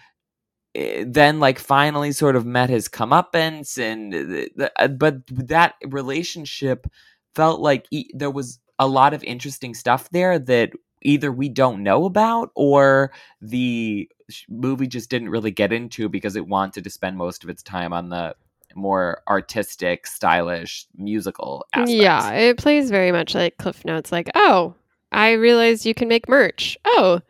eh, 0.74 1.04
then 1.06 1.40
like 1.40 1.58
finally 1.58 2.12
sort 2.12 2.36
of 2.36 2.46
met 2.46 2.70
his 2.70 2.88
comeuppance 2.88 3.78
and 3.78 4.48
uh, 4.78 4.88
but 4.88 5.18
that 5.28 5.74
relationship 5.86 6.86
felt 7.34 7.60
like 7.60 7.86
e- 7.90 8.10
there 8.14 8.30
was 8.30 8.60
a 8.78 8.88
lot 8.88 9.14
of 9.14 9.22
interesting 9.24 9.74
stuff 9.74 10.10
there 10.10 10.38
that 10.38 10.72
either 11.02 11.30
we 11.30 11.48
don't 11.48 11.82
know 11.82 12.04
about 12.06 12.50
or 12.54 13.12
the 13.40 14.08
movie 14.48 14.86
just 14.86 15.10
didn't 15.10 15.28
really 15.28 15.50
get 15.50 15.72
into 15.72 16.08
because 16.08 16.34
it 16.36 16.46
wanted 16.46 16.82
to 16.84 16.90
spend 16.90 17.16
most 17.16 17.44
of 17.44 17.50
its 17.50 17.62
time 17.62 17.92
on 17.92 18.08
the 18.08 18.34
more 18.74 19.22
artistic 19.28 20.06
stylish 20.06 20.86
musical 20.96 21.66
aspects. 21.72 21.92
Yeah, 21.92 22.32
it 22.32 22.58
plays 22.58 22.90
very 22.90 23.12
much 23.12 23.34
like 23.34 23.56
Cliff 23.58 23.84
Notes. 23.84 24.12
Like, 24.12 24.30
oh, 24.34 24.74
I 25.12 25.32
realized 25.32 25.86
you 25.86 25.94
can 25.94 26.08
make 26.08 26.28
merch. 26.28 26.76
Oh, 26.84 27.20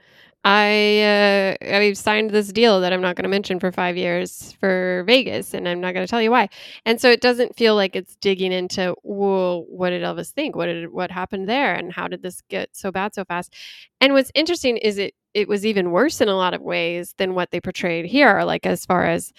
I 0.44 1.56
uh, 1.62 1.74
I 1.74 1.92
signed 1.94 2.30
this 2.30 2.52
deal 2.52 2.80
that 2.82 2.92
I'm 2.92 3.00
not 3.00 3.16
going 3.16 3.22
to 3.22 3.30
mention 3.30 3.58
for 3.58 3.72
five 3.72 3.96
years 3.96 4.54
for 4.60 5.02
Vegas, 5.06 5.54
and 5.54 5.66
I'm 5.66 5.80
not 5.80 5.94
going 5.94 6.06
to 6.06 6.10
tell 6.10 6.20
you 6.20 6.30
why. 6.30 6.50
And 6.84 7.00
so 7.00 7.10
it 7.10 7.22
doesn't 7.22 7.56
feel 7.56 7.74
like 7.74 7.96
it's 7.96 8.16
digging 8.16 8.52
into, 8.52 8.94
well, 9.02 9.64
what 9.68 9.90
did 9.90 10.02
Elvis 10.02 10.30
think? 10.30 10.54
What 10.54 10.66
did 10.66 10.92
what 10.92 11.10
happened 11.10 11.48
there, 11.48 11.74
and 11.74 11.90
how 11.90 12.08
did 12.08 12.22
this 12.22 12.42
get 12.50 12.76
so 12.76 12.92
bad 12.92 13.14
so 13.14 13.24
fast? 13.24 13.54
And 14.02 14.12
what's 14.12 14.30
interesting 14.34 14.76
is 14.76 14.98
it 14.98 15.14
it 15.32 15.48
was 15.48 15.64
even 15.64 15.92
worse 15.92 16.20
in 16.20 16.28
a 16.28 16.36
lot 16.36 16.52
of 16.52 16.60
ways 16.60 17.14
than 17.16 17.34
what 17.34 17.50
they 17.50 17.60
portrayed 17.60 18.04
here. 18.04 18.42
Like 18.42 18.66
as 18.66 18.84
far 18.84 19.06
as 19.06 19.32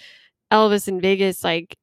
Elvis 0.52 0.88
in 0.88 1.00
Vegas, 1.00 1.44
like 1.44 1.76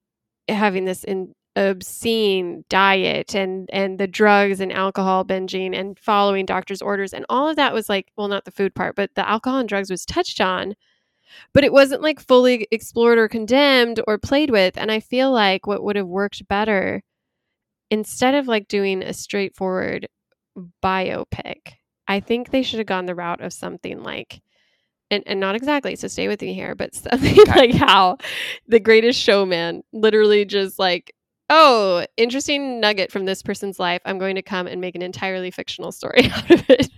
having 0.50 0.86
this 0.86 1.04
in 1.04 1.34
obscene 1.56 2.66
diet 2.68 3.36
and 3.36 3.70
and 3.72 4.00
the 4.00 4.08
drugs 4.08 4.60
and 4.60 4.74
alcohol 4.74 5.24
binging 5.24 5.78
and 5.78 6.00
following 6.00 6.46
doctor's 6.48 6.82
orders 6.82 7.14
and 7.14 7.26
all 7.30 7.48
of 7.48 7.56
that 7.56 7.74
was 7.76 7.90
like 7.90 8.12
well 8.18 8.28
not 8.28 8.44
the 8.46 8.52
food 8.52 8.74
part 8.74 8.96
but 8.96 9.14
the 9.14 9.30
alcohol 9.30 9.60
and 9.60 9.70
drugs 9.70 9.92
was 9.92 10.04
touched 10.04 10.42
on 10.42 10.74
but 11.54 11.64
it 11.64 11.72
wasn't 11.72 12.02
like 12.02 12.20
fully 12.20 12.68
explored 12.72 13.20
or 13.20 13.28
condemned 13.28 14.02
or 14.08 14.18
played 14.18 14.50
with 14.50 14.76
and 14.80 14.92
i 14.92 15.00
feel 15.00 15.32
like 15.32 15.68
what 15.68 15.84
would 15.84 15.96
have 15.96 16.08
worked 16.08 16.48
better 16.48 17.04
instead 17.92 18.34
of 18.34 18.48
like 18.48 18.68
doing 18.68 19.04
a 19.04 19.14
straightforward 19.14 20.08
biopic 20.84 21.74
i 22.08 22.20
think 22.20 22.50
they 22.50 22.64
should 22.64 22.80
have 22.80 22.88
gone 22.88 23.06
the 23.06 23.14
route 23.14 23.42
of 23.42 23.54
something 23.54 24.02
like 24.02 24.42
and, 25.12 25.24
and 25.26 25.40
not 25.40 25.56
exactly 25.56 25.96
so 25.96 26.08
stay 26.08 26.28
with 26.28 26.42
me 26.42 26.54
here 26.54 26.76
but 26.76 26.94
something 26.96 27.40
Okay. 27.40 27.52
like 27.52 27.74
how 27.74 28.18
the 28.68 28.80
greatest 28.80 29.20
showman 29.20 29.84
literally 29.94 30.46
just 30.46 30.80
like 30.80 31.14
oh 31.50 32.06
interesting 32.18 32.80
nugget 32.80 33.12
from 33.12 33.26
this 33.26 33.42
person's 33.44 33.80
life 33.80 34.02
i'm 34.06 34.20
going 34.20 34.36
to 34.36 34.42
come 34.42 34.68
and 34.68 34.82
make 34.82 34.96
an 34.96 35.02
entirely 35.02 35.52
fictional 35.52 35.92
story 35.92 36.26
out 36.34 36.50
of 36.52 36.70
it 36.70 36.90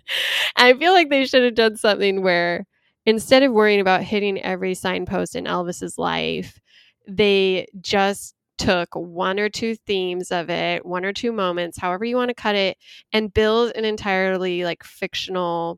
i 0.55 0.73
feel 0.73 0.93
like 0.93 1.09
they 1.09 1.25
should 1.25 1.43
have 1.43 1.55
done 1.55 1.75
something 1.75 2.21
where 2.21 2.65
instead 3.05 3.43
of 3.43 3.51
worrying 3.51 3.79
about 3.81 4.03
hitting 4.03 4.41
every 4.41 4.73
signpost 4.73 5.35
in 5.35 5.45
elvis's 5.45 5.97
life 5.97 6.59
they 7.07 7.67
just 7.81 8.35
took 8.57 8.95
one 8.95 9.39
or 9.39 9.49
two 9.49 9.75
themes 9.75 10.31
of 10.31 10.49
it 10.49 10.85
one 10.85 11.03
or 11.03 11.11
two 11.11 11.31
moments 11.31 11.77
however 11.79 12.05
you 12.05 12.15
want 12.15 12.29
to 12.29 12.33
cut 12.35 12.55
it 12.55 12.77
and 13.11 13.33
build 13.33 13.71
an 13.75 13.83
entirely 13.83 14.63
like 14.63 14.83
fictional 14.83 15.77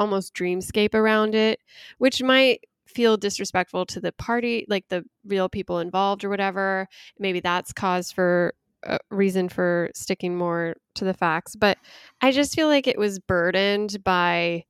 almost 0.00 0.34
dreamscape 0.34 0.94
around 0.94 1.34
it 1.36 1.60
which 1.98 2.22
might 2.22 2.60
feel 2.88 3.16
disrespectful 3.16 3.86
to 3.86 4.00
the 4.00 4.10
party 4.12 4.66
like 4.68 4.84
the 4.88 5.04
real 5.24 5.48
people 5.48 5.78
involved 5.78 6.24
or 6.24 6.28
whatever. 6.28 6.88
Maybe 7.20 7.38
that's 7.38 7.72
cause 7.72 8.10
for 8.10 8.52
a 8.82 8.98
reason 9.10 9.48
for 9.48 9.90
sticking 9.94 10.36
more 10.36 10.74
to 10.94 11.04
the 11.04 11.12
facts 11.12 11.54
but 11.54 11.76
i 12.22 12.32
just 12.32 12.54
feel 12.54 12.66
like 12.66 12.86
it 12.86 12.98
was 12.98 13.18
burdened 13.18 14.02
by 14.02 14.64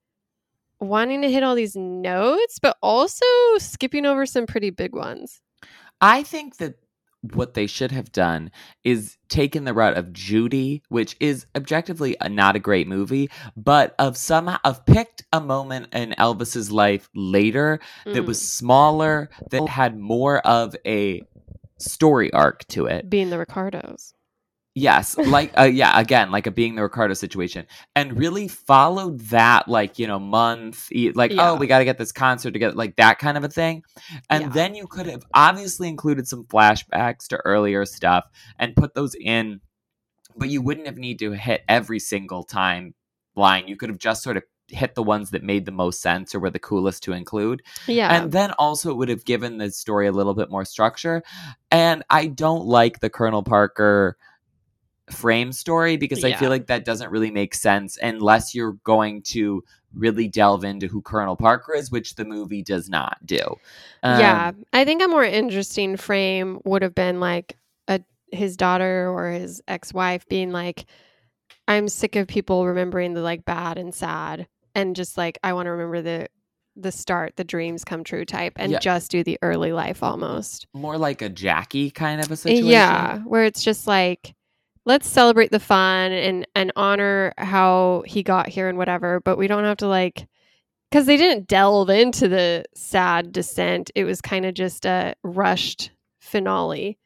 wanting 0.80 1.22
to 1.22 1.30
hit 1.30 1.42
all 1.42 1.54
these 1.54 1.76
notes 1.76 2.58
but 2.58 2.76
also 2.82 3.24
skipping 3.58 4.06
over 4.06 4.26
some 4.26 4.46
pretty 4.46 4.70
big 4.70 4.94
ones. 4.94 5.40
I 6.00 6.22
think 6.22 6.56
that 6.56 6.74
what 7.22 7.54
they 7.54 7.66
should 7.66 7.92
have 7.92 8.12
done 8.12 8.50
is 8.84 9.16
taken 9.28 9.64
the 9.64 9.74
route 9.74 9.96
of 9.96 10.12
Judy, 10.12 10.82
which 10.88 11.16
is 11.20 11.46
objectively 11.54 12.16
a, 12.20 12.28
not 12.28 12.56
a 12.56 12.58
great 12.58 12.88
movie, 12.88 13.30
but 13.56 13.94
of 13.98 14.16
somehow 14.16 14.58
of 14.64 14.84
picked 14.86 15.24
a 15.32 15.40
moment 15.40 15.88
in 15.92 16.14
Elvis's 16.18 16.70
life 16.72 17.08
later 17.14 17.78
that 18.04 18.22
Mm. 18.22 18.26
was 18.26 18.40
smaller, 18.40 19.28
that 19.50 19.68
had 19.68 19.98
more 19.98 20.38
of 20.46 20.74
a 20.86 21.22
story 21.78 22.32
arc 22.32 22.66
to 22.68 22.86
it. 22.86 23.08
being 23.10 23.30
the 23.30 23.38
ricardos 23.38 24.14
Yes, 24.76 25.16
like 25.18 25.52
uh, 25.58 25.64
yeah, 25.64 25.98
again, 25.98 26.30
like 26.30 26.46
a 26.46 26.50
being 26.52 26.76
the 26.76 26.82
Ricardo 26.82 27.14
situation, 27.14 27.66
and 27.96 28.16
really 28.16 28.46
followed 28.46 29.18
that 29.30 29.66
like 29.66 29.98
you 29.98 30.06
know 30.06 30.20
month, 30.20 30.88
like 31.14 31.32
Yeah. 31.32 31.50
oh 31.50 31.56
we 31.56 31.66
got 31.66 31.78
to 31.80 31.84
get 31.84 31.98
this 31.98 32.12
concert 32.12 32.52
together, 32.52 32.76
like 32.76 32.94
that 32.96 33.18
kind 33.18 33.36
of 33.36 33.42
a 33.42 33.48
thing, 33.48 33.82
and 34.28 34.44
Yeah. 34.44 34.48
then 34.50 34.74
you 34.76 34.86
could 34.86 35.06
have 35.06 35.24
obviously 35.34 35.88
included 35.88 36.28
some 36.28 36.44
flashbacks 36.44 37.26
to 37.28 37.36
earlier 37.38 37.84
stuff 37.84 38.24
and 38.60 38.76
put 38.76 38.94
those 38.94 39.16
in, 39.20 39.60
but 40.36 40.48
you 40.48 40.62
wouldn't 40.62 40.86
have 40.86 40.96
need 40.98 41.18
to 41.18 41.32
hit 41.32 41.62
every 41.68 41.98
single 41.98 42.44
time 42.44 42.94
line. 43.34 43.66
You 43.66 43.76
could 43.76 43.88
have 43.90 43.98
just 43.98 44.22
sort 44.22 44.36
of 44.36 44.44
hit 44.68 44.94
the 44.94 45.02
ones 45.02 45.30
that 45.30 45.42
made 45.42 45.64
the 45.64 45.72
most 45.72 46.00
sense 46.00 46.32
or 46.32 46.38
were 46.38 46.48
the 46.50 46.60
coolest 46.60 47.02
to 47.02 47.12
include. 47.12 47.60
yeah 47.88 48.14
And 48.22 48.30
then 48.30 48.52
also 48.52 48.90
it 48.92 48.96
would 48.96 49.08
have 49.08 49.24
given 49.24 49.58
the 49.58 49.72
story 49.72 50.06
a 50.06 50.12
little 50.12 50.32
bit 50.34 50.48
more 50.48 50.64
structure. 50.64 51.24
And 51.72 52.04
I 52.08 52.28
don't 52.28 52.66
like 52.66 53.00
the 53.00 53.10
Colonel 53.10 53.42
Parker 53.42 54.16
frame 55.10 55.52
story 55.52 55.96
because 55.96 56.24
I 56.24 56.32
feel 56.34 56.50
like 56.50 56.66
that 56.66 56.84
doesn't 56.84 57.10
really 57.10 57.30
make 57.30 57.54
sense 57.54 57.98
unless 58.02 58.54
you're 58.54 58.72
going 58.84 59.22
to 59.22 59.62
really 59.94 60.28
delve 60.28 60.64
into 60.64 60.86
who 60.86 61.02
Colonel 61.02 61.36
Parker 61.36 61.74
is, 61.74 61.90
which 61.90 62.14
the 62.14 62.24
movie 62.24 62.62
does 62.62 62.88
not 62.88 63.18
do. 63.26 63.38
yeah, 64.04 64.48
Um, 64.48 64.64
I 64.72 64.84
think 64.84 65.02
a 65.02 65.08
more 65.08 65.24
interesting 65.24 65.96
frame 65.96 66.60
would 66.64 66.82
have 66.82 66.94
been 66.94 67.20
like 67.20 67.56
a 67.88 68.00
his 68.32 68.56
daughter 68.56 69.08
or 69.10 69.30
his 69.30 69.60
ex-wife 69.66 70.26
being 70.28 70.52
like 70.52 70.86
I'm 71.68 71.88
sick 71.88 72.16
of 72.16 72.26
people 72.28 72.66
remembering 72.66 73.14
the 73.14 73.22
like 73.22 73.44
bad 73.44 73.78
and 73.78 73.94
sad 73.94 74.46
and 74.74 74.94
just 74.96 75.16
like 75.18 75.38
I 75.42 75.52
want 75.52 75.66
to 75.66 75.70
remember 75.72 76.02
the 76.02 76.28
the 76.76 76.92
start, 76.92 77.34
the 77.36 77.44
dreams 77.44 77.84
come 77.84 78.04
true 78.04 78.24
type 78.24 78.52
and 78.56 78.70
Yeah. 78.72 78.78
just 78.78 79.10
do 79.10 79.22
the 79.24 79.38
early 79.42 79.72
life 79.72 80.02
almost. 80.02 80.66
more 80.72 80.96
like 80.96 81.20
a 81.20 81.28
Jackie 81.28 81.90
kind 81.90 82.20
of 82.20 82.30
a 82.30 82.36
situation. 82.36 82.68
Yeah, 82.68 83.18
where 83.18 83.44
it's 83.44 83.62
just 83.62 83.86
like 83.88 84.34
let's 84.86 85.08
celebrate 85.08 85.50
the 85.50 85.60
fun 85.60 86.12
and 86.12 86.46
and 86.54 86.72
honor 86.76 87.32
how 87.38 88.02
he 88.06 88.22
got 88.22 88.48
here 88.48 88.68
and 88.68 88.78
whatever, 88.78 89.20
but 89.20 89.38
we 89.38 89.46
don't 89.46 89.64
have 89.64 89.78
to 89.78 89.88
like 89.88 90.26
cuz 90.92 91.06
they 91.06 91.16
didn't 91.16 91.48
delve 91.48 91.90
into 91.90 92.28
the 92.28 92.64
sad 92.74 93.32
descent. 93.32 93.90
It 93.94 94.04
was 94.04 94.20
kind 94.20 94.46
of 94.46 94.54
just 94.54 94.84
a 94.86 95.14
rushed 95.22 95.90
finale. 96.20 96.98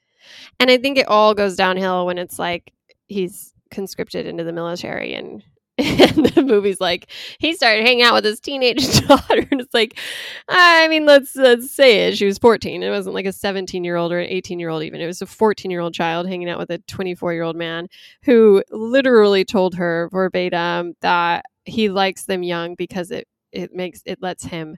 And 0.61 0.71
I 0.71 0.79
think 0.79 0.99
it 0.99 1.09
all 1.09 1.35
goes 1.35 1.57
downhill 1.57 2.07
when 2.07 2.19
it's 2.19 2.39
like 2.39 2.73
he's 3.09 3.53
conscripted 3.71 4.27
into 4.27 4.45
the 4.45 4.53
military 4.53 5.15
and 5.15 5.43
and 5.79 6.27
the 6.27 6.43
movie's 6.43 6.81
like 6.81 7.11
he 7.39 7.53
started 7.55 7.85
hanging 7.85 8.05
out 8.05 8.15
with 8.15 8.25
his 8.25 8.39
teenage 8.39 9.01
daughter 9.09 9.47
and 9.51 9.61
it's 9.61 9.75
like 9.75 9.99
i 10.49 10.87
mean 10.87 11.05
let's 11.05 11.35
let's 11.35 11.71
say 11.71 12.07
it 12.07 12.17
she 12.17 12.27
was 12.27 12.39
14 12.39 12.83
it 12.83 12.91
wasn't 12.91 13.15
like 13.15 13.27
a 13.27 13.33
17 13.33 13.85
year 13.85 13.97
old 13.97 14.13
or 14.13 14.21
an 14.21 14.29
18 14.29 14.59
year 14.59 14.69
old 14.71 14.83
even. 14.83 15.01
It 15.01 15.07
was 15.07 15.23
a 15.23 15.27
14 15.27 15.71
year 15.71 15.81
old 15.81 15.95
child 15.95 16.27
hanging 16.27 16.49
out 16.49 16.59
with 16.59 16.71
a 16.71 16.79
24 16.79 17.33
year 17.33 17.43
old 17.43 17.57
man 17.57 17.89
who 18.25 18.63
literally 18.71 19.45
told 19.45 19.75
her 19.75 20.09
verbatim 20.13 20.95
that 21.01 21.45
he 21.65 21.89
likes 21.89 22.25
them 22.25 22.43
young 22.43 22.75
because 22.75 23.11
it 23.11 23.27
it 23.53 23.75
makes 23.75 24.03
it 24.07 24.21
lets 24.21 24.45
him 24.45 24.77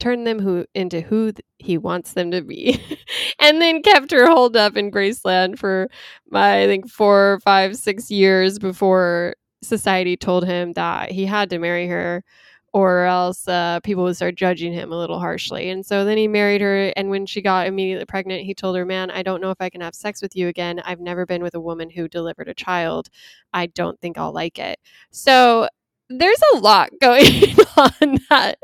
turn 0.00 0.24
them 0.24 0.38
who 0.38 0.64
into 0.74 1.00
who 1.00 1.32
th- 1.32 1.44
he 1.58 1.76
wants 1.78 2.12
them 2.12 2.30
to 2.30 2.42
be. 2.42 2.80
And 3.40 3.62
then 3.62 3.82
kept 3.82 4.10
her 4.10 4.26
holed 4.26 4.56
up 4.56 4.76
in 4.76 4.90
graceland 4.90 5.58
for 5.58 5.88
my 6.28 6.62
i 6.62 6.66
think 6.66 6.90
four 6.90 7.38
five 7.44 7.76
six 7.76 8.10
years 8.10 8.58
before 8.58 9.34
society 9.62 10.16
told 10.16 10.46
him 10.46 10.72
that 10.74 11.10
he 11.10 11.26
had 11.26 11.50
to 11.50 11.58
marry 11.58 11.86
her 11.88 12.24
or 12.72 13.04
else 13.04 13.48
uh, 13.48 13.80
people 13.80 14.04
would 14.04 14.16
start 14.16 14.34
judging 14.34 14.72
him 14.72 14.92
a 14.92 14.98
little 14.98 15.18
harshly. 15.18 15.70
And 15.70 15.84
so 15.84 16.04
then 16.04 16.18
he 16.18 16.28
married 16.28 16.60
her. 16.60 16.92
And 16.96 17.08
when 17.08 17.24
she 17.24 17.40
got 17.40 17.66
immediately 17.66 18.04
pregnant, 18.04 18.44
he 18.44 18.54
told 18.54 18.76
her, 18.76 18.84
Man, 18.84 19.10
I 19.10 19.22
don't 19.22 19.40
know 19.40 19.50
if 19.50 19.56
I 19.60 19.70
can 19.70 19.80
have 19.80 19.94
sex 19.94 20.20
with 20.20 20.36
you 20.36 20.48
again. 20.48 20.80
I've 20.84 21.00
never 21.00 21.24
been 21.24 21.42
with 21.42 21.54
a 21.54 21.60
woman 21.60 21.88
who 21.90 22.08
delivered 22.08 22.48
a 22.48 22.54
child. 22.54 23.08
I 23.52 23.66
don't 23.66 23.98
think 24.00 24.18
I'll 24.18 24.32
like 24.32 24.58
it. 24.58 24.78
So 25.10 25.68
there's 26.10 26.42
a 26.54 26.58
lot 26.58 26.90
going 27.00 27.56
on 27.76 28.18
that 28.30 28.58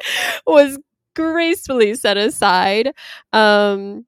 was 0.47 0.79
gracefully 1.17 1.95
set 1.95 2.17
aside. 2.17 2.93
Um, 3.33 4.05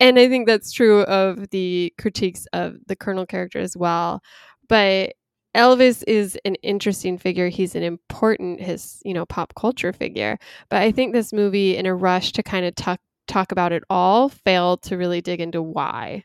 and 0.00 0.18
I 0.18 0.28
think 0.28 0.46
that's 0.46 0.72
true 0.72 1.02
of 1.02 1.50
the 1.50 1.92
critiques 1.98 2.46
of 2.52 2.76
the 2.86 2.96
Colonel 2.96 3.26
character 3.26 3.58
as 3.58 3.76
well. 3.76 4.22
But 4.68 5.14
Elvis 5.54 6.04
is 6.06 6.38
an 6.44 6.54
interesting 6.56 7.18
figure. 7.18 7.48
He's 7.48 7.74
an 7.74 7.82
important 7.82 8.60
his, 8.60 9.00
you 9.04 9.14
know, 9.14 9.26
pop 9.26 9.54
culture 9.54 9.92
figure. 9.92 10.38
But 10.68 10.82
I 10.82 10.92
think 10.92 11.12
this 11.12 11.32
movie 11.32 11.76
in 11.76 11.86
a 11.86 11.94
rush 11.94 12.32
to 12.32 12.42
kind 12.42 12.66
of 12.66 12.74
talk 12.74 13.00
talk 13.26 13.52
about 13.52 13.72
it 13.72 13.82
all 13.90 14.28
failed 14.28 14.82
to 14.82 14.96
really 14.96 15.20
dig 15.20 15.40
into 15.40 15.62
why. 15.62 16.24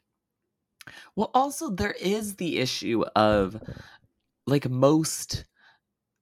Well, 1.16 1.32
also 1.34 1.70
there 1.70 1.96
is 2.00 2.36
the 2.36 2.60
issue 2.60 3.04
of 3.16 3.62
like 4.48 4.70
most 4.70 5.46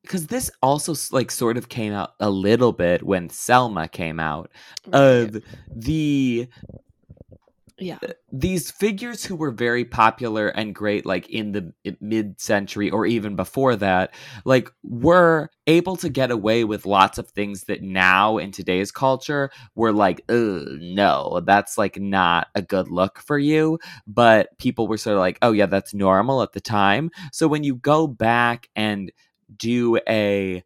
because 0.04 0.28
this 0.28 0.50
also 0.62 0.96
like 1.12 1.32
sort 1.32 1.58
of 1.58 1.70
came 1.70 1.94
out 1.94 2.14
a 2.20 2.30
little 2.30 2.72
bit 2.72 3.04
when 3.04 3.30
Selma 3.30 3.88
came 3.88 4.20
out 4.20 4.52
of 4.92 5.38
the 5.76 6.48
yeah. 7.82 7.98
Uh, 8.08 8.14
these 8.32 8.70
figures 8.70 9.26
who 9.26 9.36
were 9.36 9.50
very 9.50 9.84
popular 9.84 10.50
and 10.50 10.76
great 10.76 11.04
like 11.04 11.28
in 11.30 11.52
the 11.52 11.74
mid 12.00 12.40
century 12.40 12.92
or 12.92 13.08
even 13.08 13.36
before 13.36 13.76
that 13.76 14.14
like 14.46 14.70
were 14.84 15.50
able 15.66 15.96
to 15.96 16.08
get 16.08 16.30
away 16.30 16.64
with 16.64 16.86
lots 16.86 17.18
of 17.18 17.28
things 17.30 17.64
that 17.64 17.82
now 17.82 18.38
in 18.38 18.52
today's 18.52 18.92
culture 18.92 19.50
were 19.74 19.92
like 19.92 20.22
no 20.30 21.42
that's 21.46 21.78
like 21.78 22.00
not 22.00 22.48
a 22.54 22.62
good 22.62 22.88
look 22.88 23.18
for 23.20 23.40
you 23.40 23.80
but 24.06 24.56
people 24.60 24.88
were 24.88 24.98
sort 24.98 25.16
of 25.16 25.20
like 25.20 25.40
oh 25.42 25.52
yeah 25.52 25.66
that's 25.66 25.94
normal 25.94 26.44
at 26.44 26.54
the 26.54 26.62
time 26.62 27.10
so 27.32 27.48
when 27.48 27.64
you 27.64 27.76
go 27.76 28.06
back 28.06 28.70
and 28.76 29.12
do 29.58 29.98
a 30.08 30.64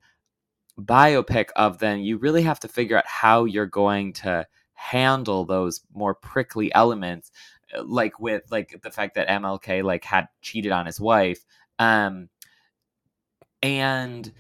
biopic 0.80 1.48
of 1.56 1.80
them 1.80 2.00
you 2.00 2.18
really 2.18 2.44
have 2.44 2.60
to 2.60 2.68
figure 2.68 2.98
out 2.98 3.08
how 3.08 3.46
you're 3.46 3.66
going 3.66 4.12
to 4.12 4.46
handle 4.76 5.46
those 5.46 5.82
more 5.94 6.14
prickly 6.14 6.74
elements 6.76 7.32
uh, 7.76 7.84
like 7.84 8.20
with 8.20 8.44
like 8.52 8.80
the 8.84 8.92
fact 8.92 9.16
that 9.16 9.30
MLK 9.30 9.84
like 9.84 10.04
had 10.04 10.28
cheated 10.42 10.72
on 10.72 10.86
his 10.86 11.00
wife 11.00 11.44
um 11.80 12.30
and 13.62 14.32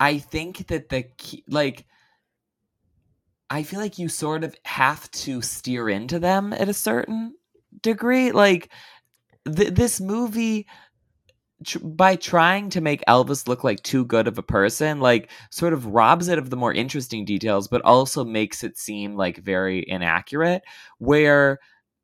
I 0.00 0.18
think 0.18 0.66
that 0.68 0.88
the 0.88 1.02
key, 1.02 1.44
like 1.48 1.86
I 3.50 3.62
feel 3.62 3.80
like 3.80 3.98
you 3.98 4.08
sort 4.08 4.44
of 4.44 4.56
have 4.64 5.10
to 5.12 5.40
steer 5.42 5.88
into 5.88 6.18
them 6.18 6.52
at 6.52 6.68
a 6.68 6.74
certain 6.74 7.34
degree. 7.82 8.32
Like 8.32 8.70
th- 9.46 9.74
this 9.74 10.00
movie 10.00 10.66
tr- 11.64 11.78
by 11.80 12.16
trying 12.16 12.70
to 12.70 12.80
make 12.80 13.02
Elvis 13.08 13.46
look 13.46 13.64
like 13.64 13.82
too 13.82 14.04
good 14.04 14.26
of 14.26 14.38
a 14.38 14.42
person, 14.42 15.00
like 15.00 15.30
sort 15.50 15.72
of 15.72 15.86
robs 15.86 16.28
it 16.28 16.38
of 16.38 16.50
the 16.50 16.56
more 16.56 16.72
interesting 16.72 17.24
details, 17.24 17.68
but 17.68 17.82
also 17.82 18.24
makes 18.24 18.64
it 18.64 18.78
seem 18.78 19.16
like 19.16 19.38
very 19.38 19.84
inaccurate. 19.88 20.62
Where 20.98 21.60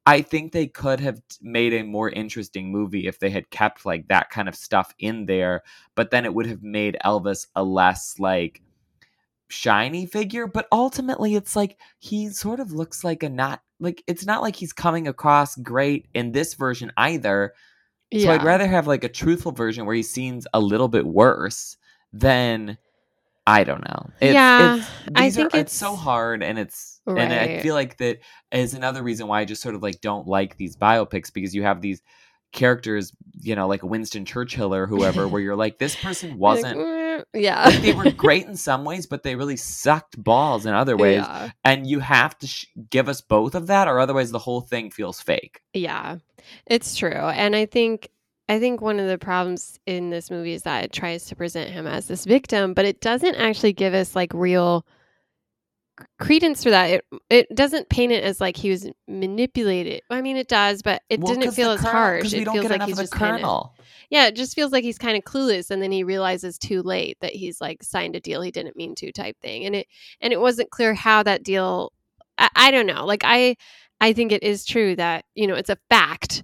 I 0.07 0.23
think 0.23 0.53
they 0.53 0.67
could 0.67 1.01
have 1.01 1.21
made 1.41 1.75
a 1.75 1.85
more 1.85 2.11
interesting 2.11 2.73
movie 2.73 3.07
if 3.07 3.19
they 3.19 3.31
had 3.31 3.51
kept 3.51 3.85
like 3.85 4.09
that 4.09 4.31
kind 4.31 4.49
of 4.49 4.55
stuff 4.55 4.95
in 4.99 5.27
there, 5.27 5.63
but 5.95 6.11
then 6.11 6.25
it 6.25 6.35
would 6.35 6.47
have 6.47 6.63
made 6.63 6.97
Elvis 7.05 7.47
a 7.55 7.63
less 7.63 8.19
like 8.19 8.63
shiny 9.49 10.07
figure. 10.07 10.47
But 10.47 10.69
ultimately, 10.73 11.35
it's 11.35 11.55
like 11.55 11.79
he 11.99 12.31
sort 12.31 12.61
of 12.61 12.73
looks 12.73 13.05
like 13.05 13.23
a 13.23 13.29
not 13.29 13.63
like 13.79 14.03
it's 14.07 14.25
not 14.25 14.43
like 14.43 14.57
he's 14.57 14.73
coming 14.73 15.07
across 15.07 15.57
great 15.57 16.07
in 16.15 16.33
this 16.33 16.55
version 16.55 16.93
either. 16.97 17.53
So 18.13 18.31
I'd 18.31 18.43
rather 18.43 18.67
have 18.67 18.87
like 18.87 19.05
a 19.05 19.09
truthful 19.09 19.53
version 19.53 19.87
where 19.87 19.95
he 19.95 20.03
seems 20.03 20.47
a 20.53 20.61
little 20.61 20.89
bit 20.89 21.07
worse 21.07 21.77
than 22.13 22.77
I 23.47 23.65
don't 23.65 23.87
know. 23.89 24.11
It's, 24.21 24.35
Yeah, 24.35 24.77
it's, 24.77 24.87
I 25.15 25.31
think 25.31 25.55
are, 25.55 25.59
it's 25.59 25.75
so 25.75 25.97
hard, 25.97 26.43
and 26.43 26.59
it's 26.59 27.01
and 27.07 27.33
I 27.33 27.61
feel 27.61 27.75
like 27.75 27.97
that 27.99 28.19
is 28.53 28.75
another 28.75 29.03
reason 29.03 29.27
why 29.27 29.41
I 29.41 29.45
just 29.45 29.63
sort 29.63 29.75
of 29.75 29.83
like 29.83 30.01
don't 30.01 30.27
like 30.27 30.57
these 30.57 30.77
biopics 30.77 31.33
because 31.33 31.55
you 31.55 31.63
have 31.63 31.81
these 31.81 32.03
characters, 32.53 33.13
you 33.41 33.55
know, 33.57 33.67
like 33.67 33.83
Winston 33.83 34.25
Churchill 34.25 34.75
or 34.75 34.87
whoever, 34.87 35.27
where 35.29 35.41
you're 35.41 35.57
like, 35.57 35.79
this 35.79 35.97
person 35.97 36.39
wasn't. 36.39 36.79
Like, 36.79 37.00
yeah. 37.35 37.65
Like, 37.65 37.83
they 37.83 37.93
were 37.93 38.11
great 38.11 38.47
in 38.47 38.57
some 38.57 38.85
ways, 38.85 39.07
but 39.07 39.23
they 39.23 39.37
really 39.37 39.57
sucked 39.57 40.23
balls 40.23 40.67
in 40.67 40.75
other 40.75 40.97
ways. 40.97 41.23
Yeah. 41.23 41.51
And 41.65 41.87
you 41.87 42.01
have 42.01 42.39
to 42.39 42.47
sh- 42.47 42.67
give 42.91 43.09
us 43.09 43.21
both 43.21 43.55
of 43.55 43.67
that, 43.69 43.89
or 43.89 43.99
otherwise 44.01 44.31
the 44.31 44.39
whole 44.39 44.61
thing 44.61 44.91
feels 44.91 45.21
fake. 45.21 45.61
Yeah, 45.75 46.17
it's 46.67 46.97
true. 46.97 47.11
And 47.11 47.55
I 47.57 47.67
think 47.67 48.11
I 48.49 48.59
think 48.59 48.81
one 48.81 48.99
of 48.99 49.09
the 49.09 49.17
problems 49.17 49.79
in 49.87 50.11
this 50.11 50.29
movie 50.29 50.55
is 50.55 50.63
that 50.63 50.85
it 50.85 50.93
tries 50.93 51.27
to 51.27 51.37
present 51.37 51.71
him 51.71 51.87
as 51.87 52.09
this 52.09 52.25
victim, 52.25 52.75
but 52.75 52.85
it 52.85 53.01
doesn't 53.01 53.37
actually 53.37 53.73
give 53.73 53.95
us 53.95 54.17
like 54.17 54.35
real 54.35 54.85
credence 56.19 56.63
for 56.63 56.71
that. 56.71 56.91
It 56.91 57.05
it 57.31 57.55
doesn't 57.55 57.89
paint 57.89 58.13
it 58.13 58.25
as 58.25 58.41
like 58.41 58.57
he 58.57 58.71
was 58.71 58.89
manipulated. 59.09 60.03
I 60.11 60.21
mean, 60.23 60.37
it 60.37 60.49
does, 60.49 60.83
but 60.83 61.03
it 61.09 61.21
Well, 61.21 61.35
didn't 61.35 61.53
feel 61.53 61.71
as 61.71 61.81
colonel- 61.81 61.93
harsh. 61.93 62.33
It 62.33 62.49
feels 62.49 62.69
like 62.71 62.83
he's 62.83 62.99
just 62.99 63.13
kind 63.13 63.35
of 63.37 63.41
colonel. 63.41 63.75
yeah, 64.11 64.27
it 64.27 64.37
just 64.37 64.55
feels 64.55 64.73
like 64.73 64.85
he's 64.85 64.99
kind 64.99 65.17
of 65.17 65.25
clueless, 65.25 65.71
and 65.71 65.83
then 65.83 65.93
he 65.93 66.03
realizes 66.05 66.59
too 66.59 66.83
late 66.83 67.17
that 67.21 67.33
he's 67.33 67.61
like 67.61 67.83
signed 67.83 68.17
a 68.17 68.21
deal 68.21 68.43
he 68.43 68.51
didn't 68.51 68.77
mean 68.77 68.95
to, 68.97 69.13
type 69.13 69.37
thing. 69.41 69.65
And 69.65 69.75
it 69.77 69.87
and 70.21 70.33
it 70.33 70.41
wasn't 70.41 70.71
clear 70.71 70.95
how 70.95 71.23
that 71.23 71.43
deal. 71.43 71.93
I, 72.39 72.49
I 72.57 72.71
don't 72.71 72.87
know. 72.87 73.05
Like 73.07 73.23
I, 73.25 73.57
I 74.01 74.13
think 74.13 74.33
it 74.33 74.43
is 74.43 74.65
true 74.65 74.97
that 74.97 75.25
you 75.35 75.47
know 75.47 75.55
it's 75.55 75.71
a 75.71 75.79
fact 75.89 76.43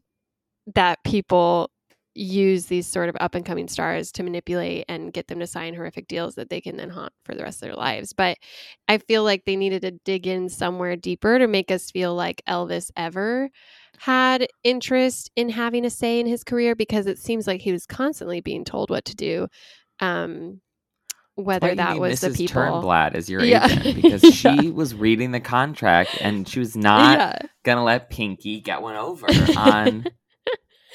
that 0.74 0.98
people 1.04 1.70
use 2.16 2.66
these 2.66 2.86
sort 2.86 3.08
of 3.08 3.16
up 3.20 3.34
and 3.34 3.44
coming 3.44 3.68
stars 3.68 4.10
to 4.12 4.22
manipulate 4.22 4.84
and 4.88 5.12
get 5.12 5.28
them 5.28 5.38
to 5.40 5.46
sign 5.46 5.74
horrific 5.74 6.08
deals 6.08 6.34
that 6.36 6.48
they 6.50 6.60
can 6.60 6.76
then 6.76 6.88
haunt 6.88 7.12
for 7.24 7.34
the 7.34 7.42
rest 7.42 7.62
of 7.62 7.68
their 7.68 7.76
lives. 7.76 8.12
But 8.12 8.38
I 8.88 8.98
feel 8.98 9.22
like 9.22 9.44
they 9.44 9.56
needed 9.56 9.82
to 9.82 9.90
dig 10.04 10.26
in 10.26 10.48
somewhere 10.48 10.96
deeper 10.96 11.38
to 11.38 11.46
make 11.46 11.70
us 11.70 11.90
feel 11.90 12.14
like 12.14 12.42
Elvis 12.48 12.90
ever 12.96 13.50
had 13.98 14.46
interest 14.64 15.30
in 15.36 15.48
having 15.50 15.84
a 15.84 15.90
say 15.90 16.18
in 16.20 16.26
his 16.26 16.42
career 16.44 16.74
because 16.74 17.06
it 17.06 17.18
seems 17.18 17.46
like 17.46 17.60
he 17.60 17.72
was 17.72 17.86
constantly 17.86 18.40
being 18.40 18.64
told 18.64 18.90
what 18.90 19.04
to 19.06 19.14
do. 19.14 19.48
Um, 20.00 20.60
whether 21.34 21.74
that 21.74 21.98
was 21.98 22.20
the 22.22 22.28
Mrs. 22.28 22.36
people. 22.36 22.62
Turnblad 22.62 23.14
as 23.14 23.28
your 23.28 23.44
Yeah. 23.44 23.66
agent 23.66 23.96
because 24.02 24.24
Yeah. 24.24 24.56
she 24.60 24.70
was 24.70 24.94
reading 24.94 25.32
the 25.32 25.40
contract 25.40 26.16
and 26.22 26.48
she 26.48 26.58
was 26.58 26.74
not 26.74 27.18
yeah. 27.18 27.38
gonna 27.62 27.84
let 27.84 28.08
Pinky 28.08 28.60
get 28.62 28.80
one 28.80 28.96
over 28.96 29.26
on 29.56 30.06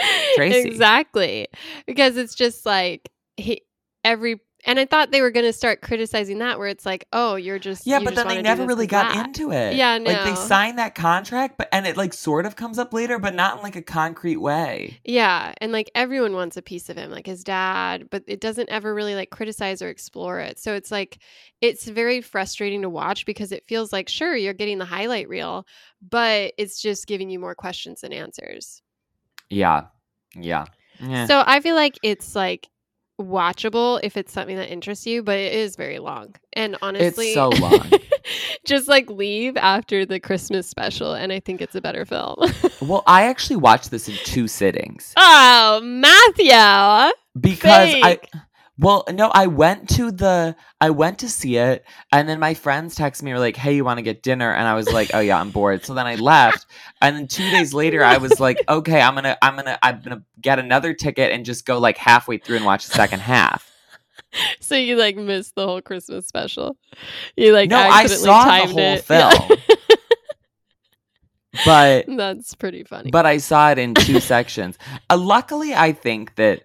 Tracy. 0.36 0.68
Exactly. 0.70 1.48
Because 1.86 2.18
it's 2.18 2.36
just 2.36 2.66
like 2.66 3.10
he 3.38 3.62
every 4.04 4.40
and 4.66 4.80
I 4.80 4.86
thought 4.86 5.12
they 5.12 5.22
were 5.22 5.32
going 5.32 5.46
to 5.48 5.54
start 5.54 5.82
criticizing 5.82 6.38
that 6.40 6.60
where 6.60 6.68
it's 6.68 6.86
like, 6.86 7.08
"Oh, 7.12 7.36
you're 7.36 7.58
just 7.58 7.88
Yeah, 7.88 7.98
you 7.98 8.06
but 8.06 8.14
just 8.14 8.28
then 8.28 8.36
they 8.36 8.42
never 8.44 8.66
really 8.66 8.86
got 8.86 9.12
that." 9.14 9.26
into 9.26 9.52
it. 9.52 9.76
Yeah, 9.76 9.98
Like 9.98 10.24
they 10.24 10.36
no. 10.36 10.36
signed 10.36 10.78
that 10.78 10.94
contract, 10.94 11.58
but 11.58 11.68
and 11.72 11.88
it 11.88 11.98
like 11.98 12.14
sort 12.14 12.46
of 12.46 12.56
comes 12.56 12.78
up 12.78 12.94
later, 12.94 13.18
but 13.18 13.34
not 13.34 13.58
in 13.58 13.64
like 13.64 13.76
a 13.76 13.82
concrete 13.82 14.38
way. 14.38 15.00
Yeah, 15.04 15.54
and 15.60 15.72
like 15.72 15.90
everyone 15.96 16.34
wants 16.34 16.58
a 16.58 16.62
piece 16.62 16.90
of 16.90 16.98
him, 16.98 17.10
like 17.10 17.26
his 17.26 17.44
dad, 17.44 18.10
but 18.12 18.24
it 18.28 18.40
doesn't 18.40 18.70
ever 18.70 18.94
really 18.94 19.16
like 19.16 19.32
criticize 19.32 19.82
or 19.82 19.90
explore 19.90 20.40
it. 20.40 20.60
So 20.60 20.76
it's 20.76 20.92
like 20.92 21.20
it's 21.60 21.88
very 21.88 22.22
frustrating 22.22 22.84
to 22.84 22.90
watch 22.90 23.26
because 23.26 23.52
it 23.52 23.64
feels 23.68 23.92
like 23.92 24.10
sure 24.10 24.36
you're 24.36 24.54
getting 24.54 24.78
the 24.78 24.86
highlight 24.86 25.28
reel, 25.28 25.66
but 26.08 26.54
it's 26.60 26.80
just 26.82 27.08
giving 27.08 27.32
you 27.32 27.40
more 27.40 27.56
questions 27.56 28.02
than 28.02 28.14
answers. 28.14 28.84
Yeah. 29.52 29.86
Yeah. 30.36 30.66
Yeah. 31.00 31.26
So 31.26 31.44
I 31.46 31.60
feel 31.60 31.76
like 31.76 31.98
it's 32.04 32.36
like 32.36 32.68
watchable 33.20 34.00
if 34.04 34.18
it's 34.18 34.32
something 34.34 34.56
that 34.58 34.72
interests 34.72 35.06
you, 35.06 35.24
but 35.24 35.38
it 35.38 35.54
is 35.54 35.76
very 35.76 36.00
long. 36.00 36.36
And 36.54 36.78
honestly, 36.82 37.28
it's 37.28 37.36
so 37.36 37.50
long. 37.50 37.92
just 38.66 38.88
like 38.88 39.10
leave 39.10 39.58
after 39.58 40.06
the 40.06 40.20
Christmas 40.20 40.68
special, 40.68 41.14
and 41.14 41.32
I 41.32 41.40
think 41.40 41.62
it's 41.62 41.76
a 41.76 41.82
better 41.82 42.06
film. 42.06 42.38
well, 42.82 43.04
I 43.08 43.24
actually 43.24 43.58
watched 43.58 43.92
this 43.92 44.08
in 44.08 44.16
two 44.24 44.48
sittings 44.48 45.14
oh, 45.18 45.82
Matthew. 45.84 47.14
because 47.40 47.94
I 47.96 48.02
Fake. 48.02 48.30
Well, 48.82 49.06
no, 49.12 49.30
I 49.32 49.46
went 49.46 49.88
to 49.90 50.12
the 50.12 50.56
I 50.82 50.90
went 50.90 51.20
to 51.20 51.30
see 51.30 51.58
it 51.58 51.86
and 52.12 52.28
then 52.28 52.40
my 52.40 52.56
friends 52.56 52.98
texted 52.98 53.22
me 53.22 53.32
were 53.32 53.40
like, 53.40 53.56
"Hey, 53.56 53.76
you 53.76 53.86
want 53.86 54.00
to 54.00 54.02
get 54.02 54.24
dinner?" 54.24 54.52
and 54.52 54.68
I 54.68 54.74
was 54.74 54.92
like, 54.92 55.12
"Oh 55.14 55.20
yeah, 55.20 55.40
I'm 55.40 55.52
bored." 55.52 55.86
So 55.86 55.94
then 55.94 56.08
I 56.08 56.16
left 56.16 56.66
and 57.00 57.16
then 57.16 57.28
2 57.28 57.52
days 57.52 57.74
later 57.76 58.04
I 58.04 58.18
was 58.18 58.40
like, 58.40 58.58
"Okay, 58.68 59.00
I'm 59.00 59.14
going 59.14 59.26
to 59.26 59.38
I'm 59.46 59.54
going 59.54 59.66
to 59.68 59.86
I'm 59.86 60.02
going 60.02 60.18
to 60.18 60.24
get 60.42 60.58
another 60.58 60.96
ticket 60.96 61.32
and 61.32 61.46
just 61.46 61.66
go 61.68 61.78
like 61.78 61.98
halfway 61.98 62.40
through 62.40 62.56
and 62.58 62.66
watch 62.66 62.88
the 62.88 62.94
second 62.96 63.20
half." 63.20 63.70
So 64.62 64.76
you 64.76 64.96
like 64.96 65.18
missed 65.18 65.56
the 65.56 65.66
whole 65.68 65.82
Christmas 65.82 66.26
special. 66.26 66.78
You 67.36 67.52
like 67.52 67.70
no, 67.70 67.76
I 67.78 68.04
accidentally 68.04 68.26
saw 68.28 68.44
the 68.46 68.50
timed 68.50 68.70
whole 68.72 68.80
it. 68.80 69.06
Yeah. 69.10 69.30
film. 69.32 69.58
but 71.66 72.06
That's 72.08 72.56
pretty 72.56 72.86
funny. 72.86 73.12
but 73.12 73.26
I 73.26 73.38
saw 73.38 73.72
it 73.72 73.78
in 73.78 73.94
two 73.94 74.22
sections. 74.22 74.78
Uh, 75.10 75.18
luckily, 75.18 75.74
I 75.76 75.92
think 75.92 76.36
that 76.36 76.64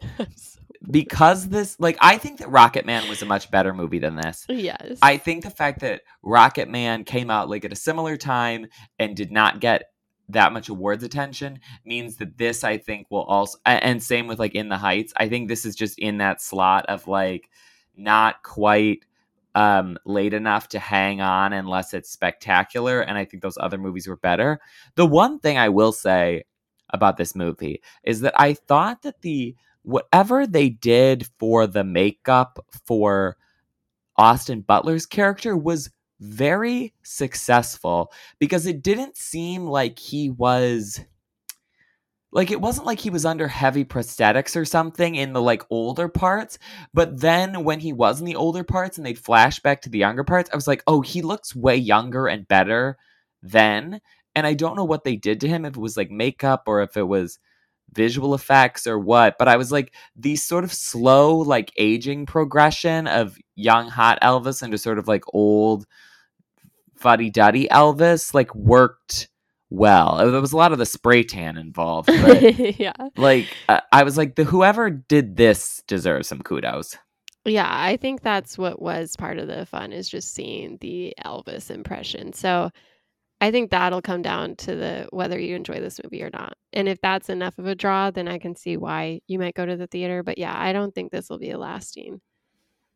because 0.91 1.49
this 1.49 1.78
like 1.78 1.97
I 2.01 2.18
think 2.18 2.39
that 2.39 2.49
Rocketman 2.49 3.09
was 3.09 3.22
a 3.22 3.26
much 3.26 3.51
better 3.51 3.74
movie 3.74 3.99
than 3.99 4.16
this. 4.16 4.45
yes. 4.49 4.99
I 5.03 5.16
think 5.16 5.45
the 5.45 5.51
fact 5.51 5.80
that 5.80 6.03
Rocketman 6.24 7.07
came 7.07 7.30
out 7.30 7.49
like 7.49 7.64
at 7.64 7.72
a 7.72 7.76
similar 7.76 8.16
time 8.16 8.66
and 8.99 9.16
did 9.16 9.32
not 9.32 9.61
get 9.61 9.91
that 10.28 10.53
much 10.53 10.68
awards 10.68 11.05
attention 11.05 11.61
means 11.84 12.16
that 12.16 12.37
this 12.37 12.64
I 12.64 12.78
think 12.78 13.07
will 13.11 13.24
also 13.24 13.59
and 13.64 14.03
same 14.03 14.26
with 14.26 14.39
like 14.39 14.55
In 14.55 14.68
the 14.68 14.78
Heights. 14.78 15.12
I 15.16 15.28
think 15.28 15.49
this 15.49 15.64
is 15.64 15.76
just 15.76 15.99
in 15.99 16.18
that 16.18 16.41
slot 16.41 16.87
of 16.87 17.07
like 17.07 17.49
not 17.97 18.43
quite 18.43 19.05
um 19.55 19.97
late 20.05 20.34
enough 20.34 20.68
to 20.68 20.78
hang 20.78 21.20
on 21.20 21.53
unless 21.53 21.95
it's 21.95 22.11
spectacular 22.11 23.01
and 23.01 23.16
I 23.16 23.24
think 23.24 23.43
those 23.43 23.59
other 23.59 23.78
movies 23.78 24.07
were 24.07 24.16
better. 24.16 24.61
The 24.97 25.07
one 25.07 25.39
thing 25.39 25.59
I 25.59 25.68
will 25.68 25.93
say 25.93 26.45
about 26.91 27.16
this 27.16 27.34
movie 27.34 27.82
is 28.05 28.20
that 28.20 28.34
I 28.41 28.55
thought 28.55 29.03
that 29.03 29.22
the 29.22 29.57
whatever 29.87 30.49
they 30.49 30.68
did 30.68 31.28
for 31.39 31.66
the 31.68 31.84
makeup 31.84 32.59
for 32.87 33.37
Austin 34.16 34.61
Butler's 34.62 35.07
character 35.07 35.57
was 35.57 35.91
very 36.18 36.93
successful 37.05 38.11
because 38.41 38.66
it 38.66 38.82
didn't 38.82 39.16
seem 39.16 39.64
like 39.66 39.99
he 39.99 40.28
was 40.28 41.01
like 42.32 42.51
it 42.51 42.61
wasn't 42.61 42.87
like 42.87 42.99
he 42.99 43.11
was 43.11 43.24
under 43.24 43.47
heavy 43.47 43.84
prosthetics 43.84 44.57
or 44.57 44.64
something 44.64 45.14
in 45.14 45.32
the 45.32 45.43
like 45.43 45.62
older 45.70 46.09
parts 46.09 46.59
but 46.95 47.20
then 47.20 47.62
when 47.62 47.78
he 47.78 47.93
was 47.93 48.18
in 48.18 48.26
the 48.26 48.34
older 48.34 48.64
parts 48.64 48.97
and 48.97 49.07
they'd 49.07 49.18
flash 49.18 49.61
back 49.61 49.82
to 49.82 49.91
the 49.91 49.99
younger 49.99 50.24
parts 50.24 50.49
i 50.53 50.57
was 50.57 50.66
like 50.66 50.82
oh 50.87 51.03
he 51.03 51.20
looks 51.20 51.55
way 51.55 51.76
younger 51.76 52.26
and 52.26 52.49
better 52.49 52.97
then 53.43 54.01
and 54.34 54.47
i 54.47 54.55
don't 54.55 54.76
know 54.76 54.84
what 54.84 55.05
they 55.05 55.16
did 55.16 55.39
to 55.39 55.49
him 55.49 55.66
if 55.66 55.76
it 55.76 55.80
was 55.80 55.99
like 55.99 56.11
makeup 56.11 56.62
or 56.66 56.80
if 56.80 56.97
it 56.97 57.07
was 57.07 57.39
visual 57.97 58.34
effects 58.34 58.86
or 58.86 58.99
what 58.99 59.36
but 59.38 59.49
i 59.49 59.57
was 59.57 59.72
like 59.72 59.92
these 60.14 60.42
sort 60.42 60.62
of 60.62 60.72
slow 60.72 61.36
like 61.36 61.72
aging 61.78 62.26
progression 62.26 63.07
of 63.09 63.36
young 63.57 63.88
hot 63.88 64.18
elvis 64.22 64.62
into 64.62 64.78
sort 64.78 64.99
of 64.99 65.09
like 65.09 65.24
old 65.32 65.86
fuddy-duddy 66.94 67.66
elvis 67.72 68.32
like 68.34 68.55
worked 68.55 69.28
well 69.70 70.18
there 70.18 70.40
was 70.40 70.53
a 70.53 70.57
lot 70.57 70.72
of 70.72 70.78
the 70.78 70.86
spray 70.86 71.22
tan 71.24 71.57
involved 71.57 72.07
but 72.22 72.78
yeah. 72.78 72.92
like 73.16 73.47
uh, 73.68 73.80
i 73.92 74.05
was 74.05 74.16
like 74.16 74.36
the 74.36 74.44
whoever 74.44 74.90
did 74.90 75.36
this 75.36 75.82
deserves 75.88 76.28
some 76.28 76.42
kudos 76.42 76.97
Yeah, 77.47 77.68
I 77.70 77.97
think 77.97 78.22
that's 78.22 78.59
what 78.59 78.82
was 78.82 79.14
part 79.14 79.38
of 79.38 79.47
the 79.47 79.66
fun 79.66 79.92
is 79.92 80.09
just 80.09 80.34
seeing 80.34 80.78
the 80.80 81.14
Elvis 81.24 81.70
impression. 81.70 82.32
So 82.32 82.72
I 83.41 83.51
think 83.51 83.70
that'll 83.70 84.03
come 84.03 84.22
down 84.22 84.57
to 84.57 84.74
the 84.74 85.09
whether 85.12 85.39
you 85.39 85.57
enjoy 85.57 85.78
this 85.80 86.01
movie 86.03 86.22
or 86.22 86.30
not. 86.32 86.55
And 86.72 86.89
if 86.89 87.01
that's 87.03 87.28
enough 87.28 87.59
of 87.59 87.66
a 87.66 87.74
draw, 87.74 88.11
then 88.11 88.28
I 88.28 88.39
can 88.39 88.57
see 88.57 88.76
why 88.76 89.20
you 89.28 89.39
might 89.39 89.55
go 89.55 89.66
to 89.66 89.76
the 89.76 89.87
theater. 89.87 90.22
But 90.22 90.39
yeah, 90.39 90.55
I 90.59 90.72
don't 90.72 90.95
think 90.95 91.12
this 91.12 91.28
will 91.28 91.39
be 91.39 91.51
a 91.51 91.59
lasting 91.59 92.20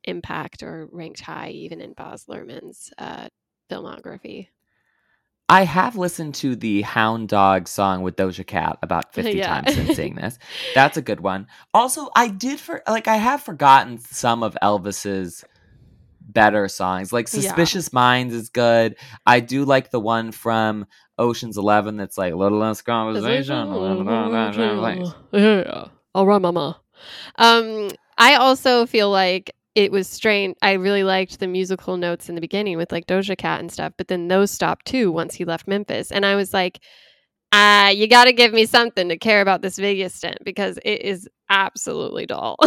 impact 0.05 0.63
or 0.63 0.89
ranked 0.93 1.21
high 1.21 1.51
even 1.51 1.81
in 1.81 1.93
Baz 1.93 2.25
Luhrmann's 2.27 2.91
uh, 2.99 3.29
filmography. 3.71 4.49
I 5.49 5.65
have 5.65 5.97
listened 5.97 6.37
to 6.37 6.55
the 6.55 6.83
Hound 6.83 7.29
Dog 7.29 7.67
song 7.67 8.03
with 8.03 8.17
Doja 8.17 8.47
Cat 8.47 8.79
about 8.83 9.13
50 9.15 9.39
Yeah. 9.39 9.61
times 9.61 9.75
since 9.75 9.97
seeing 9.97 10.15
this. 10.15 10.39
That's 10.75 10.97
a 10.97 11.03
good 11.03 11.21
one. 11.21 11.49
Also, 11.75 12.09
I 12.15 12.29
did 12.29 12.61
for 12.61 12.83
like 12.89 13.09
I 13.09 13.17
have 13.17 13.43
forgotten 13.43 13.99
some 13.99 14.43
of 14.43 14.57
Elvis's 14.63 15.45
better 16.33 16.69
songs. 16.69 17.13
Like 17.13 17.27
Yeah. 17.33 17.41
Suspicious 17.41 17.93
Minds 17.93 18.35
is 18.35 18.49
good. 18.51 18.97
I 19.27 19.41
do 19.41 19.65
like 19.65 19.91
the 19.91 20.01
one 20.01 20.33
from 20.33 20.87
Ocean's 21.19 21.59
11 21.59 21.97
that's 21.97 22.17
like 22.19 22.35
little 22.35 22.59
less 22.59 22.83
conversation. 22.83 23.57
a 23.57 23.79
little 23.79 24.05
less- 24.31 25.15
Yeah. 25.33 25.85
All 26.15 26.27
right, 26.27 26.41
mama. 26.41 26.81
Um, 27.37 27.91
I 28.19 28.35
also 28.35 28.87
feel 28.87 29.11
like 29.11 29.55
it 29.75 29.93
was 29.93 30.09
strange. 30.09 30.57
I 30.63 30.73
really 30.73 31.05
liked 31.05 31.39
the 31.39 31.47
musical 31.47 31.97
notes 31.97 32.29
in 32.29 32.35
the 32.35 32.41
beginning 32.41 32.77
with 32.77 32.91
like 32.93 33.07
Doja 33.07 33.37
Cat 33.39 33.61
and 33.61 33.71
stuff, 33.71 33.93
but 33.97 34.09
then 34.09 34.29
those 34.29 34.51
stopped 34.51 34.87
too 34.87 35.13
once 35.13 35.35
he 35.35 35.45
left 35.45 35.69
Memphis. 35.69 36.11
And 36.11 36.27
I 36.27 36.35
was 36.35 36.53
like, 36.53 36.81
uh, 37.53 37.93
you 37.95 38.07
got 38.09 38.25
to 38.25 38.33
give 38.33 38.53
me 38.53 38.67
something 38.67 39.09
to 39.09 39.17
care 39.19 39.41
about 39.41 39.63
this 39.63 39.77
Vegas 39.79 40.15
stint 40.15 40.39
because 40.45 40.79
it 40.85 41.03
is 41.03 41.29
absolutely 41.49 42.27
dull. 42.27 42.57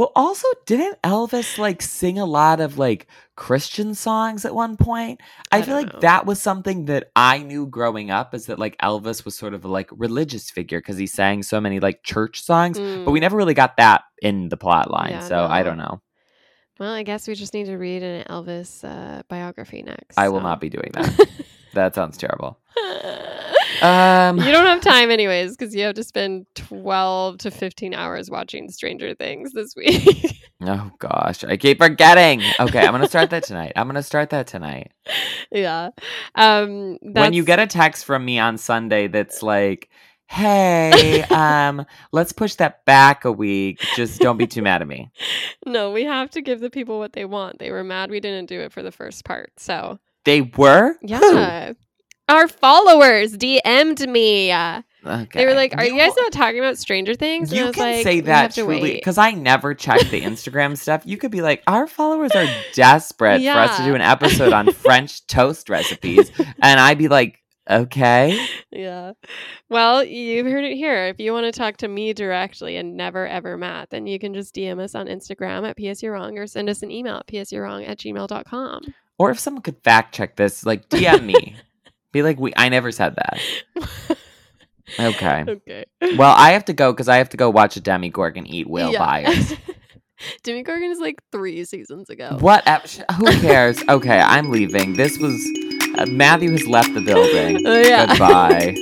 Well, 0.00 0.12
also, 0.16 0.48
didn't 0.64 0.96
Elvis 1.02 1.58
like 1.58 1.82
sing 1.82 2.18
a 2.18 2.24
lot 2.24 2.62
of 2.62 2.78
like 2.78 3.06
Christian 3.36 3.94
songs 3.94 4.46
at 4.46 4.54
one 4.54 4.78
point? 4.78 5.20
I, 5.52 5.58
I 5.58 5.62
feel 5.62 5.74
like 5.74 5.92
know. 5.92 5.98
that 6.00 6.24
was 6.24 6.40
something 6.40 6.86
that 6.86 7.10
I 7.14 7.42
knew 7.42 7.66
growing 7.66 8.10
up 8.10 8.34
is 8.34 8.46
that 8.46 8.58
like 8.58 8.78
Elvis 8.78 9.26
was 9.26 9.36
sort 9.36 9.52
of 9.52 9.62
a 9.62 9.68
like 9.68 9.90
religious 9.92 10.50
figure 10.50 10.80
because 10.80 10.96
he 10.96 11.06
sang 11.06 11.42
so 11.42 11.60
many 11.60 11.80
like 11.80 12.02
church 12.02 12.42
songs, 12.42 12.78
but 13.04 13.10
we 13.10 13.18
Mm. 13.18 13.20
never 13.20 13.36
really 13.36 13.52
got 13.52 13.76
that 13.76 14.04
in 14.22 14.48
the 14.48 14.56
plot 14.56 14.90
line. 14.90 15.10
Yeah, 15.10 15.28
so 15.28 15.44
I 15.44 15.62
don't 15.62 15.76
know. 15.76 16.00
Well, 16.78 16.94
I 16.94 17.02
guess 17.02 17.28
we 17.28 17.34
just 17.34 17.52
need 17.52 17.66
to 17.66 17.76
read 17.76 18.02
an 18.02 18.24
Elvis 18.30 18.82
uh, 18.82 19.22
biography 19.28 19.82
next. 19.82 20.16
I 20.16 20.30
will 20.30 20.40
not 20.40 20.62
be 20.62 20.70
doing 20.70 20.92
that. 20.94 21.28
that 21.74 21.94
sounds 21.94 22.16
terrible. 22.16 22.58
Um, 23.82 24.38
you 24.38 24.52
don't 24.52 24.66
have 24.66 24.80
time 24.80 25.10
anyways 25.10 25.56
because 25.56 25.74
you 25.74 25.82
have 25.84 25.94
to 25.94 26.04
spend 26.04 26.46
12 26.54 27.38
to 27.38 27.50
15 27.50 27.94
hours 27.94 28.30
watching 28.30 28.70
stranger 28.70 29.14
things 29.14 29.52
this 29.52 29.74
week 29.76 30.38
oh 30.62 30.90
gosh, 30.98 31.44
I 31.44 31.56
keep 31.56 31.78
forgetting. 31.78 32.42
Okay, 32.60 32.80
I'm 32.80 32.92
gonna 32.92 33.08
start 33.08 33.30
that 33.30 33.44
tonight. 33.44 33.72
I'm 33.76 33.86
gonna 33.86 34.02
start 34.02 34.30
that 34.30 34.46
tonight. 34.46 34.92
yeah 35.50 35.90
um 36.34 36.98
when 37.02 37.32
you 37.32 37.44
get 37.44 37.58
a 37.58 37.66
text 37.66 38.04
from 38.04 38.24
me 38.24 38.38
on 38.38 38.58
Sunday 38.58 39.06
that's 39.08 39.42
like, 39.42 39.88
"Hey, 40.26 41.22
um, 41.30 41.86
let's 42.12 42.32
push 42.32 42.56
that 42.56 42.84
back 42.84 43.24
a 43.24 43.32
week. 43.32 43.80
Just 43.96 44.20
don't 44.20 44.36
be 44.36 44.46
too 44.46 44.62
mad 44.62 44.82
at 44.82 44.88
me." 44.88 45.10
no 45.66 45.90
we 45.90 46.04
have 46.04 46.30
to 46.30 46.42
give 46.42 46.60
the 46.60 46.70
people 46.70 46.98
what 46.98 47.12
they 47.14 47.24
want 47.24 47.58
they 47.58 47.70
were 47.70 47.84
mad 47.84 48.10
we 48.10 48.20
didn't 48.20 48.46
do 48.46 48.60
it 48.60 48.72
for 48.72 48.82
the 48.82 48.92
first 48.92 49.24
part 49.24 49.52
so 49.56 49.98
They 50.24 50.42
were? 50.42 50.96
Who? 51.00 51.74
Yeah 52.30 52.36
our 52.36 52.48
followers 52.48 53.36
dm'd 53.36 54.08
me 54.08 54.52
Okay. 55.06 55.28
they 55.38 55.46
were 55.46 55.54
like 55.54 55.74
are 55.76 55.84
you, 55.84 55.96
guys 55.96 56.12
not 56.16 56.32
talking 56.32 56.58
about 56.58 56.76
stranger 56.76 57.14
things 57.14 57.50
And 57.50 57.58
You 57.58 57.72
can 57.72 57.82
like, 57.82 58.04
say 58.04 58.20
that 58.20 58.52
truly 58.54 58.92
because 58.94 59.16
I 59.16 59.30
never 59.32 59.74
check 59.74 60.00
the 60.10 60.20
Instagram 60.20 60.76
stuff. 60.76 61.02
You 61.06 61.16
could 61.16 61.30
be 61.30 61.40
like, 61.40 61.62
our 61.66 61.86
followers 61.86 62.32
are 62.32 62.46
desperate 62.74 63.42
for 63.42 63.48
us 63.58 63.78
to 63.78 63.84
do 63.84 63.94
an 63.94 64.02
episode 64.02 64.52
on 64.52 64.70
French 64.72 65.26
toast 65.26 65.70
recipes, 65.70 66.30
and 66.38 66.78
I'd 66.78 66.98
be 66.98 67.08
like, 67.08 67.38
okay. 67.68 68.46
Yeah. 68.70 69.12
Well, 69.70 70.04
you've 70.04 70.46
heard 70.46 70.64
it 70.64 70.76
here. 70.76 71.06
If 71.06 71.18
you 71.18 71.32
want 71.32 71.46
to 71.52 71.58
talk 71.58 71.78
to 71.78 71.88
me 71.88 72.12
directly 72.12 72.76
and 72.76 72.96
never 72.96 73.26
ever 73.26 73.56
Matt, 73.56 73.90
then 73.90 74.06
you 74.06 74.18
can 74.18 74.34
just 74.34 74.54
DM 74.54 74.80
us 74.80 74.94
on 74.94 75.06
Instagram 75.06 75.66
at 75.66 75.76
PS 75.78 76.02
You're 76.02 76.12
Wrong 76.12 76.36
or 76.38 76.46
send 76.46 76.68
us 76.68 76.82
an 76.82 76.90
email 76.90 77.16
at 77.16 77.26
psyourwrong 77.26 77.88
at 77.88 77.98
gmail.com. 77.98 78.94
Or 79.18 79.30
if 79.30 79.38
someone 79.38 79.62
could 79.62 79.82
fact 79.82 80.14
check 80.14 80.36
this, 80.36 80.66
like 80.66 80.88
DM 80.88 81.24
me. 81.24 81.56
Be 82.12 82.22
like, 82.22 82.38
we. 82.38 82.52
I 82.56 82.68
never 82.68 82.92
said 82.92 83.16
that. 83.16 83.40
Okay. 84.98 85.44
okay. 85.46 85.84
Well, 86.16 86.34
I 86.36 86.50
have 86.50 86.64
to 86.64 86.72
go 86.72 86.92
because 86.92 87.08
I 87.08 87.18
have 87.18 87.28
to 87.28 87.36
go 87.36 87.48
watch 87.48 87.76
a 87.76 87.80
Demogorgon 87.80 88.44
eat 88.44 88.68
Will 88.68 88.90
Yeah. 88.90 88.98
Byers. 88.98 89.54
Demogorgon 90.42 90.90
is 90.90 90.98
like 90.98 91.22
three 91.30 91.64
seasons 91.64 92.10
ago. 92.10 92.36
What? 92.40 92.66
Who 93.12 93.26
cares? 93.40 93.80
Okay, 93.88 94.18
I'm 94.18 94.50
leaving. 94.50 94.94
This 94.94 95.16
was 95.18 95.34
uh, 95.96 96.06
Matthew 96.06 96.50
has 96.50 96.66
left 96.66 96.92
the 96.92 97.00
building. 97.00 97.62
Oh, 97.66 97.80
yeah. 97.80 98.06
Goodbye. 98.06 98.76